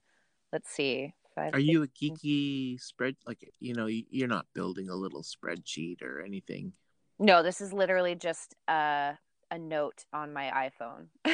let's 0.54 0.70
see 0.70 1.12
Five, 1.34 1.52
Are 1.52 1.58
you 1.58 1.82
a 1.82 1.88
geeky 1.88 2.80
spread? 2.80 3.16
Like, 3.26 3.42
you 3.58 3.74
know, 3.74 3.86
you- 3.86 4.06
you're 4.08 4.28
not 4.28 4.46
building 4.54 4.88
a 4.88 4.94
little 4.94 5.22
spreadsheet 5.24 6.00
or 6.00 6.22
anything. 6.22 6.72
no 7.18 7.42
this 7.42 7.60
is 7.60 7.72
literally 7.72 8.14
just 8.14 8.54
uh 8.68 9.12
a 9.50 9.58
note 9.58 10.04
on 10.12 10.32
my 10.32 10.46
iphone 10.66 11.06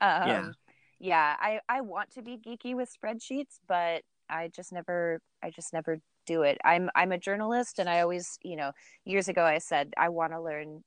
um, 0.00 0.28
Yeah. 0.30 0.50
yeah 0.98 1.36
i 1.40 1.60
i 1.68 1.80
want 1.80 2.10
to 2.14 2.22
be 2.22 2.36
geeky 2.46 2.74
with 2.74 2.90
spreadsheets 2.96 3.56
but 3.66 4.02
i 4.30 4.48
just 4.48 4.70
never 4.72 5.20
i 5.42 5.50
just 5.50 5.72
never 5.72 6.00
do 6.26 6.42
it 6.42 6.56
i'm 6.64 6.88
i'm 6.94 7.12
a 7.12 7.18
journalist 7.18 7.78
and 7.78 7.88
i 7.90 8.00
always 8.00 8.38
you 8.42 8.56
know 8.56 8.70
years 9.04 9.28
ago 9.28 9.44
i 9.44 9.58
said 9.58 9.92
i 9.98 10.08
want 10.08 10.32
to 10.32 10.40
learn 10.40 10.82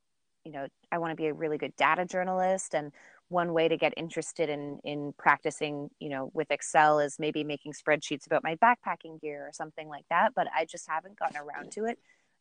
you 0.45 0.51
know 0.51 0.65
i 0.91 0.97
want 0.97 1.11
to 1.11 1.15
be 1.23 1.27
a 1.27 1.33
really 1.33 1.57
good 1.57 1.75
data 1.75 2.05
journalist 2.05 2.73
and 2.73 2.91
one 3.31 3.53
way 3.53 3.67
to 3.67 3.77
get 3.77 3.93
interested 3.97 4.49
in 4.49 4.79
in 4.83 5.13
practicing 5.17 5.89
you 5.99 6.09
know 6.09 6.29
with 6.33 6.51
excel 6.51 6.99
is 6.99 7.17
maybe 7.19 7.43
making 7.43 7.73
spreadsheets 7.73 8.25
about 8.25 8.43
my 8.43 8.55
backpacking 8.55 9.19
gear 9.21 9.47
or 9.47 9.51
something 9.53 9.87
like 9.87 10.05
that 10.09 10.33
but 10.35 10.47
i 10.55 10.65
just 10.65 10.87
haven't 10.89 11.17
gotten 11.17 11.37
around 11.37 11.71
to 11.71 11.85
it 11.85 11.97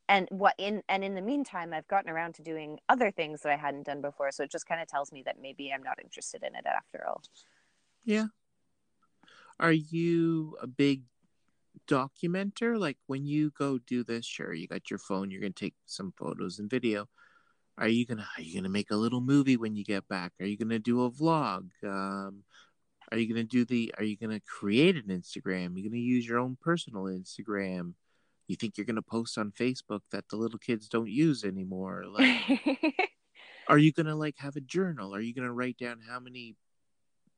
and 0.08 0.26
what 0.30 0.54
in 0.58 0.82
and 0.88 1.04
in 1.04 1.14
the 1.14 1.22
meantime 1.22 1.72
i've 1.72 1.88
gotten 1.88 2.10
around 2.10 2.34
to 2.34 2.42
doing 2.42 2.78
other 2.88 3.10
things 3.10 3.40
that 3.42 3.52
i 3.52 3.56
hadn't 3.56 3.86
done 3.86 4.00
before 4.00 4.30
so 4.32 4.42
it 4.42 4.50
just 4.50 4.66
kind 4.66 4.80
of 4.80 4.88
tells 4.88 5.12
me 5.12 5.22
that 5.24 5.36
maybe 5.40 5.72
i'm 5.72 5.82
not 5.82 5.98
interested 6.02 6.42
in 6.42 6.54
it 6.54 6.66
after 6.66 7.06
all 7.06 7.22
Yeah. 8.04 8.26
Are 9.58 9.72
you 9.72 10.56
a 10.60 10.66
big 10.66 11.02
documenter? 11.86 12.78
Like 12.80 12.96
when 13.06 13.26
you 13.26 13.50
go 13.50 13.78
do 13.78 14.02
this, 14.02 14.24
sure, 14.26 14.54
you 14.54 14.66
got 14.66 14.90
your 14.90 14.98
phone, 14.98 15.30
you're 15.30 15.40
gonna 15.40 15.52
take 15.52 15.74
some 15.86 16.12
photos 16.16 16.58
and 16.58 16.70
video. 16.70 17.08
Are 17.80 17.88
you 17.88 18.04
gonna 18.04 18.28
are 18.36 18.42
you 18.42 18.54
gonna 18.54 18.68
make 18.68 18.90
a 18.90 18.96
little 18.96 19.22
movie 19.22 19.56
when 19.56 19.74
you 19.74 19.84
get 19.84 20.06
back? 20.06 20.32
Are 20.38 20.46
you 20.46 20.58
gonna 20.58 20.78
do 20.78 21.04
a 21.04 21.10
vlog? 21.10 21.70
Um, 21.82 22.44
are 23.10 23.16
you 23.16 23.26
gonna 23.26 23.42
do 23.42 23.64
the 23.64 23.94
are 23.96 24.04
you 24.04 24.18
gonna 24.18 24.40
create 24.40 24.96
an 24.96 25.04
Instagram? 25.08 25.76
you 25.76 25.88
gonna 25.88 25.98
use 25.98 26.28
your 26.28 26.38
own 26.38 26.58
personal 26.60 27.04
Instagram? 27.04 27.94
You 28.48 28.56
think 28.56 28.76
you're 28.76 28.84
gonna 28.84 29.00
post 29.00 29.38
on 29.38 29.52
Facebook 29.52 30.00
that 30.12 30.28
the 30.28 30.36
little 30.36 30.58
kids 30.58 30.88
don't 30.88 31.10
use 31.10 31.42
anymore? 31.42 32.04
Like 32.12 33.08
are 33.66 33.78
you 33.78 33.92
gonna 33.92 34.16
like 34.16 34.36
have 34.38 34.56
a 34.56 34.60
journal? 34.60 35.14
Are 35.14 35.20
you 35.20 35.32
gonna 35.32 35.52
write 35.52 35.78
down 35.78 36.00
how 36.06 36.20
many 36.20 36.56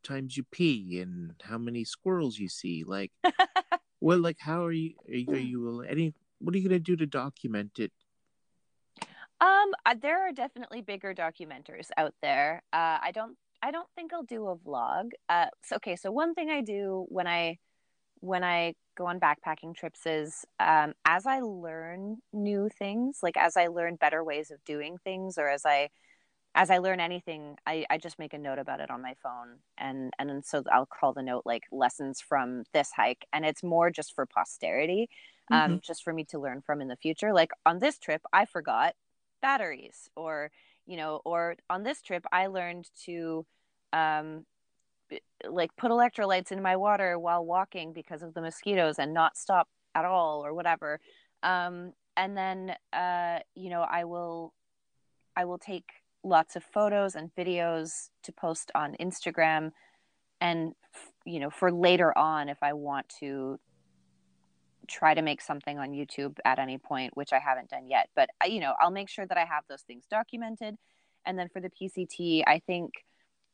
times 0.03 0.37
you 0.37 0.43
pee 0.51 0.99
and 1.01 1.35
how 1.43 1.59
many 1.59 1.85
squirrels 1.85 2.39
you 2.39 2.49
see? 2.49 2.83
Like, 2.85 3.13
well, 4.01 4.19
like 4.19 4.39
how 4.41 4.65
are 4.65 4.73
you? 4.73 4.95
Are 5.09 5.15
you, 5.15 5.31
are 5.31 5.37
you 5.37 5.83
any? 5.83 6.15
What 6.41 6.55
are 6.55 6.59
you 6.59 6.69
gonna 6.69 6.81
do 6.81 6.97
to 6.97 7.07
document 7.07 7.79
it? 7.79 7.93
Um, 9.43 9.73
uh, 9.85 9.97
there 10.01 10.27
are 10.29 10.33
definitely 10.33 10.83
bigger 10.83 11.15
documenters 11.15 11.89
out 11.97 12.15
there. 12.23 12.63
Uh, 12.73 12.99
I 13.03 13.11
don't, 13.13 13.37
I 13.61 13.73
don't 13.73 13.89
think 13.97 14.13
I'll 14.13 14.23
do 14.23 14.47
a 14.47 14.57
vlog. 14.57 15.11
Uh, 15.29 15.47
so, 15.65 15.77
okay, 15.77 15.97
so 15.97 16.13
one 16.13 16.35
thing 16.35 16.49
I 16.49 16.61
do 16.63 17.07
when 17.09 17.27
I, 17.27 17.59
when 18.21 18.45
I 18.45 18.75
go 18.97 19.07
on 19.07 19.19
backpacking 19.19 19.75
trips 19.75 20.07
is, 20.07 20.45
um, 20.61 20.95
as 21.05 21.27
I 21.27 21.41
learn 21.41 22.19
new 22.33 22.69
things, 22.69 23.19
like 23.21 23.37
as 23.37 23.57
I 23.57 23.67
learn 23.67 23.97
better 23.97 24.23
ways 24.23 24.53
of 24.53 24.63
doing 24.65 24.97
things, 25.03 25.39
or 25.39 25.49
as 25.49 25.67
I, 25.67 25.91
as 26.55 26.71
I 26.71 26.79
learn 26.79 27.01
anything, 27.01 27.57
I, 27.67 27.85
I 27.91 27.99
just 27.99 28.19
make 28.21 28.35
a 28.35 28.39
note 28.39 28.59
about 28.61 28.81
it 28.81 28.91
on 28.91 29.03
my 29.03 29.15
phone, 29.23 29.59
and 29.79 30.13
and 30.19 30.29
then 30.29 30.43
so 30.43 30.63
I'll 30.71 30.87
call 30.87 31.15
the 31.15 31.23
note 31.23 31.43
like 31.47 31.63
lessons 31.73 32.21
from 32.21 32.65
this 32.75 32.91
hike, 32.95 33.27
and 33.33 33.45
it's 33.45 33.63
more 33.63 33.91
just 33.91 34.15
for 34.15 34.27
posterity, 34.27 35.09
um, 35.51 35.81
just 35.83 36.05
for 36.05 36.13
me 36.13 36.25
to 36.25 36.39
learn 36.39 36.61
from 36.61 36.83
in 36.83 36.89
the 36.89 36.97
future. 36.97 37.33
Like 37.33 37.53
on 37.65 37.79
this 37.79 37.99
trip, 37.99 38.23
I 38.33 38.45
forgot 38.45 38.95
batteries 39.43 40.09
or 40.17 40.51
you 40.87 40.97
know 40.97 41.21
or 41.25 41.57
on 41.69 41.83
this 41.83 42.01
trip 42.01 42.25
i 42.33 42.47
learned 42.47 42.89
to 43.05 43.45
um 43.93 44.47
like 45.49 45.77
put 45.77 45.91
electrolytes 45.91 46.53
in 46.53 46.63
my 46.63 46.77
water 46.77 47.19
while 47.19 47.45
walking 47.45 47.93
because 47.93 48.23
of 48.23 48.33
the 48.35 48.41
mosquitoes 48.41 48.99
and 48.99 49.13
not 49.13 49.37
stop 49.37 49.69
at 49.95 50.07
all 50.07 50.45
or 50.45 50.55
whatever. 50.55 51.01
Um 51.43 51.93
and 52.17 52.37
then 52.37 52.75
uh 52.93 53.39
you 53.55 53.71
know 53.71 53.87
i 53.91 54.05
will 54.05 54.53
i 55.37 55.45
will 55.45 55.59
take 55.59 55.85
lots 56.23 56.57
of 56.57 56.63
photos 56.63 57.15
and 57.15 57.35
videos 57.35 58.11
to 58.23 58.33
post 58.33 58.71
on 58.75 58.95
instagram 59.01 59.73
and 60.41 60.75
you 61.25 61.41
know 61.41 61.49
for 61.49 61.73
later 61.73 62.17
on 62.17 62.51
if 62.51 62.59
i 62.63 62.73
want 62.75 63.09
to 63.09 63.59
try 64.89 65.15
to 65.15 65.23
make 65.23 65.41
something 65.41 65.79
on 65.79 65.91
YouTube 65.93 66.39
at 66.45 66.59
any 66.59 66.79
point, 66.79 67.17
which 67.17 67.33
I 67.33 67.39
haven't 67.39 67.71
done 67.71 67.89
yet. 67.89 68.09
But 68.15 68.31
you 68.47 68.61
know, 68.61 68.75
I'll 68.81 68.91
make 68.91 69.09
sure 69.09 69.27
that 69.27 69.39
I 69.39 69.45
have 69.45 69.65
those 69.69 69.83
things 69.83 70.05
documented. 70.11 70.77
And 71.25 71.39
then 71.39 71.49
for 71.49 71.61
the 71.61 71.71
PCT, 71.71 72.43
I 72.47 72.59
think 72.59 73.05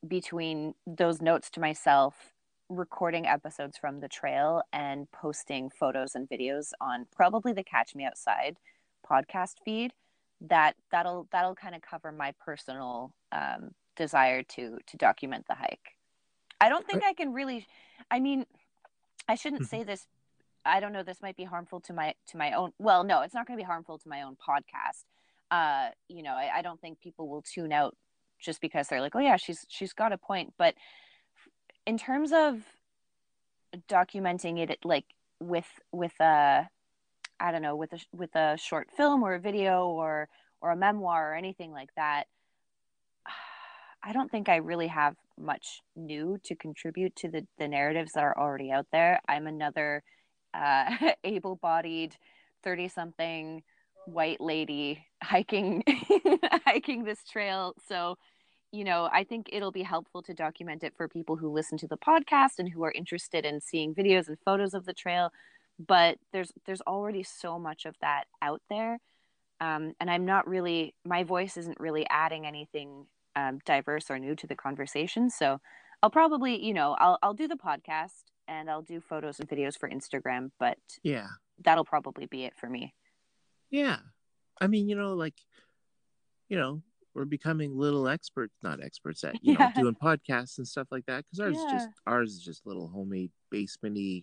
between 0.07 0.75
those 0.87 1.21
notes 1.21 1.51
to 1.51 1.61
myself, 1.61 2.15
recording 2.69 3.27
episodes 3.27 3.77
from 3.79 4.01
the 4.01 4.09
trail, 4.09 4.63
and 4.73 5.11
posting 5.11 5.71
photos 5.71 6.15
and 6.15 6.29
videos 6.29 6.71
on 6.81 7.07
probably 7.15 7.53
the 7.53 7.65
Catch 7.65 7.95
Me 7.95 8.05
Outside 8.05 8.57
podcast 9.09 9.55
feed, 9.65 9.93
that 10.41 10.77
that'll 10.91 11.29
that'll 11.33 11.55
kind 11.55 11.75
of 11.75 11.83
cover 11.83 12.13
my 12.13 12.33
personal 12.45 13.13
um, 13.33 13.73
desire 13.97 14.43
to 14.43 14.79
to 14.87 14.97
document 14.97 15.47
the 15.49 15.55
hike. 15.55 15.97
I 16.61 16.69
don't 16.69 16.87
think 16.87 17.05
I 17.05 17.13
can 17.13 17.33
really. 17.33 17.67
I 18.11 18.21
mean, 18.21 18.47
I 19.29 19.35
shouldn't 19.35 19.63
Mhm. 19.63 19.69
say 19.69 19.83
this 19.85 20.07
I 20.69 20.81
don't 20.81 20.93
know. 20.93 21.03
This 21.03 21.23
might 21.23 21.37
be 21.37 21.45
harmful 21.45 21.81
to 21.81 21.93
my 21.93 22.15
to 22.29 22.37
my 22.37 22.53
own. 22.53 22.73
Well, 22.79 23.05
no, 23.05 23.23
it's 23.23 23.35
not 23.35 23.47
going 23.47 23.59
to 23.59 23.63
be 23.63 23.67
harmful 23.67 23.99
to 23.99 24.09
my 24.09 24.23
own 24.23 24.37
podcast. 24.37 25.05
Uh, 25.51 25.91
you 26.09 26.23
know, 26.23 26.33
I, 26.33 26.59
I 26.59 26.63
don't 26.63 26.81
think 26.81 27.01
people 27.01 27.29
will 27.29 27.43
tune 27.43 27.73
out 27.73 27.97
just 28.39 28.61
because 28.61 28.89
they're 28.89 29.01
like, 29.01 29.17
oh 29.17 29.21
yeah, 29.21 29.37
she's 29.37 29.65
she's 29.69 29.93
got 29.93 30.13
a 30.13 30.19
point. 30.19 30.53
But 30.59 30.75
in 31.87 31.99
terms 31.99 32.33
of 32.33 32.61
documenting 33.89 34.59
it, 34.59 34.79
like 34.85 35.07
with 35.41 35.69
with 35.93 36.13
a, 36.21 36.69
I 37.41 37.53
don't 37.53 37.63
know, 37.63 37.77
with 37.77 37.93
a 37.93 37.99
with 38.13 38.35
a 38.37 38.57
short 38.59 38.89
film 38.97 39.23
or 39.23 39.35
a 39.35 39.41
video 39.41 39.87
or 39.89 40.29
or 40.61 40.71
a 40.71 40.77
memoir 40.77 41.33
or 41.33 41.35
anything 41.35 41.73
like 41.73 41.91
that, 41.97 42.25
I 44.03 44.13
don't 44.13 44.31
think 44.31 44.49
I 44.49 44.57
really 44.57 44.89
have 44.89 45.17
much 45.39 45.81
new 45.97 46.39
to 46.45 46.55
contribute 46.55 47.17
to 47.17 47.29
the 47.29 47.47
the 47.59 47.69
narratives 47.69 48.13
that 48.13 48.25
are 48.25 48.39
already 48.39 48.71
out 48.71 48.87
there. 48.93 49.21
I'm 49.29 49.47
another 49.47 50.03
uh, 50.55 50.91
able-bodied 51.25 52.17
30-something 52.65 53.63
white 54.07 54.41
lady 54.41 55.07
hiking 55.23 55.83
hiking 56.65 57.05
this 57.05 57.23
trail. 57.25 57.75
So 57.89 58.17
you 58.71 58.85
know 58.85 59.09
i 59.13 59.25
think 59.25 59.49
it'll 59.51 59.73
be 59.73 59.83
helpful 59.83 60.23
to 60.23 60.35
document 60.35 60.85
it 60.85 60.93
for 60.97 61.09
people 61.09 61.37
who 61.37 61.51
listen 61.51 61.79
to 61.79 61.87
the 61.87 61.97
podcast 61.97 62.59
and 62.59 62.69
who 62.69 62.85
are 62.85 62.93
interested 62.93 63.47
in 63.47 63.61
seeing 63.61 63.95
videos 63.95 64.29
and 64.29 64.37
photos 64.45 64.75
of 64.75 64.85
the 64.85 64.93
trail. 64.93 65.31
But 65.79 66.19
there's 66.33 66.53
there's 66.67 66.81
already 66.83 67.23
so 67.23 67.59
much 67.59 67.87
of 67.87 67.95
that 68.01 68.25
out 68.43 68.61
there. 68.69 68.99
Um, 69.61 69.95
and 70.01 70.11
i'm 70.11 70.25
not 70.25 70.47
really 70.47 70.95
my 71.05 71.25
voice 71.25 71.57
isn't 71.57 71.81
really 71.81 72.07
adding 72.11 72.47
anything 72.47 73.07
um, 73.37 73.59
diverse 73.65 74.11
or 74.11 74.19
new 74.19 74.35
to 74.37 74.47
the 74.47 74.57
conversation. 74.57 75.31
So 75.31 75.61
i'll 76.03 76.11
probably 76.11 76.63
you 76.65 76.75
know 76.75 76.95
i'll, 76.99 77.19
I'll 77.23 77.35
do 77.35 77.49
the 77.49 77.57
podcast 77.57 78.25
and 78.49 78.69
i'll 78.69 78.83
do 78.83 79.01
photos 79.01 79.39
and 79.39 79.49
videos 79.49 79.79
for 79.79 79.89
instagram 79.89 80.51
but 80.59 80.79
Yeah, 81.03 81.29
that'll 81.65 81.85
probably 81.85 82.27
be 82.27 82.45
it 82.45 82.55
for 82.57 82.69
me 82.69 82.93
yeah. 83.71 83.99
I 84.61 84.67
mean, 84.67 84.89
you 84.89 84.97
know, 84.97 85.15
like, 85.15 85.35
you 86.49 86.57
know, 86.59 86.83
we're 87.15 87.25
becoming 87.25 87.77
little 87.77 88.09
experts, 88.09 88.55
not 88.63 88.83
experts 88.83 89.25
at 89.25 89.43
you 89.43 89.53
Yeah. 89.59 89.67
know 89.67 89.73
doing 89.75 89.97
podcasts 90.03 90.59
and 90.59 90.67
stuff 90.67 90.89
like 90.91 91.07
that 91.07 91.25
because 91.25 91.41
ours 91.41 91.59
is 91.59 91.65
just 91.65 91.89
ours 92.07 92.33
is 92.33 92.43
just 92.43 92.67
little 92.67 92.89
homemade 92.89 93.31
basementy, 93.53 94.23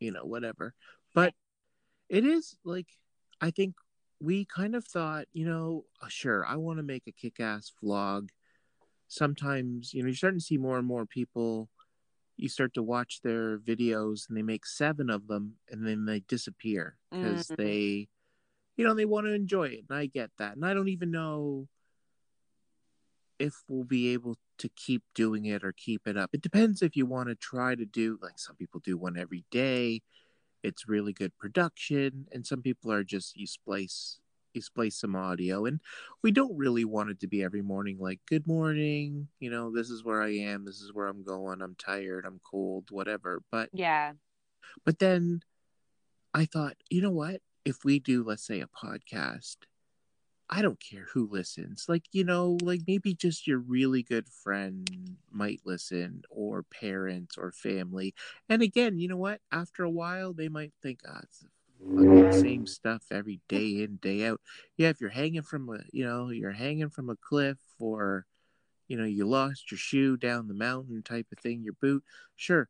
you 0.00 0.12
know, 0.12 0.24
whatever. 0.24 0.74
But 1.14 1.34
it 2.08 2.24
is 2.24 2.56
like 2.64 2.88
I 3.40 3.50
think 3.50 3.74
we 4.20 4.44
kind 4.44 4.74
of 4.74 4.84
thought, 4.84 5.26
you 5.32 5.44
know, 5.46 5.84
uh, 6.02 6.08
sure, 6.08 6.46
I 6.46 6.56
want 6.56 6.78
to 6.78 6.82
make 6.82 7.02
a 7.06 7.12
kick-ass 7.12 7.72
vlog. 7.82 8.28
Sometimes, 9.08 9.92
you 9.92 10.02
know, 10.02 10.06
you're 10.08 10.14
starting 10.16 10.38
to 10.40 10.44
see 10.44 10.56
more 10.56 10.78
and 10.78 10.86
more 10.86 11.04
people. 11.06 11.68
You 12.36 12.48
start 12.48 12.74
to 12.74 12.82
watch 12.82 13.20
their 13.22 13.58
videos, 13.58 14.28
and 14.28 14.36
they 14.36 14.42
make 14.42 14.66
seven 14.66 15.10
of 15.10 15.28
them, 15.28 15.58
and 15.70 15.86
then 15.86 16.04
they 16.06 16.20
disappear 16.20 16.98
because 17.20 17.48
Mhm. 17.48 17.56
they, 17.56 18.08
you 18.76 18.84
know, 18.84 18.94
they 18.94 19.04
want 19.06 19.26
to 19.26 19.34
enjoy 19.34 19.68
it, 19.68 19.84
and 19.88 19.98
I 19.98 20.06
get 20.06 20.30
that, 20.38 20.56
and 20.56 20.64
I 20.66 20.74
don't 20.74 20.88
even 20.88 21.10
know 21.10 21.68
if 23.38 23.64
we'll 23.68 23.84
be 23.84 24.08
able 24.12 24.36
to 24.58 24.68
keep 24.68 25.02
doing 25.14 25.44
it 25.46 25.64
or 25.64 25.72
keep 25.72 26.06
it 26.06 26.16
up. 26.16 26.30
It 26.32 26.40
depends 26.42 26.82
if 26.82 26.96
you 26.96 27.06
want 27.06 27.28
to 27.28 27.34
try 27.34 27.74
to 27.74 27.84
do 27.84 28.18
like 28.22 28.38
some 28.38 28.56
people 28.56 28.80
do 28.80 28.96
one 28.96 29.18
every 29.18 29.44
day. 29.50 30.02
It's 30.62 30.88
really 30.88 31.12
good 31.12 31.36
production, 31.38 32.26
and 32.32 32.46
some 32.46 32.62
people 32.62 32.92
are 32.92 33.04
just 33.04 33.36
you 33.36 33.46
splice 33.46 34.20
you 34.54 34.62
splice 34.62 34.96
some 34.96 35.16
audio, 35.16 35.66
and 35.66 35.80
we 36.22 36.30
don't 36.30 36.56
really 36.56 36.84
want 36.84 37.10
it 37.10 37.20
to 37.20 37.26
be 37.26 37.42
every 37.42 37.62
morning 37.62 37.98
like 37.98 38.20
good 38.26 38.46
morning, 38.46 39.28
you 39.40 39.50
know, 39.50 39.70
this 39.70 39.90
is 39.90 40.04
where 40.04 40.22
I 40.22 40.30
am, 40.30 40.64
this 40.64 40.80
is 40.80 40.92
where 40.92 41.06
I'm 41.06 41.22
going, 41.22 41.62
I'm 41.62 41.76
tired, 41.76 42.24
I'm 42.26 42.40
cold, 42.48 42.90
whatever. 42.90 43.42
But 43.50 43.70
yeah 43.72 44.12
but 44.84 44.98
then 44.98 45.42
I 46.32 46.46
thought, 46.46 46.76
you 46.90 47.00
know 47.00 47.10
what? 47.10 47.40
If 47.64 47.84
we 47.84 47.98
do, 47.98 48.24
let's 48.24 48.46
say, 48.46 48.60
a 48.60 48.66
podcast, 48.66 49.56
I 50.50 50.60
don't 50.62 50.80
care 50.80 51.06
who 51.12 51.28
listens. 51.30 51.86
Like, 51.88 52.04
you 52.12 52.24
know, 52.24 52.58
like 52.62 52.82
maybe 52.86 53.14
just 53.14 53.46
your 53.46 53.58
really 53.58 54.02
good 54.02 54.28
friend 54.28 55.16
might 55.30 55.60
listen, 55.64 56.22
or 56.28 56.62
parents, 56.62 57.38
or 57.38 57.52
family. 57.52 58.14
And 58.48 58.60
again, 58.62 58.98
you 58.98 59.08
know 59.08 59.16
what? 59.16 59.40
After 59.50 59.84
a 59.84 59.90
while, 59.90 60.32
they 60.32 60.48
might 60.48 60.72
think, 60.82 61.00
ah, 61.08 61.20
it's 61.22 61.38
the 61.38 61.48
fucking 61.96 62.32
same 62.32 62.66
stuff 62.66 63.04
every 63.10 63.40
day 63.48 63.82
in, 63.82 63.96
day 63.96 64.26
out. 64.26 64.40
Yeah, 64.76 64.88
if 64.88 65.00
you're 65.00 65.10
hanging 65.10 65.42
from 65.42 65.68
a, 65.68 65.78
you 65.92 66.04
know, 66.04 66.30
you're 66.30 66.52
hanging 66.52 66.90
from 66.90 67.10
a 67.10 67.16
cliff, 67.16 67.58
or, 67.78 68.26
you 68.88 68.96
know, 68.96 69.04
you 69.04 69.26
lost 69.26 69.70
your 69.70 69.78
shoe 69.78 70.16
down 70.16 70.48
the 70.48 70.54
mountain 70.54 71.02
type 71.02 71.26
of 71.32 71.38
thing, 71.38 71.62
your 71.62 71.74
boot, 71.80 72.04
sure. 72.36 72.68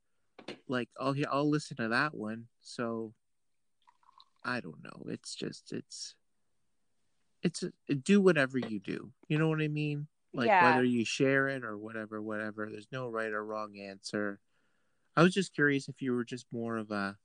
Like, 0.69 0.89
I'll, 0.99 1.15
I'll 1.31 1.49
listen 1.49 1.77
to 1.79 1.89
that 1.89 2.15
one. 2.15 2.47
So, 2.61 3.12
I 4.45 4.61
don't 4.61 4.83
know. 4.85 5.07
It's 5.09 5.35
just 5.35 5.73
it's 5.73 6.15
it's 7.43 7.62
a, 7.62 7.95
do 7.95 8.21
whatever 8.21 8.59
you 8.59 8.79
do. 8.79 9.12
You 9.29 9.39
know 9.39 9.49
what 9.49 9.62
I 9.62 9.69
mean? 9.69 10.07
Like 10.33 10.49
Yeah. 10.49 10.65
whether 10.65 10.85
you 10.85 11.05
share 11.05 11.49
it 11.49 11.65
or 11.65 11.77
whatever, 11.79 12.21
whatever. 12.21 12.69
There's 12.71 12.89
no 12.93 13.09
right 13.09 13.33
or 13.33 13.45
wrong 13.45 13.79
answer. 13.79 14.41
I 15.17 15.23
was 15.23 15.33
just 15.33 15.55
curious 15.55 15.89
if 15.89 16.03
you 16.03 16.12
were 16.12 16.25
just 16.25 16.47
more 16.53 16.77
of 16.77 16.91
a 16.91 17.17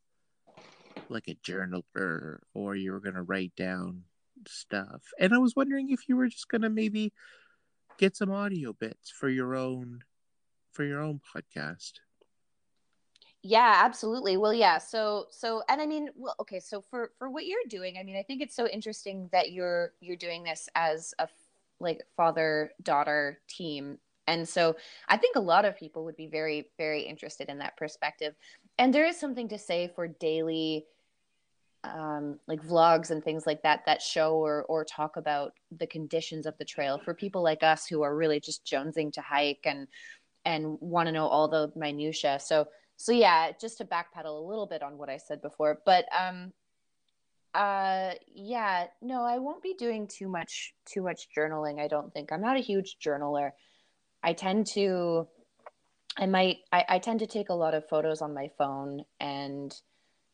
like 1.10 1.28
a 1.28 1.36
journaler 1.36 2.39
or 2.53 2.76
you 2.76 2.91
were 2.91 2.99
gonna 2.99 3.24
write 3.24 3.55
down 3.55 4.03
stuff. 4.47 5.01
And 5.20 5.34
I 5.34 5.38
was 5.38 5.55
wondering 5.55 5.89
if 5.89 6.07
you 6.07 6.16
were 6.16 6.28
just 6.28 6.47
gonna 6.49 6.70
maybe 6.70 7.14
get 7.97 8.16
some 8.16 8.32
audio 8.32 8.74
bits 8.74 9.12
for 9.12 9.30
your 9.30 9.55
own 9.55 10.03
for 10.72 10.84
your 10.84 11.01
own 11.01 11.20
podcast. 11.36 11.93
Yeah, 13.41 13.82
absolutely. 13.86 14.36
Well, 14.36 14.53
yeah. 14.53 14.80
So, 14.80 15.28
so, 15.30 15.64
and 15.70 15.82
I 15.82 15.86
mean, 15.86 16.10
well, 16.16 16.36
okay. 16.41 16.60
So 16.60 16.82
for 16.82 17.12
for 17.18 17.30
what 17.30 17.45
you're 17.45 17.60
doing, 17.70 17.97
I 17.97 18.03
mean, 18.03 18.18
I 18.18 18.24
think 18.24 18.41
it's 18.41 18.55
so 18.55 18.68
interesting 18.68 19.30
that 19.32 19.51
you're 19.51 19.93
you're 20.01 20.18
doing 20.18 20.43
this 20.43 20.68
as 20.76 21.14
a 21.20 21.28
like 21.80 22.01
father 22.18 22.72
daughter 22.84 23.39
team, 23.47 23.97
and 24.28 24.47
so 24.47 24.76
I 25.07 25.16
think 25.16 25.38
a 25.38 25.41
lot 25.41 25.64
of 25.64 25.78
people 25.78 26.03
would 26.03 26.18
be 26.18 26.28
very 26.28 26.70
very 26.78 27.03
interested 27.03 27.47
in 27.47 27.60
that 27.60 27.78
perspective. 27.78 28.36
And 28.78 28.93
there 28.93 29.05
is 29.05 29.18
something 29.18 29.47
to 29.49 29.57
say 29.57 29.89
for 29.95 30.07
daily 30.07 30.86
um, 31.84 32.40
like 32.48 32.62
vlogs 32.62 33.12
and 33.12 33.24
things 33.24 33.46
like 33.48 33.62
that 33.64 33.86
that 33.86 34.02
show 34.02 34.36
or 34.36 34.64
or 34.64 34.84
talk 34.84 35.18
about 35.18 35.54
the 35.78 35.88
conditions 35.88 36.46
of 36.46 36.58
the 36.58 36.66
trail 36.66 37.00
for 37.04 37.14
people 37.14 37.42
like 37.42 37.64
us 37.64 37.88
who 37.88 38.02
are 38.02 38.16
really 38.16 38.40
just 38.40 38.66
jonesing 38.66 39.12
to 39.14 39.22
hike 39.22 39.62
and 39.66 39.88
and 40.46 40.78
want 40.82 41.08
to 41.08 41.14
know 41.14 41.28
all 41.28 41.48
the 41.48 41.72
minutia. 41.76 42.40
So 42.40 42.68
so 42.98 43.14
yeah, 43.14 43.52
just 43.60 43.78
to 43.78 43.86
backpedal 43.86 44.26
a 44.26 44.48
little 44.48 44.68
bit 44.68 44.84
on 44.84 44.98
what 44.98 45.10
I 45.10 45.18
said 45.18 45.42
before, 45.42 45.80
but 45.86 46.06
um, 46.18 46.52
uh, 47.54 48.12
yeah, 48.34 48.88
no, 49.02 49.24
I 49.24 49.40
won't 49.40 49.64
be 49.64 49.74
doing 49.74 50.08
too 50.08 50.28
much 50.28 50.74
too 50.86 51.02
much 51.02 51.30
journaling. 51.36 51.80
I 51.80 51.88
don't 51.88 52.14
think 52.14 52.32
I'm 52.32 52.42
not 52.42 52.58
a 52.58 52.62
huge 52.62 52.98
journaler. 53.04 53.52
I 54.22 54.34
tend 54.34 54.68
to, 54.74 55.28
I 56.18 56.26
might, 56.26 56.58
I, 56.74 56.86
I 56.90 57.00
tend 57.00 57.20
to 57.22 57.28
take 57.28 57.50
a 57.50 57.54
lot 57.54 57.74
of 57.74 57.88
photos 57.88 58.22
on 58.22 58.34
my 58.34 58.50
phone 58.58 59.06
and 59.20 59.74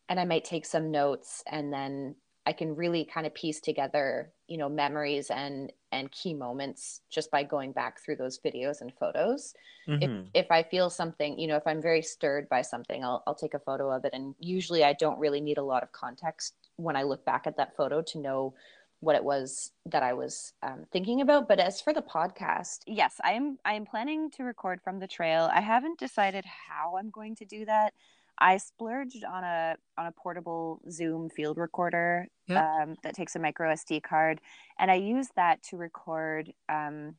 and 0.10 0.20
I 0.20 0.26
might 0.26 0.46
take 0.46 0.66
some 0.66 0.92
notes 0.92 1.44
and 1.48 1.72
then 1.72 2.16
I 2.48 2.54
can 2.54 2.76
really 2.76 3.06
kind 3.06 3.26
of 3.26 3.34
piece 3.34 3.60
together, 3.60 4.32
you 4.48 4.58
know, 4.58 4.70
memories 4.70 5.32
and 5.32 5.72
and 5.92 6.12
key 6.12 6.34
moments 6.34 7.02
just 7.10 7.32
by 7.32 7.44
going 7.44 7.72
back 7.72 8.00
through 8.00 8.18
those 8.18 8.40
videos 8.40 8.82
and 8.82 8.94
photos. 8.94 9.54
Mm-hmm. 9.88 10.04
If 10.34 10.46
if 10.46 10.52
I 10.52 10.62
feel 10.62 10.90
something, 10.90 11.40
you 11.40 11.48
know, 11.48 11.56
if 11.56 11.66
I'm 11.66 11.82
very 11.82 12.04
stirred 12.04 12.48
by 12.48 12.62
something, 12.62 13.04
I'll 13.04 13.24
I'll 13.26 13.36
take 13.36 13.56
a 13.56 13.60
photo 13.60 13.92
of 13.92 14.06
it. 14.06 14.12
And 14.14 14.36
usually 14.40 14.84
I 14.84 14.94
don't 14.94 15.20
really 15.20 15.42
need 15.42 15.58
a 15.58 15.64
lot 15.64 15.82
of 15.82 15.92
context 15.92 16.56
when 16.76 16.96
I 16.96 17.04
look 17.04 17.26
back 17.26 17.48
at 17.48 17.58
that 17.58 17.76
photo 17.76 18.02
to 18.04 18.20
know 18.20 18.54
what 19.00 19.16
it 19.16 19.24
was 19.24 19.72
that 19.86 20.04
I 20.04 20.14
was 20.14 20.54
um, 20.64 20.86
thinking 20.92 21.22
about. 21.22 21.48
But 21.48 21.60
as 21.60 21.82
for 21.82 21.94
the 21.94 22.02
podcast, 22.02 22.80
yes, 22.86 23.20
I 23.24 23.34
am 23.34 23.58
I 23.66 23.74
am 23.74 23.86
planning 23.86 24.30
to 24.32 24.44
record 24.44 24.82
from 24.84 25.00
the 25.00 25.08
trail. 25.08 25.50
I 25.52 25.62
haven't 25.62 25.98
decided 25.98 26.46
how 26.46 26.98
I'm 26.98 27.10
going 27.10 27.36
to 27.38 27.46
do 27.46 27.66
that. 27.66 27.94
I 28.38 28.58
splurged 28.58 29.24
on 29.24 29.44
a 29.44 29.76
on 29.98 30.08
a 30.08 30.12
portable 30.12 30.82
Zoom 30.92 31.30
field 31.30 31.58
recorder 31.58 32.28
um, 32.50 32.96
that 33.04 33.16
takes 33.16 33.36
a 33.36 33.40
micro 33.40 33.74
SD 33.74 34.04
card, 34.04 34.42
and 34.78 34.92
I 34.92 34.96
use 34.96 35.30
that 35.36 35.64
to 35.64 35.78
record 35.78 36.54
um, 36.68 37.16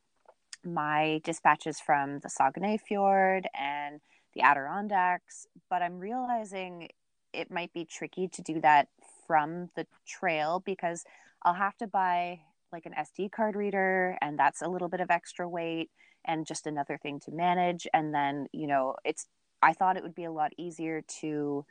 my 0.63 1.21
dispatches 1.23 1.79
from 1.79 2.19
the 2.19 2.29
Saguenay 2.29 2.77
Fjord 2.77 3.47
and 3.59 3.99
the 4.33 4.41
Adirondacks. 4.41 5.47
But 5.69 5.81
I'm 5.81 5.99
realizing 5.99 6.89
it 7.33 7.51
might 7.51 7.73
be 7.73 7.85
tricky 7.85 8.27
to 8.29 8.41
do 8.41 8.61
that 8.61 8.87
from 9.25 9.69
the 9.75 9.87
trail 10.07 10.61
because 10.65 11.03
I'll 11.43 11.53
have 11.53 11.77
to 11.77 11.87
buy 11.87 12.41
like 12.71 12.85
an 12.85 12.93
SD 12.93 13.31
card 13.31 13.55
reader, 13.55 14.17
and 14.21 14.37
that's 14.37 14.61
a 14.61 14.67
little 14.67 14.89
bit 14.89 14.99
of 14.99 15.09
extra 15.09 15.47
weight 15.49 15.89
and 16.25 16.45
just 16.45 16.67
another 16.67 16.97
thing 16.97 17.19
to 17.21 17.31
manage. 17.31 17.87
And 17.93 18.13
then 18.13 18.47
you 18.51 18.67
know 18.67 18.95
it's 19.03 19.25
I 19.61 19.73
thought 19.73 19.97
it 19.97 20.03
would 20.03 20.15
be 20.15 20.25
a 20.25 20.31
lot 20.31 20.53
easier 20.57 21.01
to 21.21 21.65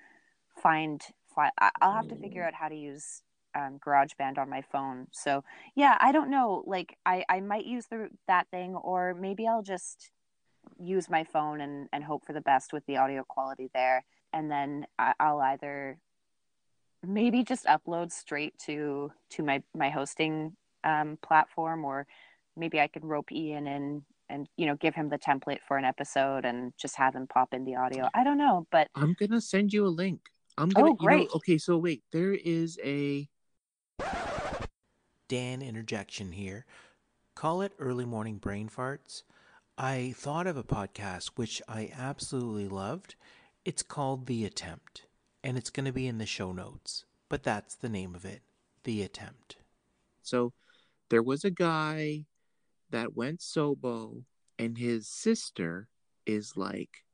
find. 0.63 1.03
I'll 1.81 1.93
have 1.93 2.09
to 2.09 2.17
figure 2.17 2.43
out 2.43 2.55
how 2.55 2.69
to 2.69 2.75
use 2.75 3.23
um, 3.55 3.79
GarageBand 3.85 4.39
on 4.39 4.51
my 4.51 4.63
phone. 4.63 5.07
So 5.13 5.45
yeah, 5.75 5.97
I 6.01 6.13
don't 6.13 6.31
know. 6.31 6.63
Like 6.67 6.97
I, 7.07 7.25
I 7.29 7.41
might 7.41 7.67
use 7.67 7.87
the 7.87 8.09
that 8.27 8.49
thing, 8.51 8.75
or 8.75 9.15
maybe 9.15 9.47
I'll 9.47 9.63
just 9.63 10.11
use 10.79 11.09
my 11.09 11.25
phone 11.25 11.61
and 11.61 11.89
and 11.93 12.05
hope 12.05 12.25
for 12.27 12.33
the 12.33 12.41
best 12.41 12.73
with 12.73 12.85
the 12.87 12.97
audio 12.97 13.25
quality 13.25 13.71
there, 13.75 14.05
and 14.33 14.51
then 14.51 14.87
I, 14.99 15.15
I'll 15.21 15.41
either 15.41 15.99
maybe 17.07 17.45
just 17.45 17.67
upload 17.67 18.13
straight 18.13 18.59
to 18.67 19.13
to 19.31 19.43
my 19.43 19.63
my 19.75 19.91
hosting 19.91 20.57
um, 20.85 21.19
platform, 21.23 21.85
or 21.85 22.07
maybe 22.57 22.81
I 22.81 22.89
could 22.89 23.05
rope 23.05 23.33
Ian 23.33 23.67
in 23.67 24.03
and 24.29 24.49
you 24.57 24.67
know 24.67 24.75
give 24.77 24.95
him 24.95 25.09
the 25.09 25.19
template 25.19 25.59
for 25.67 25.77
an 25.77 25.85
episode 25.85 26.45
and 26.45 26.73
just 26.77 26.97
have 26.97 27.15
him 27.15 27.27
pop 27.27 27.53
in 27.53 27.65
the 27.65 27.77
audio. 27.77 28.09
I 28.15 28.25
don't 28.25 28.39
know 28.39 28.67
but 28.71 28.89
i'm 28.95 29.15
gonna 29.19 29.41
send 29.41 29.73
you 29.73 29.87
a 29.87 29.89
link. 29.89 30.21
I'm 30.59 30.69
gonna 30.69 30.91
oh, 30.91 30.95
great. 30.95 31.23
You 31.23 31.25
know, 31.25 31.31
okay 31.37 31.59
so 31.59 31.77
wait 31.79 32.03
there 32.13 32.33
is 32.33 32.79
a 32.85 33.29
dan 35.29 35.63
interjection 35.63 36.33
here. 36.33 36.65
Call 37.35 37.63
it 37.63 37.73
early 37.79 38.05
morning 38.05 38.39
brain 38.39 38.69
farts. 38.69 39.23
I 39.79 40.15
thought 40.17 40.47
of 40.47 40.57
a 40.57 40.65
podcast 40.65 41.33
which 41.37 41.61
i 41.69 41.91
absolutely 41.97 42.69
loved. 42.69 43.15
It's 43.65 43.83
called 43.83 44.27
the 44.27 44.45
attempt 44.45 45.07
and 45.43 45.59
it's 45.59 45.71
going 45.71 45.87
to 45.87 45.93
be 45.93 46.07
in 46.07 46.19
the 46.19 46.27
show 46.27 46.53
notes 46.53 47.05
but 47.29 47.43
that's 47.43 47.75
the 47.75 47.89
name 47.89 48.15
of 48.15 48.25
it 48.25 48.43
the 48.85 49.03
attempt. 49.03 49.57
So 50.23 50.53
there 51.11 51.23
was 51.23 51.45
a 51.45 51.51
guy 51.51 52.25
that 52.91 53.17
went 53.17 53.41
sobo 53.41 54.23
and 54.59 54.79
his 54.79 55.09
sister 55.09 55.89
is 56.25 56.57
like 56.57 57.05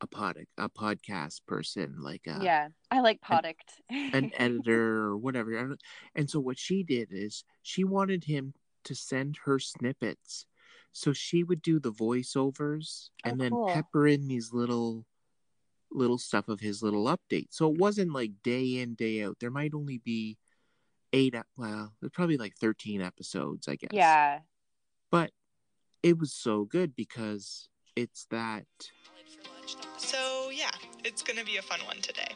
a 0.00 0.06
pod 0.06 0.36
a 0.58 0.68
podcast 0.68 1.40
person 1.46 1.94
like 2.00 2.26
a, 2.26 2.40
yeah 2.42 2.68
i 2.92 3.00
like 3.00 3.20
podict. 3.20 3.80
an, 3.90 4.30
editor 4.36 4.98
or 4.98 5.16
whatever. 5.16 5.76
And 6.14 6.28
so 6.28 6.40
what 6.40 6.58
she 6.58 6.82
did 6.82 7.08
is 7.10 7.42
she 7.62 7.84
wanted 7.84 8.24
him 8.24 8.52
to 8.84 8.94
send 8.94 9.38
her 9.44 9.58
snippets. 9.58 10.46
So 10.92 11.14
she 11.14 11.42
would 11.42 11.62
do 11.62 11.80
the 11.80 11.92
voiceovers 11.92 13.08
oh, 13.24 13.30
and 13.30 13.40
then 13.40 13.50
cool. 13.50 13.68
pepper 13.68 14.06
in 14.06 14.28
these 14.28 14.52
little 14.52 15.06
little 15.90 16.18
stuff 16.18 16.48
of 16.48 16.60
his 16.60 16.82
little 16.82 17.04
update. 17.04 17.48
So 17.50 17.70
it 17.70 17.78
wasn't 17.78 18.12
like 18.12 18.32
day 18.42 18.78
in 18.78 18.94
day 18.94 19.22
out. 19.22 19.38
There 19.40 19.50
might 19.50 19.74
only 19.74 19.98
be 19.98 20.36
eight 21.14 21.34
well 21.58 21.92
there's 22.00 22.10
probably 22.10 22.38
like 22.38 22.56
13 22.56 23.02
episodes 23.02 23.68
i 23.68 23.76
guess. 23.76 23.90
Yeah 23.92 24.38
but 25.12 25.30
it 26.02 26.18
was 26.18 26.32
so 26.32 26.64
good 26.64 26.96
because 26.96 27.68
it's 27.94 28.26
that. 28.30 28.64
So, 29.98 30.50
yeah, 30.50 30.72
it's 31.04 31.22
going 31.22 31.38
to 31.38 31.44
be 31.44 31.58
a 31.58 31.62
fun 31.62 31.78
one 31.86 31.98
today. 31.98 32.32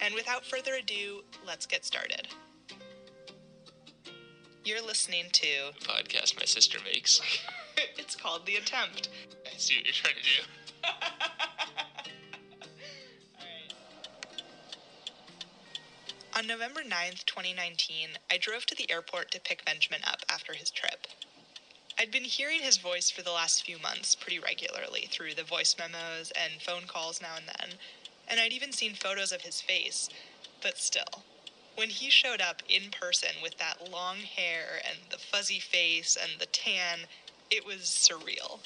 And 0.00 0.14
without 0.14 0.46
further 0.46 0.74
ado, 0.74 1.22
let's 1.46 1.66
get 1.66 1.84
started. 1.84 2.28
You're 4.64 4.82
listening 4.82 5.26
to 5.32 5.46
a 5.68 5.72
podcast 5.84 6.38
my 6.38 6.46
sister 6.46 6.78
makes. 6.84 7.20
it's 7.98 8.16
called 8.16 8.46
The 8.46 8.56
Attempt. 8.56 9.10
I 9.44 9.50
see 9.58 9.76
what 9.76 9.84
you're 9.84 9.92
trying 9.92 10.14
to 10.14 10.22
do. 10.22 10.30
On 16.36 16.46
November 16.46 16.80
9th, 16.80 17.26
2019, 17.26 18.08
I 18.30 18.38
drove 18.38 18.64
to 18.66 18.74
the 18.74 18.90
airport 18.90 19.30
to 19.32 19.40
pick 19.40 19.64
Benjamin 19.64 20.00
up 20.04 20.20
after 20.28 20.54
his 20.54 20.70
trip. 20.70 21.06
I'd 22.04 22.10
been 22.10 22.24
hearing 22.24 22.60
his 22.60 22.76
voice 22.76 23.08
for 23.08 23.22
the 23.22 23.32
last 23.32 23.64
few 23.64 23.78
months 23.78 24.14
pretty 24.14 24.38
regularly 24.38 25.08
through 25.10 25.32
the 25.32 25.42
voice 25.42 25.74
memos 25.78 26.34
and 26.36 26.60
phone 26.60 26.82
calls 26.86 27.22
now 27.22 27.34
and 27.34 27.46
then, 27.48 27.78
and 28.28 28.38
I'd 28.38 28.52
even 28.52 28.72
seen 28.72 28.92
photos 28.92 29.32
of 29.32 29.40
his 29.40 29.62
face, 29.62 30.10
but 30.62 30.76
still. 30.76 31.24
When 31.76 31.88
he 31.88 32.10
showed 32.10 32.42
up 32.42 32.60
in 32.68 32.90
person 32.90 33.30
with 33.42 33.56
that 33.56 33.90
long 33.90 34.18
hair 34.18 34.82
and 34.86 34.98
the 35.08 35.16
fuzzy 35.16 35.60
face 35.60 36.14
and 36.20 36.38
the 36.38 36.44
tan, 36.44 37.08
it 37.50 37.64
was 37.64 37.84
surreal. 37.84 38.60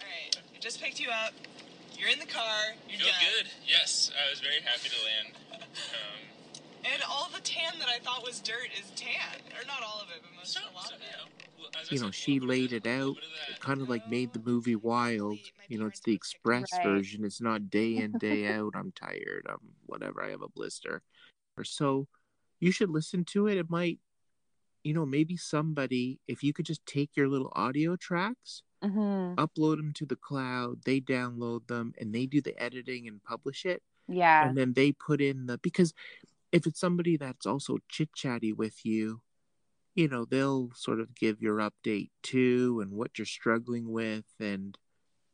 Alright, 0.00 0.40
I 0.56 0.58
just 0.58 0.80
picked 0.80 0.98
you 0.98 1.10
up. 1.10 1.34
You're 1.98 2.08
in 2.08 2.20
the 2.20 2.24
car. 2.24 2.72
You're 2.88 3.00
Feel 3.00 3.08
done. 3.08 3.20
good. 3.36 3.50
Yes, 3.68 4.10
I 4.16 4.30
was 4.30 4.40
very 4.40 4.62
happy 4.64 4.88
to 4.88 4.96
land. 5.04 5.36
Um, 5.60 6.24
and 6.94 7.02
all 7.06 7.28
the 7.34 7.42
tan 7.42 7.74
that 7.80 7.90
I 7.90 7.98
thought 7.98 8.24
was 8.24 8.40
dirt 8.40 8.72
is 8.80 8.90
tan. 8.96 9.44
Or 9.60 9.66
not 9.66 9.82
all 9.84 10.00
of 10.00 10.08
it, 10.08 10.22
but 10.22 10.34
most 10.34 10.54
so, 10.54 10.60
a 10.60 10.72
lot 10.74 10.88
so, 10.88 10.94
of 10.94 11.02
it. 11.02 11.08
Yeah. 11.10 11.42
You 11.90 12.00
know, 12.00 12.10
she 12.10 12.40
laid 12.40 12.72
it 12.72 12.86
out, 12.86 13.16
kind 13.60 13.80
of 13.80 13.88
like 13.88 14.08
made 14.08 14.32
the 14.32 14.42
movie 14.44 14.76
wild. 14.76 15.38
You 15.68 15.78
know, 15.78 15.86
it's 15.86 16.00
the 16.00 16.14
express 16.14 16.72
right. 16.72 16.84
version. 16.84 17.24
It's 17.24 17.40
not 17.40 17.70
day 17.70 17.96
in, 17.96 18.12
day 18.12 18.52
out. 18.52 18.74
I'm 18.76 18.92
tired. 18.92 19.46
I'm 19.48 19.58
whatever. 19.86 20.22
I 20.22 20.30
have 20.30 20.42
a 20.42 20.48
blister. 20.48 21.02
Or 21.56 21.64
so 21.64 22.08
you 22.60 22.70
should 22.70 22.90
listen 22.90 23.24
to 23.26 23.48
it. 23.48 23.58
It 23.58 23.68
might, 23.68 23.98
you 24.84 24.94
know, 24.94 25.04
maybe 25.04 25.36
somebody, 25.36 26.18
if 26.26 26.42
you 26.42 26.52
could 26.52 26.66
just 26.66 26.84
take 26.86 27.10
your 27.16 27.28
little 27.28 27.52
audio 27.54 27.96
tracks, 27.96 28.62
mm-hmm. 28.82 29.34
upload 29.34 29.76
them 29.76 29.92
to 29.94 30.06
the 30.06 30.16
cloud, 30.16 30.78
they 30.84 31.00
download 31.00 31.66
them, 31.66 31.92
and 31.98 32.14
they 32.14 32.26
do 32.26 32.40
the 32.40 32.60
editing 32.60 33.06
and 33.06 33.22
publish 33.22 33.64
it. 33.64 33.82
Yeah. 34.08 34.48
And 34.48 34.56
then 34.56 34.72
they 34.72 34.92
put 34.92 35.20
in 35.20 35.46
the, 35.46 35.58
because 35.58 35.92
if 36.52 36.66
it's 36.66 36.80
somebody 36.80 37.16
that's 37.16 37.46
also 37.46 37.78
chit 37.88 38.12
chatty 38.14 38.52
with 38.52 38.84
you, 38.84 39.20
you 39.94 40.08
know, 40.08 40.24
they'll 40.24 40.70
sort 40.74 41.00
of 41.00 41.14
give 41.14 41.42
your 41.42 41.58
update 41.58 42.10
too 42.22 42.80
and 42.82 42.92
what 42.92 43.18
you're 43.18 43.26
struggling 43.26 43.90
with 43.90 44.24
and 44.40 44.78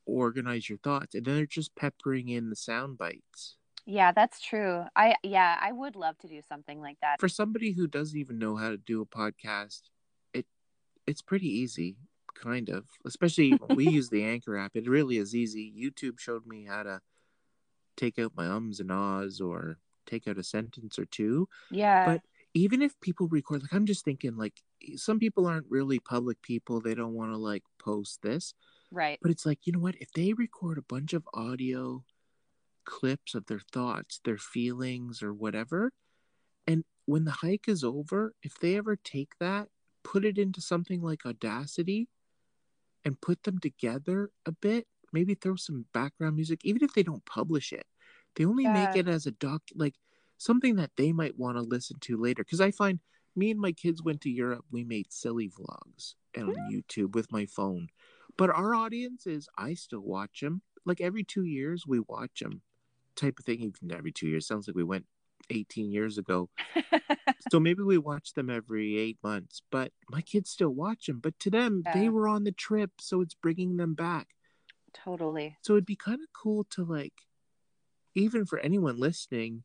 organize 0.07 0.69
your 0.69 0.79
thoughts. 0.79 1.15
And 1.15 1.25
then 1.25 1.37
they're 1.37 1.47
just 1.47 1.77
peppering 1.77 2.29
in 2.29 2.51
the 2.51 2.57
sound 2.57 2.99
bites. 2.99 3.57
Yeah, 3.87 4.13
that's 4.13 4.41
true. 4.41 4.85
I 4.95 5.15
yeah, 5.23 5.57
I 5.61 5.73
would 5.73 5.97
love 5.97 6.19
to 6.19 6.29
do 6.29 6.43
something 6.47 6.81
like 6.81 6.99
that. 7.01 7.21
For 7.21 7.29
somebody 7.29 7.73
who 7.73 7.87
doesn't 7.87 8.19
even 8.19 8.39
know 8.39 8.57
how 8.57 8.69
to 8.69 8.77
do 8.77 9.01
a 9.01 9.07
podcast, 9.07 9.81
it 10.35 10.45
it's 11.07 11.23
pretty 11.23 11.49
easy, 11.49 11.97
kind 12.35 12.69
of. 12.69 12.85
Especially 13.07 13.53
when 13.53 13.77
we 13.77 13.89
use 13.91 14.11
the 14.11 14.25
Anchor 14.25 14.59
app. 14.59 14.73
It 14.75 14.89
really 14.89 15.17
is 15.17 15.35
easy. 15.35 15.73
YouTube 15.75 16.19
showed 16.19 16.47
me 16.47 16.67
how 16.67 16.83
to 16.83 17.01
take 17.97 18.19
out 18.19 18.33
my 18.37 18.47
ums 18.47 18.79
and 18.79 18.93
ahs 18.93 19.41
or 19.41 19.79
take 20.07 20.29
out 20.29 20.37
a 20.39 20.45
sentence 20.45 20.99
or 20.99 21.07
two. 21.07 21.49
Yeah. 21.71 22.05
But 22.05 22.23
even 22.55 22.83
if 22.83 22.99
people 23.01 23.29
record, 23.29 23.63
like 23.63 23.73
I'm 23.73 23.87
just 23.87 24.05
thinking, 24.05 24.37
like 24.37 24.55
some 24.97 25.19
people 25.19 25.47
aren't 25.47 25.67
really 25.69 25.99
public 25.99 26.41
people. 26.43 26.81
They 26.81 26.95
don't 26.95 27.15
want 27.15 27.33
to 27.33 27.37
like 27.37 27.63
post 27.79 28.23
this. 28.23 28.55
right. 28.91 29.19
But 29.21 29.31
it's 29.31 29.47
like, 29.47 29.61
you 29.67 29.73
know 29.73 29.79
what? 29.81 29.97
If 30.01 30.13
they 30.13 30.33
record 30.33 30.79
a 30.79 30.83
bunch 30.83 31.13
of 31.13 31.29
audio 31.35 32.05
clips 32.85 33.35
of 33.35 33.47
their 33.47 33.61
thoughts, 33.73 34.21
their 34.25 34.39
feelings, 34.39 35.23
or 35.23 35.33
whatever, 35.33 35.93
and 36.67 36.85
when 37.07 37.25
the 37.25 37.31
hike 37.31 37.69
is 37.69 37.85
over, 37.85 38.35
if 38.43 38.59
they 38.61 38.77
ever 38.77 38.97
take 38.97 39.33
that, 39.41 39.69
put 40.05 40.25
it 40.25 40.39
into 40.39 40.61
something 40.61 41.01
like 41.03 41.27
Audacity 41.27 42.09
and 43.05 43.21
put 43.21 43.43
them 43.45 43.59
together 43.59 44.31
a 44.47 44.53
bit, 44.53 44.87
maybe 45.13 45.35
throw 45.35 45.57
some 45.57 45.87
background 45.93 46.37
music, 46.37 46.61
even 46.65 46.83
if 46.83 46.93
they 46.95 47.03
don't 47.03 47.25
publish 47.25 47.73
it, 47.73 47.87
they 48.37 48.45
only 48.45 48.67
make 48.67 48.97
it 48.97 49.09
as 49.09 49.27
a 49.27 49.31
doc, 49.33 49.63
like 49.75 49.95
something 50.39 50.77
that 50.77 50.93
they 50.97 51.13
might 51.13 51.39
want 51.39 51.57
to 51.57 51.63
listen 51.63 51.99
to 52.01 52.17
later. 52.17 52.43
Because 52.43 52.61
I 52.61 52.71
find 52.71 53.01
me 53.37 53.51
and 53.51 53.61
my 53.61 53.73
kids 53.73 54.03
went 54.03 54.23
to 54.23 54.31
Europe, 54.31 54.65
we 54.71 54.85
made 54.85 55.13
silly 55.13 55.51
vlogs 55.51 56.15
and 56.35 56.49
on 56.49 56.55
hmm. 56.55 56.75
YouTube 56.75 57.15
with 57.15 57.31
my 57.31 57.47
phone. 57.47 57.89
But 58.37 58.51
our 58.51 58.75
audience 58.75 59.27
is, 59.27 59.49
I 59.59 59.75
still 59.75 60.01
watch 60.01 60.41
them. 60.41 60.63
Like 60.87 61.01
every 61.01 61.25
two 61.25 61.45
years, 61.45 61.87
we 61.87 62.01
watch 62.01 62.41
them, 62.41 62.63
type 63.17 63.39
of 63.39 63.45
thing. 63.45 63.61
Even 63.61 63.97
every 63.97 64.13
two 64.13 64.29
years 64.29 64.47
sounds 64.47 64.69
like 64.69 64.77
we 64.77 64.85
went 64.85 65.07
18 65.51 65.91
years 65.91 66.19
ago. 66.19 66.49
so 67.51 67.59
maybe 67.59 67.83
we 67.83 67.99
watch 67.99 68.35
them 68.35 68.49
every 68.49 68.97
eight 68.97 69.19
months. 69.23 69.61
But 69.71 69.93
my 70.09 70.23
kids 70.23 70.51
still 70.51 70.71
watch 70.71 71.07
them. 71.07 71.19
But 71.21 71.39
to 71.41 71.51
them, 71.51 71.83
they 71.95 72.09
were 72.09 72.29
on 72.29 72.45
the 72.45 72.53
trip, 72.53 72.93
so 73.01 73.21
it's 73.21 73.35
bringing 73.35 73.77
them 73.77 73.95
back. 73.95 74.29
totally. 74.93 75.57
So 75.63 75.75
it'd 75.75 75.85
be 75.85 75.97
kind 75.97 76.21
of 76.23 76.29
cool 76.33 76.65
to 76.71 76.85
like, 76.85 77.15
even 78.15 78.47
for 78.47 78.59
anyone 78.59 78.99
listening, 78.99 79.65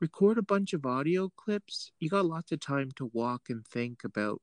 record 0.00 0.38
a 0.38 0.42
bunch 0.42 0.72
of 0.72 0.86
audio 0.86 1.30
clips. 1.36 1.92
You 1.98 2.08
got 2.08 2.26
lots 2.26 2.52
of 2.52 2.60
time 2.60 2.90
to 2.96 3.10
walk 3.12 3.50
and 3.50 3.66
think 3.66 4.04
about 4.04 4.40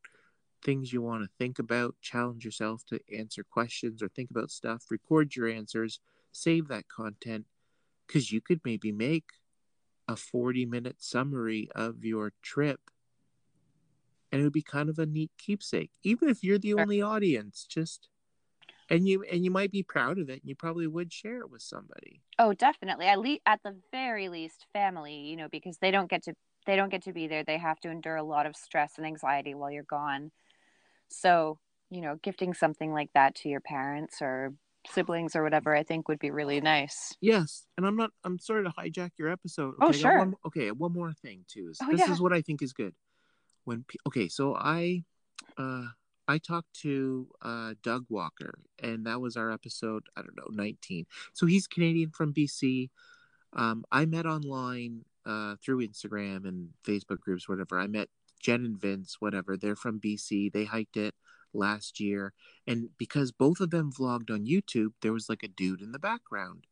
things 0.64 0.92
you 0.92 1.02
want 1.02 1.24
to 1.24 1.30
think 1.38 1.60
about, 1.60 1.96
challenge 2.02 2.44
yourself 2.44 2.84
to 2.88 3.00
answer 3.16 3.44
questions 3.44 4.02
or 4.02 4.10
think 4.10 4.32
about 4.32 4.52
stuff, 4.52 4.86
record 4.90 5.36
your 5.36 5.48
answers, 5.48 6.00
save 6.32 6.68
that 6.68 6.88
content, 6.88 7.46
because 8.06 8.32
you 8.32 8.42
could 8.42 8.60
maybe 8.66 8.92
make 8.92 9.26
a 10.08 10.16
40 10.16 10.66
minute 10.66 10.98
summary 11.00 11.70
of 11.76 12.04
your 12.04 12.34
trip. 12.42 12.80
And 14.32 14.42
it 14.42 14.44
would 14.44 14.54
be 14.54 14.64
kind 14.64 14.90
of 14.90 15.00
a 15.00 15.06
neat 15.06 15.32
keepsake, 15.38 15.92
even 16.04 16.28
if 16.30 16.44
you're 16.44 16.60
the 16.60 16.74
only 16.74 17.02
audience. 17.02 17.66
Just 17.70 18.10
and 18.90 19.08
you 19.08 19.24
and 19.24 19.44
you 19.44 19.52
might 19.52 19.72
be 19.72 19.84
proud 19.84 20.20
of 20.20 20.30
it, 20.30 20.42
and 20.42 20.50
you 20.50 20.56
probably 20.56 20.88
would 20.88 21.12
share 21.12 21.40
it 21.40 21.50
with 21.50 21.62
somebody. 21.62 22.22
Oh, 22.38 22.54
definitely. 22.54 23.06
At 23.08 23.20
least 23.20 23.42
at 23.46 23.62
the 23.64 23.76
very 23.92 24.30
least 24.30 24.66
family, 24.74 25.16
you 25.16 25.36
know, 25.36 25.48
because 25.50 25.78
they 25.78 25.92
don't 25.92 26.10
get 26.10 26.24
to 26.24 26.34
they 26.66 26.76
don't 26.76 26.90
get 26.90 27.04
to 27.04 27.14
be 27.14 27.28
there. 27.28 27.44
They 27.44 27.58
have 27.58 27.80
to 27.82 27.90
endure 27.90 28.16
a 28.16 28.24
lot 28.24 28.46
of 28.46 28.56
stress 28.56 28.94
and 28.98 29.06
anxiety 29.06 29.54
while 29.54 29.72
you're 29.72 29.84
gone. 29.84 30.32
So, 31.08 31.60
you 31.90 32.02
know, 32.02 32.18
gifting 32.22 32.54
something 32.54 32.92
like 32.92 33.12
that 33.14 33.36
to 33.36 33.50
your 33.50 33.62
parents 33.62 34.22
or 34.22 34.54
siblings 34.90 35.36
or 35.36 35.44
whatever, 35.44 35.76
I 35.76 35.84
think 35.84 36.08
would 36.08 36.20
be 36.20 36.32
really 36.32 36.62
nice. 36.62 37.16
Yes, 37.22 37.66
and 37.78 37.86
I'm 37.86 37.96
not. 37.96 38.12
I'm 38.24 38.40
sorry 38.40 38.64
to 38.64 38.72
hijack 38.72 39.12
your 39.18 39.30
episode. 39.30 39.76
Oh, 39.82 39.88
Okay, 39.90 40.00
got 40.00 40.10
sure. 40.10 40.18
One, 40.20 40.34
okay, 40.46 40.72
one 40.72 40.94
more 40.94 41.14
thing 41.14 41.46
too. 41.48 41.70
Is 41.72 41.80
Oh, 41.82 41.92
this 41.92 42.02
yeah. 42.02 42.14
is 42.14 42.22
what 42.22 42.34
I 42.34 42.42
think 42.42 42.62
is 42.62 42.74
good. 42.74 42.94
When 43.64 43.86
okay, 44.08 44.28
so 44.28 44.56
I, 44.56 45.04
uh, 45.58 45.86
I 46.28 46.38
talked 46.40 46.74
to 46.82 47.28
uh 47.42 47.74
Doug 47.84 48.06
Walker, 48.10 48.60
and 48.82 49.06
that 49.06 49.22
was 49.22 49.38
our 49.38 49.52
episode. 49.52 50.04
I 50.18 50.22
don't 50.22 50.36
know, 50.38 50.48
19. 50.50 51.06
So 51.34 51.46
he's 51.46 51.68
Canadian 51.68 52.12
from 52.12 52.34
BC. 52.34 52.90
Um, 53.54 53.86
I 53.92 54.06
met 54.06 54.26
online 54.26 55.06
uh 55.26 55.56
through 55.64 55.88
Instagram 55.88 56.48
and 56.48 56.70
Facebook 56.84 57.20
groups, 57.20 57.48
whatever. 57.50 57.80
I 57.80 57.88
met 57.88 58.10
Jen 58.42 58.66
and 58.66 58.80
Vince, 58.80 59.18
whatever. 59.20 59.58
They're 59.58 59.76
from 59.76 60.00
BC. 60.00 60.52
They 60.52 60.66
hiked 60.66 60.98
it 60.98 61.16
last 61.54 62.00
year, 62.00 62.34
and 62.68 62.90
because 62.98 63.32
both 63.32 63.60
of 63.62 63.70
them 63.72 63.92
vlogged 63.92 64.30
on 64.32 64.46
YouTube, 64.46 64.90
there 65.02 65.14
was 65.14 65.30
like 65.30 65.44
a 65.44 65.48
dude 65.48 65.82
in 65.82 65.92
the 65.94 66.00
background 66.00 66.66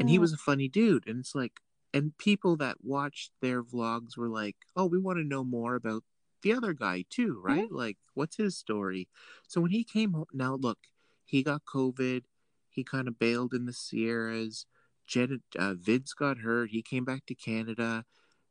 and 0.00 0.08
he 0.10 0.18
Mm. 0.18 0.20
was 0.20 0.32
a 0.32 0.36
funny 0.36 0.68
dude 0.68 1.06
and 1.06 1.20
it's 1.20 1.34
like 1.34 1.60
and 1.94 2.16
people 2.18 2.56
that 2.56 2.76
watched 2.82 3.30
their 3.40 3.62
vlogs 3.62 4.16
were 4.16 4.28
like 4.28 4.56
oh 4.76 4.84
we 4.86 4.98
want 4.98 5.18
to 5.18 5.24
know 5.24 5.44
more 5.44 5.76
about 5.76 6.02
the 6.42 6.52
other 6.52 6.72
guy 6.72 7.04
too 7.10 7.40
right 7.42 7.70
like 7.70 7.98
what's 8.14 8.36
his 8.36 8.56
story 8.56 9.08
so 9.46 9.60
when 9.60 9.70
he 9.70 9.84
came 9.84 10.12
home 10.12 10.26
now 10.32 10.54
look 10.54 10.78
he 11.24 11.42
got 11.42 11.62
covid 11.64 12.22
he 12.68 12.84
kind 12.84 13.08
of 13.08 13.18
bailed 13.18 13.52
in 13.52 13.66
the 13.66 13.72
sierras 13.72 14.66
jen 15.06 15.40
uh, 15.58 15.74
vince 15.74 16.12
got 16.14 16.38
hurt 16.38 16.70
he 16.70 16.82
came 16.82 17.04
back 17.04 17.24
to 17.26 17.34
canada 17.34 18.04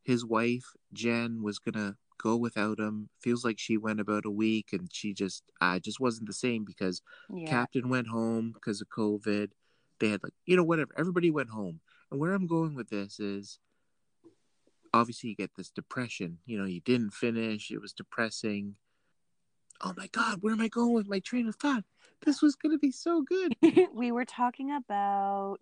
his 0.04 0.26
wife 0.26 0.74
jen 0.94 1.42
was 1.42 1.60
gonna 1.60 1.96
go 2.22 2.36
without 2.36 2.80
him 2.80 3.10
feels 3.20 3.44
like 3.44 3.58
she 3.58 3.78
went 3.78 4.00
about 4.00 4.26
a 4.26 4.32
week 4.32 4.68
and 4.74 4.90
she 4.92 5.14
just 5.14 5.44
uh, 5.62 5.80
just 5.80 6.00
wasn't 6.00 6.28
the 6.28 6.34
same 6.34 6.64
because 6.66 7.02
yeah. 7.34 7.50
Captain 7.50 7.90
went 7.90 8.08
home 8.08 8.52
because 8.54 8.82
of 8.82 8.90
COVID. 8.90 9.50
They 10.00 10.10
had 10.10 10.22
like, 10.24 10.34
you 10.46 10.56
know, 10.56 10.64
whatever. 10.64 10.92
Everybody 10.98 11.32
went 11.32 11.50
home. 11.50 11.80
And 12.12 12.20
where 12.20 12.34
I'm 12.34 12.48
going 12.48 12.76
with 12.76 12.90
this 12.90 13.20
is 13.20 13.60
obviously 14.94 15.30
you 15.30 15.36
get 15.36 15.52
this 15.56 15.70
depression. 15.70 16.40
You 16.46 16.60
know, 16.60 16.66
you 16.66 16.82
didn't 16.82 17.14
finish. 17.14 17.72
It 17.72 17.82
was 17.82 17.94
depressing. 17.94 18.76
Oh 19.82 19.94
my 19.96 20.08
God, 20.08 20.40
where 20.42 20.54
am 20.54 20.62
I 20.62 20.68
going 20.68 20.94
with 20.94 21.08
my 21.08 21.20
train 21.20 21.48
of 21.48 21.56
thought? 21.56 21.84
This 22.26 22.42
was 22.42 22.56
going 22.56 22.74
to 22.74 22.80
be 22.80 22.92
so 22.92 23.22
good. 23.22 23.56
we 23.94 24.12
were 24.12 24.26
talking 24.26 24.72
about 24.74 25.62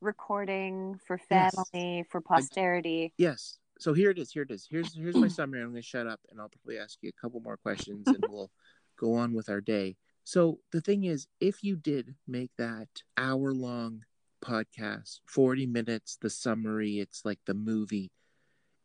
recording 0.00 1.00
for 1.06 1.20
Yes. 1.30 1.54
family, 1.54 2.04
for 2.08 2.20
posterity. 2.20 3.14
Yes. 3.18 3.58
So 3.78 3.94
here 3.94 4.10
it 4.10 4.18
is. 4.18 4.30
Here 4.30 4.42
it 4.42 4.50
is. 4.50 4.66
Here's 4.70 4.94
here's 4.94 5.16
my 5.16 5.26
summary. 5.28 5.60
I'm 5.60 5.70
going 5.70 5.82
to 5.82 5.86
shut 5.86 6.06
up 6.06 6.20
and 6.30 6.40
I'll 6.40 6.50
probably 6.50 6.78
ask 6.78 6.98
you 7.00 7.08
a 7.08 7.20
couple 7.20 7.40
more 7.40 7.56
questions 7.56 8.06
and 8.06 8.22
we'll 8.28 8.50
go 8.98 9.14
on 9.14 9.32
with 9.32 9.48
our 9.48 9.60
day. 9.60 9.96
So 10.24 10.60
the 10.70 10.80
thing 10.80 11.04
is, 11.04 11.26
if 11.40 11.64
you 11.64 11.74
did 11.74 12.14
make 12.28 12.52
that 12.58 12.88
hour 13.16 13.52
long 13.52 14.04
podcast, 14.44 15.20
40 15.26 15.66
minutes, 15.66 16.16
the 16.20 16.30
summary, 16.30 17.00
it's 17.00 17.24
like 17.24 17.40
the 17.46 17.54
movie. 17.54 18.12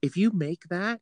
If 0.08 0.16
you 0.16 0.32
make 0.32 0.62
that 0.70 1.01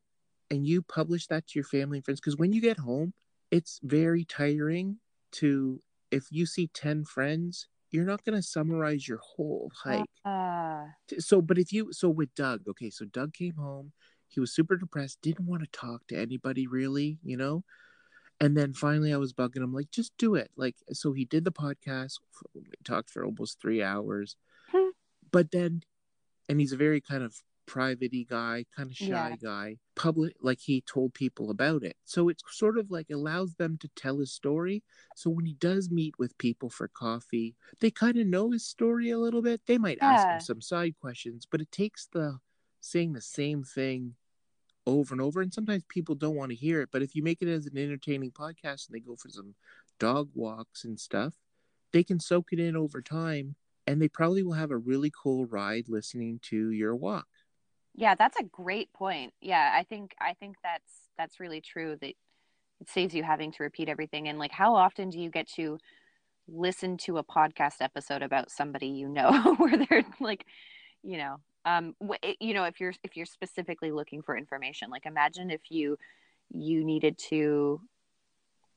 and 0.50 0.66
you 0.66 0.82
publish 0.82 1.28
that 1.28 1.46
to 1.46 1.60
your 1.60 1.64
family 1.64 2.00
and 2.00 2.06
friends, 2.06 2.20
because 2.20 2.38
when 2.38 2.54
you 2.54 2.60
get 2.60 2.80
home, 2.80 3.14
it's 3.52 3.80
very 3.84 4.26
tiring 4.26 4.98
to 5.34 5.80
if 6.10 6.26
you 6.32 6.48
see 6.48 6.72
10 6.74 7.06
friends, 7.06 7.68
you're 7.92 8.04
not 8.04 8.26
going 8.26 8.36
to 8.36 8.42
summarize 8.42 9.08
your 9.08 9.20
whole 9.20 9.72
hike. 9.84 10.10
Uh, 10.26 10.86
so 11.20 11.40
but 11.40 11.60
if 11.60 11.72
you 11.72 11.94
so 11.94 12.10
with 12.10 12.34
doug 12.34 12.62
okay 12.68 12.90
so 12.90 13.06
doug 13.06 13.34
came 13.34 13.56
home 13.56 13.92
he 14.28 14.40
was 14.40 14.54
super 14.54 14.76
depressed 14.76 15.20
didn't 15.22 15.46
want 15.46 15.62
to 15.64 15.70
talk 15.72 16.06
to 16.08 16.16
anybody 16.16 16.66
really 16.66 17.20
you 17.24 17.38
know? 17.38 17.64
And 18.42 18.58
then 18.58 18.74
finally 18.74 19.14
i 19.14 19.18
was 19.18 19.34
bugging 19.34 19.64
him 19.64 19.74
like 19.74 19.92
just 19.92 20.18
do 20.18 20.34
it 20.34 20.50
like 20.58 20.76
so 20.92 21.14
he 21.14 21.26
did 21.26 21.46
the 21.46 21.52
podcast 21.52 22.14
we 22.56 22.64
talked 22.84 23.12
for 23.12 23.24
almost 23.24 23.62
three 23.62 23.84
hours. 23.84 24.36
Hmm. 24.72 24.90
but 25.32 25.52
then 25.52 25.84
and 26.50 26.60
he's 26.60 26.74
a 26.74 26.78
very 26.78 27.02
kind 27.02 27.24
of 27.24 27.36
private 27.66 28.12
guy 28.30 28.66
kind 28.76 28.90
of 28.92 28.96
shy 28.96 29.30
Yeah. 29.32 29.36
guy 29.42 29.78
public 29.96 30.36
like 30.42 30.60
he 30.60 30.82
told 30.82 31.14
people 31.14 31.50
about 31.50 31.84
it. 31.84 31.96
So 32.04 32.30
it's 32.30 32.44
sort 32.50 32.78
of 32.78 32.92
like 32.92 33.10
allows 33.10 33.56
them 33.56 33.78
to 33.80 33.88
tell 33.96 34.20
his 34.20 34.32
story. 34.34 34.84
So 35.16 35.30
when 35.30 35.46
he 35.46 35.54
does 35.54 35.90
meet 35.90 36.16
with 36.20 36.38
people 36.38 36.70
for 36.70 36.88
coffee 36.88 37.56
they 37.80 37.92
kind 37.92 38.18
of 38.18 38.28
know 38.28 38.52
his 38.52 38.66
story 38.66 39.10
a 39.10 39.18
little 39.20 39.42
bit. 39.42 39.62
They 39.66 39.78
might 39.78 40.00
ask 40.02 40.28
him 40.30 40.40
some 40.40 40.62
side 40.62 40.96
questions 41.00 41.46
but 41.50 41.62
it 41.62 41.72
takes 41.72 42.08
the 42.08 42.40
saying 42.82 43.14
the 43.14 43.22
same 43.22 43.64
thing 43.64 44.16
over 44.86 45.14
and 45.16 45.22
over 45.22 45.42
and 45.42 45.54
sometimes 45.54 45.84
people 45.90 46.14
don't 46.16 46.36
want 46.36 46.52
to 46.52 46.56
hear 46.56 46.82
it. 46.82 46.90
But 46.92 47.02
if 47.02 47.16
you 47.16 47.24
make 47.24 47.42
it 47.42 47.48
as 47.48 47.66
an 47.66 47.78
entertaining 47.78 48.32
podcast 48.32 48.88
and 48.88 48.94
they 48.96 49.00
go 49.00 49.16
for 49.16 49.30
some 49.30 49.56
dog 50.00 50.30
walks 50.36 50.84
and 50.84 51.00
stuff 51.00 51.34
they 51.92 52.04
can 52.04 52.20
soak 52.20 52.50
it 52.52 52.60
in 52.60 52.76
over 52.76 53.02
time 53.02 53.56
and 53.88 54.02
they 54.02 54.10
probably 54.10 54.44
will 54.44 54.54
have 54.54 54.72
a 54.72 54.78
really 54.78 55.12
cool 55.24 55.46
ride 55.46 55.86
listening 55.88 56.40
to 56.42 56.72
your 56.72 56.94
walk 56.96 57.26
yeah, 57.96 58.16
that's 58.16 58.38
a 58.40 58.44
great 58.44 58.92
point. 58.94 59.34
Yeah, 59.42 59.72
I 59.74 59.84
think 59.84 60.14
I 60.20 60.34
think 60.34 60.58
that's 60.64 60.92
that's 61.18 61.40
really 61.40 61.62
true 61.62 61.98
that 62.02 62.14
it 62.82 62.90
saves 62.90 63.16
you 63.16 63.24
having 63.24 63.52
to 63.54 63.64
repeat 63.64 63.88
everything 63.90 64.28
and 64.28 64.38
like 64.38 64.52
how 64.52 64.76
often 64.76 65.10
do 65.10 65.20
you 65.20 65.30
get 65.30 65.48
to 65.48 65.78
listen 66.48 66.98
to 66.98 67.18
a 67.18 67.24
podcast 67.24 67.76
episode 67.80 68.22
about 68.22 68.52
somebody 68.52 68.88
you 68.88 69.08
know 69.08 69.56
where 69.58 69.78
they're 69.78 70.04
like 70.20 70.46
you 71.02 71.18
know 71.18 71.38
um 71.66 71.96
you 72.40 72.54
know 72.54 72.66
if 72.66 72.80
you're 72.80 72.94
if 73.04 73.16
you're 73.16 73.26
specifically 73.26 73.92
looking 73.92 74.22
for 74.22 74.38
information 74.38 74.90
like 74.90 75.06
imagine 75.06 75.50
if 75.50 75.62
you 75.70 75.98
you 76.52 76.84
needed 76.84 77.18
to 77.18 77.80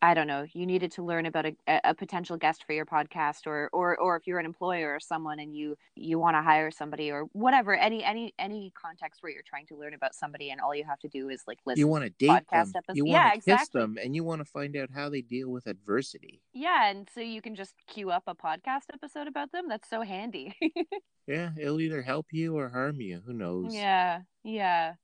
I 0.01 0.15
don't 0.15 0.29
know, 0.29 0.47
you 0.53 0.65
needed 0.65 0.93
to 0.93 1.03
learn 1.05 1.27
about 1.27 1.47
a, 1.47 1.57
a 1.85 1.93
potential 1.95 2.37
guest 2.37 2.65
for 2.65 2.73
your 2.73 2.87
podcast 2.87 3.47
or 3.47 3.69
or 3.73 3.97
or 3.99 4.17
if 4.17 4.27
you're 4.29 4.39
an 4.39 4.47
employer 4.47 4.95
or 4.95 5.01
someone 5.01 5.41
and 5.41 5.57
you 5.57 5.77
you 5.97 6.21
want 6.21 6.37
to 6.37 6.43
hire 6.43 6.71
somebody 6.71 7.11
or 7.11 7.25
whatever, 7.33 7.75
any 7.75 8.05
any 8.05 8.33
any 8.39 8.73
context 8.81 9.23
where 9.23 9.33
you're 9.33 9.43
trying 9.43 9.67
to 9.67 9.77
learn 9.77 9.95
about 9.95 10.15
somebody 10.15 10.51
and 10.51 10.61
all 10.61 10.73
you 10.75 10.85
have 10.85 11.01
to 11.01 11.09
do 11.09 11.29
is 11.29 11.43
like 11.49 11.59
listen 11.67 11.81
You 11.81 11.89
want 11.89 12.05
to 12.05 12.11
date 12.11 12.29
podcast 12.31 12.51
them. 12.51 12.73
episodes. 12.77 12.97
You 12.97 13.05
want 13.07 13.25
Yeah, 13.25 13.27
to 13.27 13.31
kiss 13.33 13.45
exactly. 13.45 13.81
them, 13.81 13.99
and 14.03 14.15
you 14.15 14.23
want 14.23 14.41
to 14.41 14.45
find 14.45 14.77
out 14.77 14.91
how 14.95 15.09
they 15.09 15.21
deal 15.21 15.49
with 15.49 15.67
adversity. 15.67 16.43
Yeah, 16.53 16.91
and 16.91 17.09
so 17.13 17.21
you 17.21 17.43
can 17.43 17.57
just 17.57 17.75
queue 17.89 18.11
up 18.11 18.25
a 18.29 18.35
podcast 18.37 18.85
episode 18.93 19.27
about 19.27 19.51
them. 19.53 19.69
That's 19.69 19.89
so 19.91 20.03
handy. 20.03 20.55
Yeah, 21.27 21.51
it'll 21.59 21.81
either 21.81 22.01
help 22.01 22.29
you 22.33 22.57
or 22.57 22.71
harm 22.71 23.03
you. 23.03 23.21
Who 23.27 23.35
knows? 23.35 23.75
Yeah, 23.75 24.21
yeah. 24.45 24.95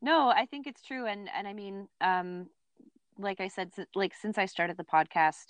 No, 0.00 0.28
I 0.28 0.46
think 0.46 0.66
it's 0.68 0.80
true, 0.82 1.06
and 1.06 1.28
and 1.34 1.48
I 1.48 1.52
mean, 1.52 1.88
um, 2.00 2.46
like 3.20 3.40
I 3.40 3.48
said, 3.48 3.70
like 3.94 4.14
since 4.14 4.38
I 4.38 4.46
started 4.46 4.76
the 4.76 4.84
podcast, 4.84 5.46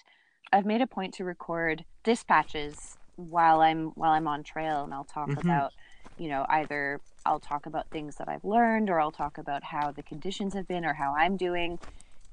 I've 0.53 0.67
made 0.67 0.81
a 0.83 0.87
point 0.87 1.15
to 1.15 1.25
record 1.25 1.85
dispatches 2.05 2.97
while 3.17 3.61
I'm 3.61 3.89
while 3.91 4.13
I'm 4.13 4.27
on 4.27 4.43
trail, 4.43 4.85
and 4.85 4.93
I'll 4.95 5.05
talk 5.05 5.29
Mhm. 5.29 5.43
about, 5.43 5.73
you 6.19 6.29
know, 6.29 6.47
either 6.49 7.01
I'll 7.27 7.41
talk 7.41 7.67
about 7.67 7.89
things 7.91 8.17
that 8.17 8.29
I've 8.29 8.45
learned, 8.45 8.91
or 8.91 9.01
I'll 9.01 9.13
talk 9.13 9.39
about 9.39 9.63
how 9.65 9.91
the 9.93 10.03
conditions 10.03 10.55
have 10.55 10.67
been, 10.67 10.85
or 10.85 10.95
how 10.95 11.15
I'm 11.15 11.37
doing, 11.37 11.79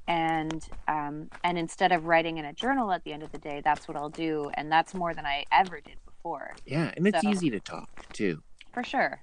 and 0.07 0.67
um, 0.87 1.29
and 1.43 1.57
instead 1.57 1.91
of 1.91 2.05
writing 2.05 2.37
in 2.37 2.45
a 2.45 2.53
journal 2.53 2.91
at 2.91 3.03
the 3.03 3.13
end 3.13 3.23
of 3.23 3.31
the 3.31 3.37
day, 3.37 3.61
that's 3.63 3.87
what 3.87 3.97
I'll 3.97 4.09
do, 4.09 4.49
and 4.55 4.71
that's 4.71 4.93
more 4.93 5.13
than 5.13 5.25
I 5.25 5.45
ever 5.51 5.81
did 5.81 5.97
before. 6.05 6.55
Yeah, 6.65 6.91
and 6.95 7.05
it's 7.07 7.21
So- 7.21 7.29
easy 7.29 7.49
to 7.49 7.59
talk 7.59 8.07
too. 8.13 8.41
For 8.73 8.83
sure. 8.83 9.21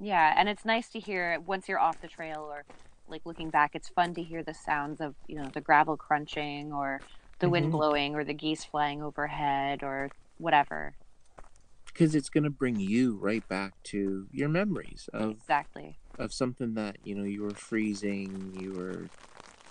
Yeah, 0.00 0.34
and 0.36 0.48
it's 0.48 0.64
nice 0.64 0.88
to 0.90 1.00
hear 1.00 1.38
once 1.40 1.68
you're 1.68 1.78
off 1.78 2.00
the 2.00 2.08
trail 2.08 2.40
or 2.40 2.64
like 3.08 3.22
looking 3.26 3.50
back, 3.50 3.72
it's 3.74 3.88
fun 3.90 4.14
to 4.14 4.22
hear 4.22 4.42
the 4.42 4.54
sounds 4.54 5.00
of, 5.00 5.16
you 5.26 5.36
know, 5.36 5.50
the 5.50 5.60
gravel 5.60 5.96
crunching 5.96 6.72
or 6.72 7.02
the 7.40 7.50
wind 7.50 7.70
Mhm. 7.70 7.72
blowing 7.72 8.14
or 8.14 8.24
the 8.24 8.34
geese 8.34 8.64
flying 8.64 9.02
overhead 9.02 9.82
or 9.82 10.12
whatever. 10.38 10.96
because 11.86 12.14
it's 12.14 12.28
going 12.30 12.44
to 12.44 12.50
bring 12.50 12.78
you 12.78 13.16
right 13.18 13.46
back 13.48 13.74
to 13.84 14.28
your 14.30 14.48
memories 14.48 15.08
of 15.12 15.38
Exactly. 15.38 16.00
of 16.18 16.32
something 16.32 16.74
that 16.74 16.98
you 17.02 17.14
know 17.14 17.24
you 17.24 17.42
were 17.42 17.54
freezing 17.56 18.52
you 18.54 18.74
were 18.74 19.10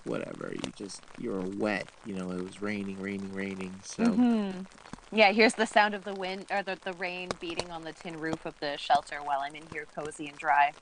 whatever 0.04 0.52
you 0.54 0.72
just 0.72 1.04
you 1.16 1.30
were 1.30 1.46
wet 1.46 1.88
you 2.04 2.14
know 2.14 2.30
it 2.32 2.40
was 2.40 2.60
raining 2.62 3.00
raining 3.00 3.32
raining 3.32 3.80
so 3.82 4.22
Mhm. 4.22 4.68
Yeah, 5.12 5.32
here's 5.32 5.54
the 5.54 5.66
sound 5.66 5.94
of 5.94 6.04
the 6.04 6.14
wind 6.14 6.46
or 6.50 6.62
the, 6.62 6.80
the 6.84 6.94
rain 6.94 7.36
beating 7.36 7.70
on 7.70 7.84
the 7.84 7.92
tin 7.92 8.16
roof 8.16 8.44
of 8.44 8.56
the 8.60 8.76
shelter 8.76 9.22
while 9.22 9.40
I'm 9.40 9.54
in 9.54 9.66
here 9.66 9.86
cozy 9.86 10.28
and 10.28 10.38
dry. 10.38 10.74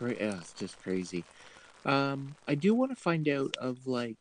Cra- 0.00 0.16
yeah, 0.18 0.38
it's 0.38 0.52
just 0.54 0.78
crazy. 0.82 1.24
Um 1.84 2.34
i 2.46 2.54
do 2.54 2.74
want 2.74 2.90
to 2.90 2.96
find 2.96 3.28
out 3.28 3.56
of 3.58 3.86
like 3.86 4.18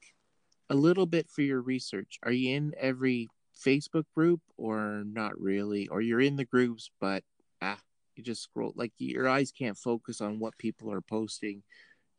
a 0.69 0.75
little 0.75 1.05
bit 1.05 1.29
for 1.29 1.41
your 1.41 1.61
research. 1.61 2.19
Are 2.23 2.31
you 2.31 2.55
in 2.55 2.73
every 2.77 3.29
facebook 3.65 4.05
group 4.15 4.41
or 4.57 5.03
not 5.05 5.39
really? 5.39 5.87
Or 5.87 6.01
you're 6.01 6.21
in 6.21 6.35
the 6.35 6.45
groups 6.45 6.91
but 6.99 7.23
ah 7.61 7.79
you 8.15 8.23
just 8.23 8.43
scroll 8.43 8.73
like 8.75 8.93
your 8.97 9.27
eyes 9.27 9.51
can't 9.51 9.77
focus 9.77 10.21
on 10.21 10.39
what 10.39 10.57
people 10.57 10.91
are 10.91 11.01
posting. 11.01 11.63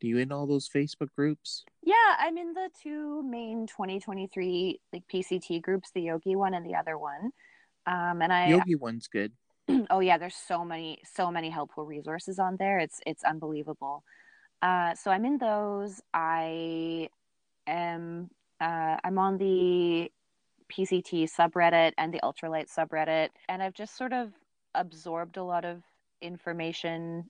Do 0.01 0.09
you 0.09 0.19
in 0.19 0.33
all 0.33 0.47
those 0.47 0.69
facebook 0.69 1.13
groups? 1.15 1.65
Yeah, 1.83 1.95
I'm 2.19 2.39
in 2.39 2.55
the 2.55 2.71
two 2.83 3.23
main 3.23 3.67
2023 3.67 4.81
like 4.93 5.03
PCT 5.13 5.61
groups, 5.63 5.91
the 5.95 6.03
yogi 6.03 6.37
one 6.37 6.55
and 6.55 6.65
the 6.65 6.75
other 6.75 6.97
one. 6.99 7.33
Um, 7.87 8.23
and 8.23 8.33
I 8.33 8.49
yogi 8.49 8.77
one's 8.77 9.09
good 9.09 9.33
oh 9.91 10.01
yeah 10.01 10.19
there's 10.19 10.37
so 10.37 10.65
many 10.65 10.99
so 11.05 11.31
many 11.31 11.51
helpful 11.51 11.85
resources 11.85 12.39
on 12.39 12.57
there. 12.59 12.79
It's 12.79 13.01
it's 13.07 13.25
unbelievable. 13.25 14.05
Uh, 14.63 14.95
so 14.95 15.11
i'm 15.11 15.25
in 15.25 15.39
those. 15.39 16.01
I 16.13 17.09
am 17.67 18.31
uh, 18.61 18.97
i'm 19.05 19.19
on 19.19 19.39
the 19.39 20.11
pct 20.71 21.29
subreddit 21.31 21.93
and 21.99 22.15
the 22.15 22.21
ultralight 22.23 22.73
subreddit 22.73 23.31
and 23.49 23.61
i've 23.61 23.75
just 23.75 23.97
sort 23.97 24.13
of 24.13 24.31
absorbed 24.77 25.37
a 25.37 25.43
lot 25.43 25.65
of 25.65 25.83
information 26.23 27.29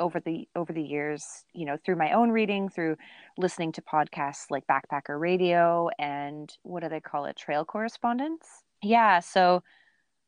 over 0.00 0.18
the 0.18 0.48
over 0.56 0.72
the 0.72 0.82
years 0.82 1.44
you 1.52 1.64
know 1.64 1.76
through 1.84 1.94
my 1.94 2.12
own 2.12 2.30
reading 2.30 2.68
through 2.68 2.96
listening 3.38 3.70
to 3.70 3.82
podcasts 3.82 4.50
like 4.50 4.64
backpacker 4.66 5.20
radio 5.20 5.88
and 5.98 6.56
what 6.62 6.82
do 6.82 6.88
they 6.88 7.00
call 7.00 7.26
it? 7.26 7.36
Trail 7.36 7.64
correspondence? 7.64 8.64
Yeah 8.82 9.20
so 9.20 9.62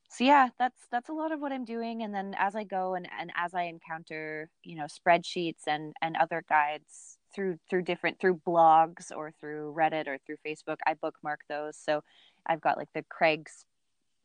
so 0.09 0.25
yeah 0.25 0.49
that's 0.59 0.87
that's 0.91 1.09
a 1.09 1.13
lot 1.13 1.33
of 1.33 1.41
what 1.41 1.53
i'm 1.53 1.65
doing 1.65 2.03
and 2.03 2.15
then 2.15 2.35
as 2.39 2.55
i 2.55 2.65
go 2.65 2.95
and, 2.95 3.09
and 3.19 3.31
as 3.37 3.55
i 3.55 3.63
encounter 3.63 4.51
you 4.63 4.77
know 4.77 4.85
spreadsheets 4.87 5.67
and 5.67 5.95
and 6.01 6.17
other 6.17 6.45
guides 6.49 7.19
through 7.35 7.59
through 7.69 7.83
different 7.83 8.19
through 8.21 8.41
blogs 8.47 9.11
or 9.15 9.33
through 9.33 9.75
reddit 9.77 10.07
or 10.07 10.19
through 10.19 10.37
facebook 10.47 10.77
i 10.87 10.95
bookmark 10.95 11.41
those 11.49 11.77
so 11.77 12.03
i've 12.47 12.61
got 12.61 12.77
like 12.77 12.89
the 12.95 13.05
craig's 13.11 13.67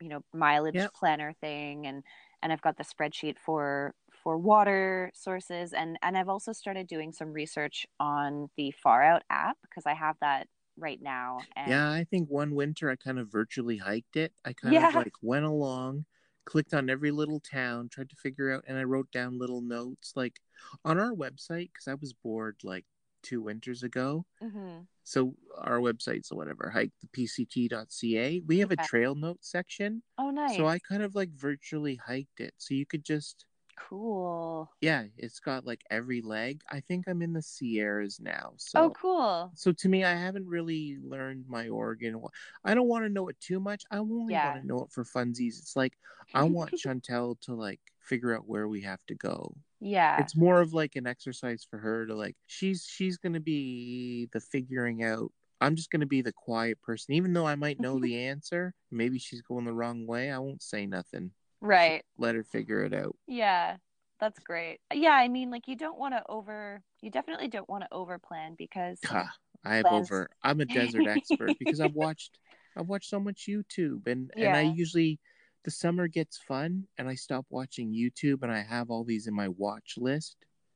you 0.02 0.10
know 0.10 0.22
mileage 0.34 0.90
Yep. 0.90 0.94
planner 0.96 1.34
thing 1.42 1.86
and 1.88 2.04
and 2.42 2.52
i've 2.52 2.62
got 2.62 2.78
the 2.78 2.84
spreadsheet 2.84 3.38
for 3.40 3.94
for 4.24 4.38
water 4.38 5.12
sources 5.14 5.74
and 5.74 5.98
and 6.02 6.18
i've 6.18 6.30
also 6.30 6.52
started 6.54 6.88
doing 6.88 7.12
some 7.12 7.34
research 7.34 7.86
on 8.00 8.50
the 8.58 8.72
far 8.72 9.04
out 9.04 9.24
app 9.30 9.58
because 9.64 9.86
i 9.86 9.94
have 9.94 10.18
that 10.22 10.48
right 10.82 11.02
now 11.02 11.46
and 11.56 11.66
Yeah, 11.66 11.92
I 11.92 12.04
think 12.06 12.30
one 12.30 12.56
winter 12.56 12.90
I 12.90 12.96
kind 12.96 13.20
of 13.20 13.32
virtually 13.32 13.78
hiked 13.78 14.16
it. 14.16 14.34
I 14.46 14.54
kind 14.54 14.80
Yeah. 14.80 14.80
of 14.80 14.94
like 14.94 15.14
went 15.22 15.46
along, 15.46 16.06
clicked 16.46 16.74
on 16.74 16.90
every 16.90 17.12
little 17.12 17.40
town, 17.40 17.90
tried 17.90 18.10
to 18.10 18.16
figure 18.16 18.52
out, 18.52 18.64
and 18.68 18.78
I 18.78 18.84
wrote 18.84 19.12
down 19.12 19.38
little 19.38 19.62
notes 19.62 20.14
like 20.16 20.40
on 20.84 21.00
our 21.00 21.14
website 21.14 21.72
because 21.74 21.88
I 21.88 21.94
was 21.96 22.14
bored 22.14 22.58
like 22.64 22.86
two 23.24 23.42
winters 23.42 23.84
ago. 23.84 24.26
Mhm. 24.42 24.88
So 25.04 25.36
our 25.58 25.80
website's 25.80 26.32
or 26.32 26.38
whatever, 26.38 26.72
hike 26.72 26.94
the 27.02 27.08
pct.ca. 27.10 28.42
We 28.42 28.60
have 28.60 28.72
Okay. 28.72 28.72
a 28.72 28.78
trail 28.78 29.16
note 29.16 29.44
section. 29.46 30.04
oh 30.18 30.30
nice 30.32 30.48
So 30.48 30.68
I 30.68 30.80
kind 30.80 31.04
of 31.04 31.16
like 31.16 31.32
virtually 31.32 31.98
hiked 31.98 32.40
it. 32.42 32.56
So 32.58 32.74
you 32.76 32.86
could 32.88 33.06
just 33.06 33.46
cool 33.90 34.70
yeah, 34.82 35.04
it's 35.18 35.40
got 35.40 35.66
like 35.66 35.82
every 35.92 36.22
leg. 36.22 36.62
I 36.70 36.80
think 36.80 37.06
I'm 37.08 37.22
in 37.22 37.34
the 37.34 37.42
Sierras 37.42 38.20
now. 38.20 38.50
Oh, 38.52 38.54
so 38.58 38.80
oh 38.80 38.90
cool 39.00 39.52
so 39.54 39.72
to 39.72 39.90
me, 39.90 40.04
I 40.04 40.16
haven't 40.16 40.48
really 40.48 40.98
learned 41.04 41.46
my 41.48 41.70
Oregon. 41.70 42.22
I 42.64 42.74
don't 42.74 42.88
want 42.88 43.06
to 43.06 43.10
know 43.10 43.28
it 43.28 43.40
too 43.40 43.60
much. 43.60 43.84
I 43.92 43.98
only 43.98 44.34
Yeah. 44.34 44.46
want 44.50 44.62
to 44.62 44.68
know 44.68 44.84
it 44.84 44.92
for 44.92 45.04
funsies. 45.04 45.60
It's 45.60 45.76
like 45.76 45.94
I 46.34 46.44
want 46.46 46.76
Chantal 46.76 47.38
to 47.42 47.54
like 47.54 47.80
figure 48.00 48.36
out 48.36 48.48
where 48.48 48.68
we 48.68 48.82
have 48.82 49.06
to 49.08 49.16
go. 49.16 49.54
yeah 49.80 50.20
It's 50.20 50.36
more 50.36 50.62
of 50.62 50.74
like 50.74 50.96
an 50.96 51.06
exercise 51.08 51.66
for 51.70 51.78
her 51.78 52.06
to 52.08 52.16
like. 52.16 52.36
She's 52.48 52.86
she's 52.86 53.18
gonna 53.18 53.40
be 53.40 54.28
the 54.34 54.40
figuring 54.40 55.04
out. 55.04 55.32
I'm 55.60 55.76
just 55.76 55.92
gonna 55.92 56.08
be 56.08 56.22
the 56.22 56.34
quiet 56.34 56.82
person, 56.82 57.14
even 57.14 57.34
though 57.34 57.46
I 57.46 57.56
might 57.56 57.80
know 57.80 58.00
the 58.00 58.26
answer. 58.26 58.74
Maybe 58.90 59.20
she's 59.20 59.42
going 59.42 59.66
the 59.66 59.74
wrong 59.74 60.08
way. 60.08 60.32
I 60.32 60.40
won't 60.40 60.64
say 60.64 60.86
nothing. 60.86 61.32
Right 61.62 62.04
Let 62.18 62.36
her 62.36 62.44
figure 62.44 62.84
it 62.84 62.94
out. 62.94 63.16
yeah 63.28 63.78
that's 64.20 64.40
great 64.40 64.80
yeah 64.94 65.14
i 65.14 65.28
mean 65.28 65.50
like 65.50 65.68
you 65.68 65.76
don't 65.76 65.98
want 65.98 66.14
to 66.14 66.24
over 66.30 66.82
you 67.02 67.10
definitely 67.10 67.48
don't 67.48 67.70
want 67.70 67.84
to 67.84 67.88
over 67.92 68.20
plan 68.20 68.54
because 68.58 69.00
Ha, 69.06 69.32
I 69.66 69.76
have 69.76 69.86
Plans. 69.86 70.12
over. 70.12 70.30
I'm 70.44 70.60
a 70.60 70.66
desert 70.66 71.08
expert 71.08 71.54
because 71.60 71.80
I've 71.80 71.94
watched. 71.96 72.38
I've 72.76 72.88
watched 72.88 73.10
so 73.10 73.20
much 73.20 73.48
YouTube, 73.50 74.06
and 74.08 74.32
and 74.38 74.56
I 74.56 74.62
usually 74.62 75.20
the 75.64 75.72
summer 75.72 76.08
gets 76.08 76.38
fun, 76.38 76.86
and 76.98 77.08
I 77.08 77.16
stop 77.16 77.46
watching 77.50 77.92
YouTube, 77.94 78.44
and 78.44 78.52
I 78.52 78.62
have 78.62 78.90
all 78.90 79.04
these 79.04 79.28
in 79.28 79.34
my 79.34 79.48
watch 79.50 79.96
list 79.98 80.36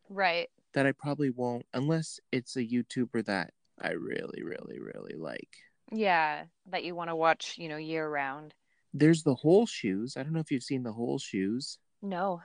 right 0.09 0.49
that 0.73 0.86
I 0.86 0.91
probably 0.91 1.29
won't 1.29 1.65
unless 1.73 2.19
it's 2.31 2.55
a 2.57 2.63
YouTuber 2.65 3.25
that 3.25 3.51
I 3.81 3.91
really, 3.91 4.43
really, 4.43 4.79
really 4.79 5.15
like. 5.17 5.49
yeah 5.91 6.45
that 6.71 6.83
you 6.83 6.95
want 6.95 7.09
to 7.09 7.15
watch 7.15 7.55
you 7.57 7.69
know 7.69 7.77
year 7.77 8.07
round 8.09 8.53
There's 8.98 9.24
the 9.24 9.36
whole 9.36 9.66
shoes. 9.66 10.16
I 10.16 10.24
don't 10.24 10.32
know 10.32 10.39
if 10.39 10.50
you've 10.52 10.64
seen 10.64 10.84
the 10.84 10.93
whole 10.93 11.20
shoes. 11.20 11.80
no 12.02 12.41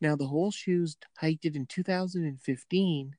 Now 0.00 0.16
the 0.16 0.26
whole 0.26 0.50
shoes 0.50 0.96
hiked 1.18 1.44
it 1.44 1.54
in 1.54 1.66
2015, 1.66 3.16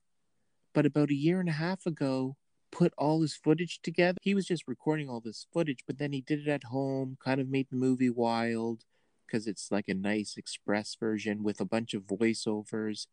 but 0.74 0.84
about 0.84 1.10
a 1.10 1.14
year 1.14 1.40
and 1.40 1.48
a 1.48 1.52
half 1.52 1.86
ago 1.86 2.36
put 2.70 2.92
all 2.98 3.22
his 3.22 3.34
footage 3.34 3.80
together. 3.82 4.18
He 4.20 4.34
was 4.34 4.44
just 4.46 4.68
recording 4.68 5.08
all 5.08 5.20
this 5.20 5.46
footage, 5.50 5.84
but 5.86 5.96
then 5.96 6.12
he 6.12 6.20
did 6.20 6.40
it 6.40 6.48
at 6.48 6.64
home, 6.64 7.16
kind 7.24 7.40
of 7.40 7.48
made 7.48 7.68
the 7.70 7.76
movie 7.76 8.10
wild 8.10 8.84
because 9.26 9.46
it's 9.46 9.70
like 9.70 9.88
a 9.88 9.94
nice 9.94 10.36
express 10.36 10.96
version 10.98 11.42
with 11.42 11.60
a 11.60 11.64
bunch 11.64 11.94
of 11.94 12.02
voiceovers. 12.02 13.06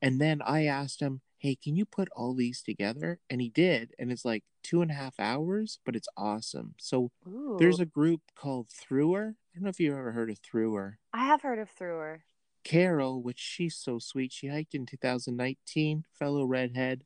And 0.00 0.20
then 0.20 0.42
I 0.42 0.66
asked 0.66 1.00
him, 1.00 1.20
Hey, 1.38 1.56
can 1.56 1.76
you 1.76 1.84
put 1.84 2.08
all 2.16 2.34
these 2.34 2.62
together? 2.62 3.20
And 3.28 3.40
he 3.40 3.50
did. 3.50 3.92
And 3.98 4.10
it's 4.10 4.24
like 4.24 4.44
two 4.62 4.80
and 4.80 4.90
a 4.90 4.94
half 4.94 5.20
hours, 5.20 5.78
but 5.84 5.94
it's 5.94 6.08
awesome. 6.16 6.74
So 6.78 7.10
Ooh. 7.26 7.56
there's 7.58 7.80
a 7.80 7.86
group 7.86 8.22
called 8.34 8.68
Thrower. 8.70 9.36
I 9.52 9.56
don't 9.56 9.64
know 9.64 9.68
if 9.68 9.78
you've 9.78 9.96
ever 9.96 10.12
heard 10.12 10.30
of 10.30 10.38
Thrower. 10.38 10.98
i 11.12 11.26
have 11.26 11.42
heard 11.42 11.58
of 11.58 11.70
thrower 11.70 12.24
Carol, 12.64 13.22
which 13.22 13.38
she's 13.38 13.76
so 13.76 13.98
sweet. 13.98 14.32
She 14.32 14.48
hiked 14.48 14.74
in 14.74 14.86
2019, 14.86 16.04
fellow 16.18 16.44
redhead. 16.44 17.04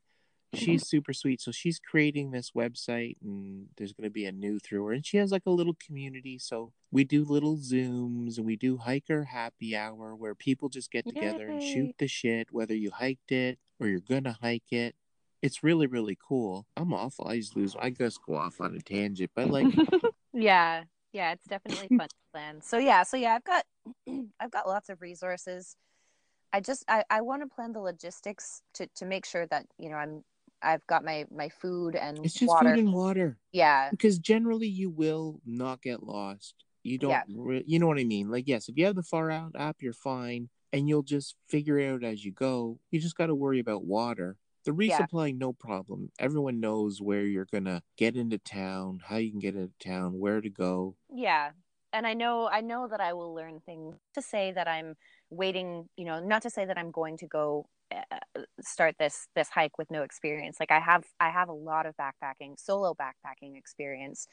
Mm-hmm. 0.53 0.65
She's 0.65 0.87
super 0.87 1.13
sweet. 1.13 1.41
So 1.41 1.51
she's 1.51 1.79
creating 1.79 2.31
this 2.31 2.51
website 2.51 3.17
and 3.21 3.67
there's 3.77 3.93
going 3.93 4.09
to 4.09 4.13
be 4.13 4.25
a 4.25 4.31
new 4.31 4.59
through 4.59 4.85
her. 4.85 4.93
And 4.93 5.05
she 5.05 5.17
has 5.17 5.31
like 5.31 5.45
a 5.45 5.51
little 5.51 5.75
community. 5.85 6.39
So 6.39 6.71
we 6.91 7.03
do 7.03 7.23
little 7.23 7.57
Zooms 7.57 8.37
and 8.37 8.45
we 8.45 8.55
do 8.55 8.77
hiker 8.77 9.25
happy 9.25 9.75
hour 9.75 10.15
where 10.15 10.35
people 10.35 10.69
just 10.69 10.91
get 10.91 11.07
together 11.07 11.47
and 11.47 11.61
shoot 11.61 11.95
the 11.99 12.07
shit, 12.07 12.47
whether 12.51 12.75
you 12.75 12.91
hiked 12.91 13.31
it 13.31 13.59
or 13.79 13.87
you're 13.87 13.99
going 13.99 14.23
to 14.23 14.37
hike 14.41 14.71
it. 14.71 14.95
it's 15.41 15.63
really 15.63 15.87
really 15.87 16.17
cool. 16.27 16.65
I'm 16.75 16.93
awful. 16.93 17.27
I 17.27 17.37
just 17.37 17.55
lose. 17.55 17.75
I 17.79 17.91
just 17.91 18.19
go 18.25 18.35
off 18.35 18.59
on 18.59 18.75
a 18.75 18.79
tangent, 18.79 19.31
but 19.35 19.49
like 19.49 19.67
yeah 20.33 20.83
yeah 21.11 21.31
it's 21.31 21.45
definitely 21.47 21.87
fun 21.97 22.07
to 22.07 22.15
plan 22.31 22.61
so 22.61 22.77
yeah 22.77 23.03
so 23.03 23.17
yeah 23.17 23.33
i've 23.35 23.43
got 23.43 23.65
i've 24.39 24.51
got 24.51 24.67
lots 24.67 24.89
of 24.89 25.01
resources 25.01 25.75
i 26.53 26.59
just 26.59 26.83
i, 26.87 27.03
I 27.09 27.21
want 27.21 27.41
to 27.41 27.47
plan 27.47 27.73
the 27.73 27.79
logistics 27.79 28.61
to 28.75 28.87
to 28.95 29.05
make 29.05 29.25
sure 29.25 29.47
that 29.47 29.65
you 29.77 29.89
know 29.89 29.95
i'm 29.95 30.23
i've 30.61 30.85
got 30.87 31.03
my 31.03 31.25
my 31.31 31.49
food 31.49 31.95
and 31.95 32.25
it's 32.25 32.33
just 32.33 32.49
water 32.49 32.69
food 32.69 32.79
and 32.79 32.93
water. 32.93 33.37
yeah 33.51 33.89
Because 33.91 34.19
generally 34.19 34.67
you 34.67 34.89
will 34.89 35.39
not 35.45 35.81
get 35.81 36.03
lost. 36.03 36.55
You 36.83 36.97
don't. 36.97 37.09
Yeah. 37.11 37.23
Re- 37.27 37.63
you 37.67 37.77
know 37.79 37.87
what 37.87 37.99
I 37.99 38.03
mean? 38.05 38.29
Like 38.31 38.47
yes, 38.47 38.69
if 38.69 38.77
you 38.77 38.85
have 38.85 38.95
the 38.95 39.03
Far 39.03 39.29
Out 39.31 39.51
app, 39.57 39.77
you're 39.81 39.93
fine, 39.93 40.49
and 40.71 40.87
you'll 40.87 41.03
just 41.03 41.35
figure 41.49 41.77
it 41.77 41.91
out 41.91 42.03
as 42.03 42.23
you 42.23 42.31
go. 42.31 42.79
You 42.89 42.99
just 43.01 43.17
got 43.17 43.27
to 43.27 43.35
worry 43.35 43.59
about 43.59 43.83
water. 43.83 44.37
The 44.65 44.73
Yeah. 44.73 45.05
no 45.37 45.51
problem. 45.53 46.11
Everyone 46.19 46.59
knows 46.59 47.01
where 47.01 47.23
you're 47.23 47.47
gonna 47.51 47.81
get 47.97 48.15
into 48.15 48.37
town, 48.37 49.01
how 49.07 49.17
you 49.17 49.29
can 49.31 49.39
get 49.39 49.55
into 49.55 49.73
town, 49.79 50.19
where 50.19 50.41
to 50.41 50.49
go. 50.49 50.95
yeah 51.13 51.51
and 51.91 52.05
i 52.05 52.13
know 52.13 52.47
i 52.47 52.61
know 52.61 52.87
that 52.87 53.01
i 53.01 53.13
will 53.13 53.33
learn 53.33 53.59
things 53.65 53.95
to 54.13 54.21
say 54.21 54.51
that 54.51 54.67
i'm 54.67 54.95
waiting 55.31 55.89
you 55.97 56.05
know 56.05 56.19
not 56.19 56.43
to 56.43 56.49
say 56.49 56.63
that 56.63 56.77
i'm 56.77 56.91
going 56.91 57.17
to 57.17 57.25
go 57.25 57.65
start 58.61 58.95
this 58.99 59.27
this 59.35 59.49
hike 59.49 59.77
with 59.77 59.89
no 59.91 60.03
experience 60.03 60.57
like 60.59 60.71
i 60.71 60.79
have 60.79 61.03
i 61.19 61.29
have 61.29 61.49
a 61.49 61.53
lot 61.53 61.85
of 61.85 61.95
backpacking 61.97 62.53
solo 62.59 62.93
backpacking 62.93 63.57
experience 63.57 64.27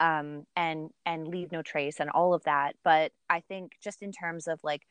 um 0.00 0.44
and 0.56 0.90
and 1.06 1.26
leave 1.28 1.50
no 1.52 1.62
trace 1.62 2.00
and 2.00 2.10
all 2.10 2.34
of 2.34 2.42
that 2.44 2.74
but 2.84 3.12
i 3.30 3.40
think 3.40 3.72
just 3.82 4.02
in 4.02 4.12
terms 4.12 4.46
of 4.46 4.60
like 4.62 4.82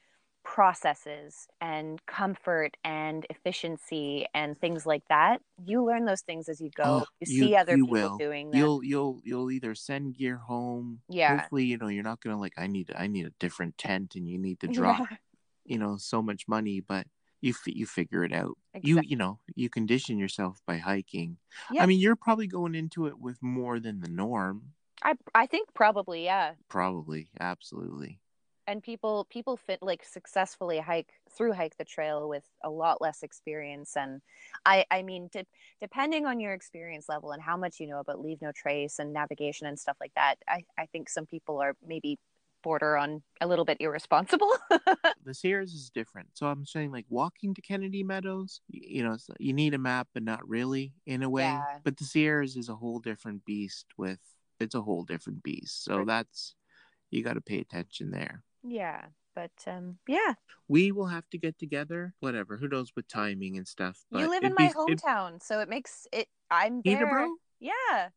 processes 0.43 1.45
and 1.59 2.03
comfort 2.05 2.77
and 2.83 3.25
efficiency 3.29 4.25
and 4.33 4.57
things 4.59 4.85
like 4.85 5.03
that 5.09 5.41
you 5.65 5.85
learn 5.85 6.05
those 6.05 6.21
things 6.21 6.47
as 6.47 6.61
you 6.61 6.69
go 6.69 6.83
Oh, 6.85 7.05
you, 7.19 7.27
you- 7.35 7.47
see 7.47 7.55
other 7.55 7.75
you 7.75 7.85
people 7.85 7.91
will. 7.93 8.17
doing 8.17 8.49
them 8.51 8.59
You'll 8.59 8.83
you'll 8.83 9.19
you'll 9.25 9.51
either 9.51 9.75
send 9.75 10.15
gear 10.15 10.37
home. 10.37 11.01
Yeah. 11.09 11.37
Hopefully, 11.41 11.65
you 11.65 11.77
know 11.77 11.89
you're 11.89 12.03
not 12.03 12.21
gonna 12.21 12.39
like. 12.39 12.53
I 12.57 12.67
need 12.67 12.91
I 12.97 13.07
need 13.07 13.25
a 13.25 13.33
different 13.39 13.77
tent, 13.77 14.15
and 14.15 14.27
you 14.27 14.37
need 14.37 14.61
to 14.61 14.67
drop 14.67 14.99
Yeah, 15.11 15.17
you 15.65 15.77
know 15.79 15.97
so 15.97 16.21
much 16.21 16.47
money, 16.47 16.79
but 16.79 17.05
you 17.41 17.53
you 17.65 17.85
figure 17.85 18.23
it 18.23 18.33
out. 18.33 18.57
You 18.81 19.01
you 19.03 19.15
know 19.15 19.39
you 19.55 19.69
condition 19.69 20.17
yourself 20.17 20.61
by 20.65 20.77
hiking. 20.77 21.37
Yeah. 21.71 21.83
I 21.83 21.85
mean, 21.85 21.99
you're 21.99 22.15
probably 22.15 22.47
going 22.47 22.75
into 22.75 23.07
it 23.07 23.19
with 23.19 23.41
more 23.41 23.79
than 23.79 23.99
the 24.01 24.09
norm. 24.09 24.73
I 25.03 25.15
I 25.33 25.45
think 25.45 25.73
probably 25.73 26.25
yeah. 26.25 26.53
Probably, 26.69 27.29
absolutely. 27.39 28.19
And 28.69 28.83
people 28.83 29.25
people 29.29 29.55
fit 29.55 29.79
like 29.81 30.03
successfully 30.03 30.79
hike 30.79 31.13
through 31.31 31.53
hike 31.53 31.77
the 31.77 31.85
trail 31.85 32.27
with 32.27 32.43
a 32.63 32.69
lot 32.69 33.01
less 33.01 33.23
experience 33.23 33.95
and 33.95 34.21
I 34.65 34.85
I 34.91 35.03
mean 35.03 35.29
de- 35.31 35.45
depending 35.79 36.25
on 36.25 36.41
your 36.41 36.53
experience 36.53 37.07
level 37.07 37.31
and 37.31 37.41
how 37.41 37.55
much 37.55 37.79
you 37.79 37.87
know 37.87 37.99
about 37.99 38.19
leave 38.19 38.41
no 38.41 38.51
trace 38.51 38.99
and 38.99 39.13
navigation 39.13 39.67
and 39.67 39.79
stuff 39.79 39.95
like 40.01 40.11
that 40.15 40.35
I 40.49 40.65
I 40.77 40.87
think 40.87 41.07
some 41.07 41.25
people 41.25 41.61
are 41.61 41.75
maybe 41.85 42.19
border 42.63 42.97
on 42.97 43.21
a 43.41 43.47
little 43.47 43.65
bit 43.65 43.77
irresponsible. 43.79 44.51
The 45.25 45.33
Sierras 45.33 45.73
is 45.73 45.89
different. 45.89 46.29
So 46.35 46.47
I'm 46.47 46.65
saying 46.65 46.91
like 46.93 47.05
walking 47.09 47.53
to 47.55 47.61
Kennedy 47.61 48.01
Meadows, 48.01 48.61
you 48.69 49.03
know, 49.03 49.17
you 49.39 49.51
need 49.51 49.73
a 49.73 49.77
map, 49.77 50.07
but 50.13 50.23
not 50.23 50.47
really 50.47 50.93
in 51.05 51.21
a 51.21 51.29
way. 51.29 51.43
Yeah. 51.43 51.79
But 51.83 51.97
the 51.97 52.05
Sierras 52.05 52.55
is 52.55 52.69
a 52.69 52.75
whole 52.75 52.99
different 52.99 53.43
beast. 53.43 53.87
With 53.97 54.19
it's 54.61 54.73
a 54.73 54.81
whole 54.81 55.03
different 55.03 55.43
beast. 55.43 55.83
So 55.83 55.97
For- 55.99 56.05
that's 56.05 56.55
you 57.11 57.23
got 57.25 57.33
to 57.33 57.41
pay 57.41 57.59
attention 57.59 58.11
there. 58.11 58.41
yeah, 58.63 59.07
but 59.35 59.51
um 59.67 59.97
yeah. 60.07 60.35
We 60.69 60.93
will 60.93 61.07
have 61.07 61.29
to 61.31 61.37
get 61.37 61.57
together. 61.59 62.13
Whatever. 62.21 62.55
Who 62.55 62.69
knows 62.69 62.93
with 62.95 63.07
timing 63.09 63.57
and 63.57 63.67
stuff. 63.67 63.97
You 64.11 64.29
live 64.29 64.43
in 64.43 64.53
my 64.57 64.67
be- 64.69 64.73
hometown, 64.73 65.43
so 65.43 65.59
it 65.59 65.67
makes 65.67 66.07
it 66.13 66.27
I'm 66.49 66.81
there. 66.85 66.95
Peterborough? 66.95 67.35
Yeah. 67.59 68.09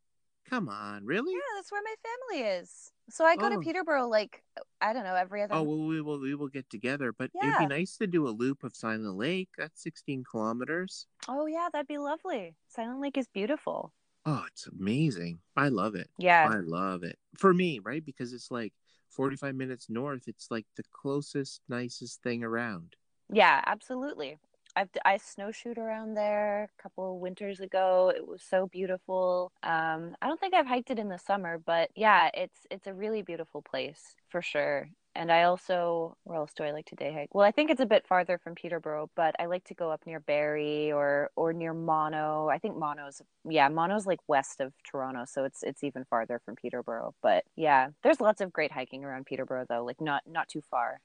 Come 0.51 0.69
on, 0.69 1.07
really? 1.07 1.33
Yeah, 1.33 1.39
that's 1.57 1.71
where 1.71 1.81
my 1.83 1.95
family 2.03 2.45
is. 2.49 2.91
So 3.09 3.25
I 3.25 3.37
go 3.37 3.47
Oh. 3.47 3.51
to 3.51 3.59
Peterborough 3.61 4.09
like 4.09 4.43
I 4.81 4.93
don't 4.93 5.05
know 5.05 5.15
every 5.15 5.43
other. 5.43 5.55
Oh 5.55 5.63
well, 5.63 5.87
we 5.87 6.01
will 6.01 6.19
we 6.19 6.35
will 6.35 6.49
get 6.49 6.69
together. 6.69 7.13
But 7.13 7.31
it'd 7.41 7.57
be 7.59 7.67
nice 7.67 7.97
to 7.99 8.07
do 8.09 8.27
a 8.27 8.31
loop 8.31 8.65
of 8.65 8.75
Silent 8.75 9.17
Lake. 9.17 9.49
That's 9.57 9.81
16 9.83 10.25
kilometers. 10.25 11.07
Oh 11.29 11.47
yeah, 11.47 11.69
that'd 11.73 11.87
be 11.87 11.99
lovely. 11.99 12.57
Silent 12.69 13.01
Lake 13.01 13.17
is 13.17 13.29
beautiful. 13.29 13.93
Oh, 14.27 14.45
it's 14.49 14.67
amazing. 14.67 15.39
I 15.57 15.69
love 15.69 15.95
it. 15.95 16.11
Yeah, 16.19 16.49
I 16.51 16.57
love 16.59 17.05
it. 17.05 17.19
For 17.39 17.55
me, 17.55 17.79
right? 17.79 18.05
Because 18.05 18.33
it's 18.33 18.51
like 18.51 18.73
45 19.11 19.55
minutes 19.55 19.89
north. 19.89 20.27
It's 20.27 20.51
like 20.51 20.67
the 20.77 20.83
closest, 20.91 21.63
nicest 21.69 22.23
thing 22.23 22.43
around. 22.43 22.97
yeah, 23.33 23.63
absolutely. 23.67 24.37
I've 24.77 24.89
I 25.05 25.17
snowshoed 25.19 25.79
around 25.79 26.15
there 26.15 26.65
a 26.79 26.83
couple 26.83 27.15
of 27.15 27.21
winters 27.21 27.61
ago. 27.61 28.13
It 28.15 28.27
was 28.27 28.43
so 28.43 28.67
beautiful. 28.69 29.53
Um, 29.63 30.17
I 30.23 30.27
don't 30.29 30.41
think 30.41 30.55
I've 30.55 30.67
hiked 30.67 30.91
it 30.91 30.99
in 30.99 31.09
the 31.09 31.19
summer, 31.19 31.59
but 31.59 31.91
yeah, 31.97 32.31
it's 32.35 32.67
it's 32.71 32.87
a 32.87 32.95
really 32.95 33.23
beautiful 33.23 33.63
place 33.63 34.15
for 34.29 34.43
sure. 34.43 34.89
And 35.15 35.33
I 35.33 35.43
also, 35.43 36.17
where 36.25 36.39
else 36.39 36.53
do 36.55 36.63
I 36.63 36.71
like 36.71 36.87
to 36.87 36.95
day 36.95 37.13
hike? 37.13 37.35
Well, 37.35 37.45
I 37.45 37.51
think 37.51 37.71
it's 37.71 37.81
a 37.81 37.87
bit 37.87 38.07
farther 38.07 38.39
from 38.39 38.55
Peterborough, 38.55 39.11
but 39.17 39.35
I 39.41 39.47
like 39.47 39.65
to 39.65 39.75
go 39.75 39.91
up 39.91 40.03
near 40.07 40.21
Barrie 40.21 40.93
or 40.93 41.31
or 41.37 41.53
near 41.53 41.75
Mono. 41.75 42.49
I 42.49 42.59
think 42.59 42.77
Mono's 42.77 43.21
yeah, 43.49 43.69
Mono's 43.69 44.07
like 44.07 44.21
west 44.29 44.61
of 44.61 44.73
Toronto, 44.85 45.25
so 45.27 45.45
it's 45.45 45.63
it's 45.63 45.83
even 45.83 46.05
farther 46.05 46.41
from 46.45 46.55
Peterborough. 46.55 47.15
But 47.23 47.45
yeah, 47.57 47.89
there's 48.03 48.21
lots 48.21 48.41
of 48.41 48.53
great 48.53 48.73
hiking 48.73 49.05
around 49.05 49.27
Peterborough 49.27 49.67
though, 49.69 49.85
like 49.85 50.01
not 50.01 50.23
not 50.27 50.49
too 50.49 50.63
far. 50.71 51.01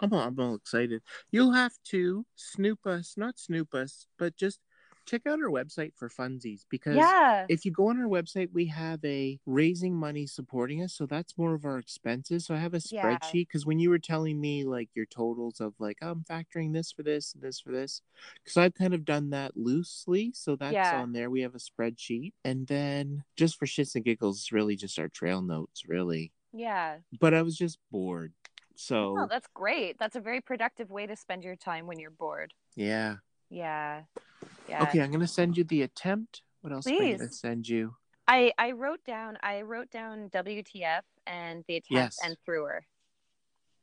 I'm, 0.00 0.12
all, 0.12 0.20
I'm 0.20 0.38
all 0.38 0.54
excited. 0.54 1.02
You'll 1.30 1.52
have 1.52 1.72
to 1.86 2.26
snoop 2.36 2.86
us, 2.86 3.14
not 3.16 3.38
snoop 3.38 3.74
us, 3.74 4.06
but 4.18 4.36
just 4.36 4.60
check 5.06 5.26
out 5.26 5.40
our 5.40 5.48
website 5.48 5.94
for 5.94 6.08
funsies 6.08 6.64
because 6.68 6.96
Yeah. 6.96 7.46
if 7.48 7.64
you 7.64 7.70
go 7.70 7.88
on 7.88 7.98
our 8.00 8.08
website, 8.08 8.52
we 8.52 8.66
have 8.66 9.04
a 9.04 9.38
raising 9.46 9.94
money 9.94 10.26
supporting 10.26 10.82
us. 10.82 10.92
So 10.94 11.06
that's 11.06 11.38
more 11.38 11.54
of 11.54 11.64
our 11.64 11.78
expenses. 11.78 12.44
So 12.46 12.54
I 12.54 12.58
have 12.58 12.74
a 12.74 12.78
spreadsheet 12.78 13.46
because 13.48 13.64
when 13.64 13.78
you 13.78 13.88
were 13.90 13.98
telling 13.98 14.40
me 14.40 14.64
like 14.64 14.90
your 14.94 15.06
totals 15.06 15.60
of 15.60 15.74
like, 15.78 15.98
oh, 16.02 16.10
I'm 16.10 16.24
factoring 16.24 16.72
this 16.72 16.92
for 16.92 17.02
this 17.02 17.32
and 17.34 17.42
this 17.42 17.60
for 17.60 17.70
this, 17.72 18.02
because 18.42 18.56
I've 18.56 18.74
kind 18.74 18.94
of 18.94 19.04
done 19.04 19.30
that 19.30 19.56
loosely. 19.56 20.32
So 20.34 20.56
that's 20.56 20.74
Yeah. 20.74 21.00
on 21.00 21.12
there. 21.12 21.30
We 21.30 21.42
have 21.42 21.54
a 21.54 21.58
spreadsheet. 21.58 22.32
And 22.44 22.66
then 22.66 23.22
just 23.36 23.56
for 23.58 23.66
shits 23.66 23.94
and 23.94 24.04
giggles, 24.04 24.38
it's 24.40 24.52
really 24.52 24.76
just 24.76 24.98
our 24.98 25.08
trail 25.08 25.40
notes, 25.40 25.86
really. 25.88 26.32
Yeah. 26.52 26.98
But 27.20 27.32
I 27.32 27.42
was 27.42 27.56
just 27.56 27.78
bored. 27.90 28.32
Oh, 28.44 28.50
so 28.74 29.18
Oh, 29.20 29.26
that's 29.30 29.46
great. 29.54 29.98
That's 29.98 30.16
a 30.16 30.20
very 30.20 30.40
productive 30.40 30.90
way 30.90 31.06
to 31.06 31.16
spend 31.16 31.44
your 31.44 31.56
time 31.56 31.86
when 31.86 31.98
you're 31.98 32.10
bored. 32.10 32.52
yeah. 32.74 33.16
Yeah. 33.48 34.02
Yeah. 34.68 34.82
Okay, 34.84 35.00
I'm 35.00 35.10
gonna 35.10 35.26
send 35.26 35.56
you 35.56 35.64
the 35.64 35.82
attempt. 35.82 36.42
What 36.60 36.72
else 36.72 36.86
am 36.86 36.94
I 37.00 37.12
gonna 37.12 37.30
send 37.30 37.68
you? 37.68 37.96
I 38.28 38.52
I 38.58 38.72
wrote 38.72 39.04
down 39.04 39.38
I 39.42 39.62
wrote 39.62 39.90
down 39.90 40.28
WTF 40.30 41.02
and 41.26 41.64
the 41.68 41.76
attempt 41.76 41.90
Yes. 41.90 42.18
and 42.24 42.36
through 42.44 42.64
her. 42.64 42.86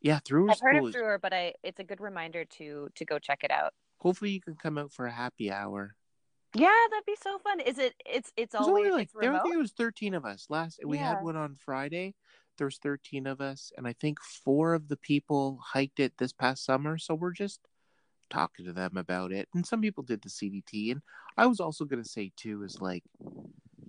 Yeah, 0.02 0.20
through 0.26 0.52
I've 0.52 0.60
heard 0.60 0.76
school. 0.76 0.88
of 0.88 0.94
through 0.94 1.06
her, 1.06 1.18
but 1.20 1.34
I 1.34 1.54
it's 1.64 1.80
a 1.80 1.84
good 1.84 2.02
reminder 2.02 2.44
to 2.46 2.90
to 2.96 3.06
go 3.06 3.20
check 3.20 3.40
it 3.44 3.52
out. 3.52 3.74
Hopefully, 4.00 4.32
you 4.32 4.42
can 4.42 4.56
come 4.56 4.78
out 4.78 4.92
for 4.92 5.06
a 5.06 5.12
happy 5.12 5.50
hour. 5.50 5.96
Yeah, 6.56 6.70
that'd 6.92 7.06
be 7.06 7.16
so 7.22 7.40
fun. 7.40 7.62
Is 7.62 7.80
it? 7.80 7.94
It's 8.06 8.32
it's 8.36 8.52
There's 8.52 8.68
always 8.68 8.88
only 8.88 8.92
like 8.92 9.10
there, 9.20 9.34
I 9.34 9.40
think 9.42 9.56
it 9.56 9.60
was 9.60 9.72
13 9.72 10.14
of 10.14 10.26
us 10.26 10.48
last. 10.50 10.80
We 10.86 10.98
Yeah. 10.98 11.16
had 11.16 11.24
one 11.24 11.38
on 11.38 11.56
Friday. 11.56 12.16
There 12.58 12.68
was 12.68 12.78
13 12.78 13.26
of 13.26 13.42
us, 13.42 13.72
and 13.78 13.88
I 13.88 13.94
think 13.94 14.20
four 14.22 14.74
of 14.76 14.88
the 14.90 14.98
people 14.98 15.60
hiked 15.64 16.00
it 16.00 16.18
this 16.18 16.34
past 16.34 16.64
summer. 16.66 16.98
So 17.00 17.16
we're 17.16 17.32
just 17.32 17.62
talking 18.30 18.66
to 18.66 18.74
them 18.74 18.98
about 18.98 19.32
it, 19.32 19.48
and 19.54 19.66
some 19.66 19.82
people 19.82 20.04
did 20.04 20.22
the 20.22 20.30
CDT. 20.30 20.92
And 20.92 21.02
I 21.38 21.46
was 21.46 21.60
also 21.60 21.86
gonna 21.86 22.06
say 22.06 22.32
too 22.36 22.64
is 22.64 22.80
like, 22.82 23.04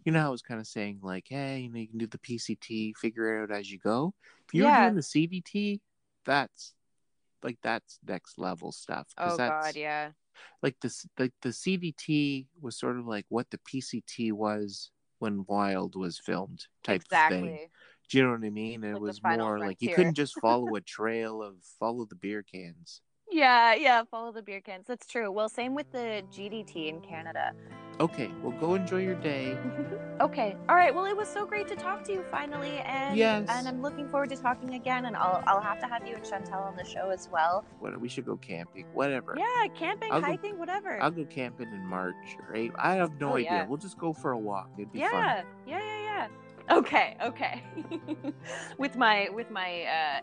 you 0.05 0.13
know, 0.13 0.27
I 0.27 0.31
was 0.31 0.43
kind 0.43 0.61
of 0.61 0.67
saying 0.67 1.01
like, 1.03 1.27
hey, 1.29 1.61
you 1.61 1.71
know, 1.71 1.79
you 1.79 1.89
can 1.89 1.99
do 1.99 2.07
the 2.07 2.19
PCT, 2.19 2.95
figure 2.97 3.41
it 3.41 3.43
out 3.45 3.57
as 3.57 3.71
you 3.71 3.79
go. 3.79 4.15
If 4.47 4.55
you're 4.55 4.71
Yeah. 4.71 4.83
doing 4.83 4.95
the 4.97 5.03
CDT, 5.03 5.81
that's 6.25 6.75
like 7.43 7.59
that's 7.63 7.99
next 8.07 8.39
level 8.39 8.73
stuff. 8.73 9.09
Oh 9.19 9.37
that's, 9.37 9.49
God, 9.49 9.77
yeah. 9.77 10.11
like 10.63 10.77
this 10.81 11.07
like 11.19 11.33
the 11.43 11.51
CDT 11.51 12.47
was 12.61 12.77
sort 12.79 12.99
of 12.99 13.07
like 13.07 13.27
what 13.29 13.51
the 13.51 13.59
PCT 13.59 14.33
was 14.33 14.91
when 15.19 15.45
Wild 15.49 15.97
was 15.97 16.19
filmed 16.19 16.67
type 16.83 17.03
Exactly. 17.03 17.49
thing. 17.49 17.59
Do 18.11 18.19
you 18.19 18.25
know 18.25 18.33
what 18.33 18.45
I 18.45 18.51
mean? 18.51 18.85
It 18.85 18.93
Like 18.93 19.01
the 19.01 19.01
was 19.01 19.23
more 19.25 19.59
like 19.59 19.81
you 19.81 19.89
couldn't 19.89 20.15
just 20.15 20.39
follow 20.41 20.75
a 20.75 20.81
trail 20.81 21.43
of 21.43 21.55
follow 21.79 22.05
the 22.05 22.15
beer 22.15 22.43
cans. 22.43 23.01
Yeah, 23.35 23.75
yeah. 23.75 24.05
Follow 24.05 24.31
the 24.31 24.43
beer 24.43 24.61
cans. 24.61 24.87
That's 24.87 25.07
true. 25.09 25.31
Well, 25.33 25.49
same 25.49 25.75
with 25.75 25.91
the 25.91 26.23
GDT 26.33 26.89
in 26.89 27.01
Canada. 27.01 27.53
Okay, 28.01 28.31
well 28.43 28.53
go 28.61 28.75
enjoy 28.75 28.99
your 29.03 29.15
day. 29.17 29.57
Okay. 30.21 30.55
All 30.69 30.77
right. 30.77 30.95
Well, 30.95 31.07
it 31.07 31.17
was 31.17 31.27
so 31.29 31.45
great 31.45 31.67
to 31.67 31.75
talk 31.75 32.05
to 32.05 32.13
you 32.13 32.23
finally, 32.31 32.79
and 32.87 33.17
Yes. 33.17 33.49
and 33.51 33.67
I'm 33.67 33.83
looking 33.83 34.09
forward 34.09 34.31
to 34.31 34.37
talking 34.37 34.75
again. 34.75 35.07
And 35.07 35.17
I'll 35.17 35.43
I'll 35.49 35.61
have 35.61 35.81
to 35.81 35.87
have 35.89 36.07
you 36.07 36.15
and 36.15 36.25
Chantal 36.25 36.61
on 36.63 36.77
the 36.77 36.85
show 36.85 37.11
as 37.11 37.29
well. 37.33 37.65
What 37.81 38.01
we 38.01 38.09
should 38.09 38.25
go 38.25 38.37
camping, 38.37 38.87
whatever. 38.95 39.35
Yeah, 39.37 39.67
camping, 39.75 40.13
I'll 40.13 40.21
go- 40.21 40.27
hiking, 40.29 40.57
whatever. 40.57 41.03
I'll 41.03 41.11
go 41.11 41.25
camping 41.25 41.67
in 41.73 41.85
March 41.85 42.15
or 42.39 42.55
April. 42.55 42.81
I 42.81 42.95
have 42.95 43.21
no 43.21 43.33
Oh, 43.33 43.37
idea. 43.37 43.51
yeah. 43.51 43.67
We'll 43.67 43.77
just 43.79 43.99
go 43.99 44.13
for 44.13 44.31
a 44.31 44.39
walk. 44.39 44.71
It'd 44.79 44.93
be 44.93 45.01
yeah, 45.01 45.11
fun. 45.11 45.47
Yeah, 45.67 45.81
yeah, 45.81 46.03
yeah, 46.05 46.29
yeah. 46.71 46.77
Okay, 46.79 47.17
okay. 47.21 47.63
with 48.79 48.95
my 48.97 49.29
with 49.33 49.51
my 49.51 49.83
uh, 49.83 50.21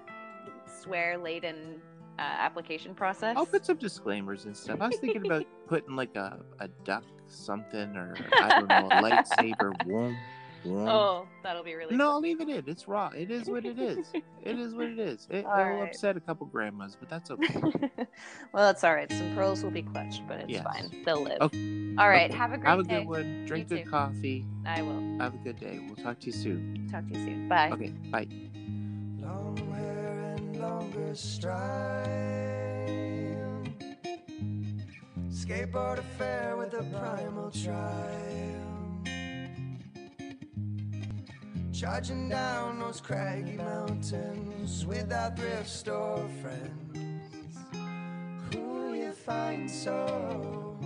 swear 0.81 1.17
laden 1.17 1.81
uh, 2.21 2.41
application 2.41 2.93
process. 2.93 3.35
I'll 3.37 3.45
put 3.45 3.65
some 3.65 3.77
disclaimers 3.77 4.45
and 4.45 4.55
stuff. 4.55 4.79
I 4.81 4.87
was 4.87 4.97
thinking 4.97 5.25
about 5.25 5.45
putting 5.67 5.95
like 5.95 6.15
a, 6.15 6.39
a 6.59 6.67
duck 6.85 7.03
something 7.27 7.95
or 7.95 8.15
I 8.41 8.49
don't 8.59 8.67
know, 8.69 8.87
a 8.87 8.91
lightsaber. 8.91 9.73
Whoom, 9.83 10.15
whoom. 10.63 10.87
Oh, 10.87 11.27
that'll 11.43 11.63
be 11.63 11.73
really. 11.73 11.95
No, 11.95 12.19
leave 12.19 12.39
it 12.41 12.47
in. 12.49 12.63
It's 12.67 12.87
raw. 12.87 13.07
It 13.15 13.31
is 13.31 13.49
what 13.49 13.65
it 13.65 13.79
is. 13.79 14.11
it 14.43 14.59
is 14.59 14.75
what 14.75 14.87
it 14.87 14.99
is. 15.11 15.27
It, 15.31 15.45
All 15.45 15.59
it'll 15.59 15.79
right. 15.79 15.89
upset 15.89 16.17
a 16.17 16.19
couple 16.19 16.45
grandmas, 16.47 16.95
but 16.99 17.09
that's 17.09 17.31
okay. 17.31 17.55
well, 18.53 18.65
that's 18.65 18.83
all 18.83 18.93
right. 18.93 19.11
Some 19.11 19.33
pearls 19.33 19.63
will 19.63 19.71
be 19.71 19.81
clutched, 19.81 20.21
but 20.27 20.39
it's 20.39 20.51
Yes. 20.51 20.63
fine. 20.63 21.03
They'll 21.05 21.23
live. 21.23 21.41
Okay. 21.41 21.95
All 21.97 22.07
right. 22.07 22.29
Okay. 22.29 22.37
Have 22.37 22.53
a 22.53 22.57
great 22.57 22.69
Have 22.69 22.79
a 22.79 22.83
day. 22.83 22.99
good 22.99 23.07
one. 23.07 23.45
Drink 23.45 23.69
You 23.71 23.77
good 23.77 23.85
too. 23.85 23.89
coffee. 23.89 24.45
I 24.65 24.81
will. 24.83 25.17
Have 25.19 25.33
a 25.33 25.37
good 25.37 25.59
day. 25.59 25.79
We'll 25.87 25.95
talk 26.03 26.19
to 26.19 26.25
you 26.27 26.31
soon. 26.33 26.87
Talk 26.91 27.07
to 27.07 27.17
you 27.17 27.25
soon. 27.25 27.47
Bye. 27.49 27.71
Okay, 27.71 27.89
bye. 28.11 28.27
Long 30.61 30.91
longer 30.91 31.15
stride. 31.15 32.07
Skateboard 35.29 35.99
affair 35.99 36.55
with 36.57 36.73
a 36.73 36.83
primal 36.83 37.49
trial. 37.51 39.01
Charging 41.73 42.29
down 42.29 42.79
those 42.79 43.01
craggy 43.01 43.53
mountains 43.53 44.85
with 44.85 45.11
our 45.11 45.35
thrift 45.35 45.69
store 45.69 46.27
friends. 46.41 47.57
Who 48.53 48.93
you 48.93 49.13
find 49.13 49.69
so, 49.69 50.77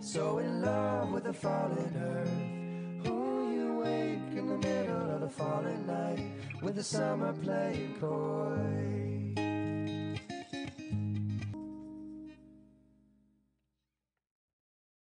so 0.00 0.38
in 0.38 0.62
love 0.62 1.12
with 1.12 1.24
the 1.24 1.32
fallen 1.32 1.94
earth? 1.96 3.06
Who 3.06 3.52
you 3.54 3.78
wake 3.84 4.36
in 4.36 4.48
the 4.48 4.58
middle 4.58 5.09
falling 5.30 5.86
night 5.86 6.30
with 6.62 6.76
the 6.76 6.82
summer 6.82 7.32
playing 7.32 7.94
coy? 8.00 9.09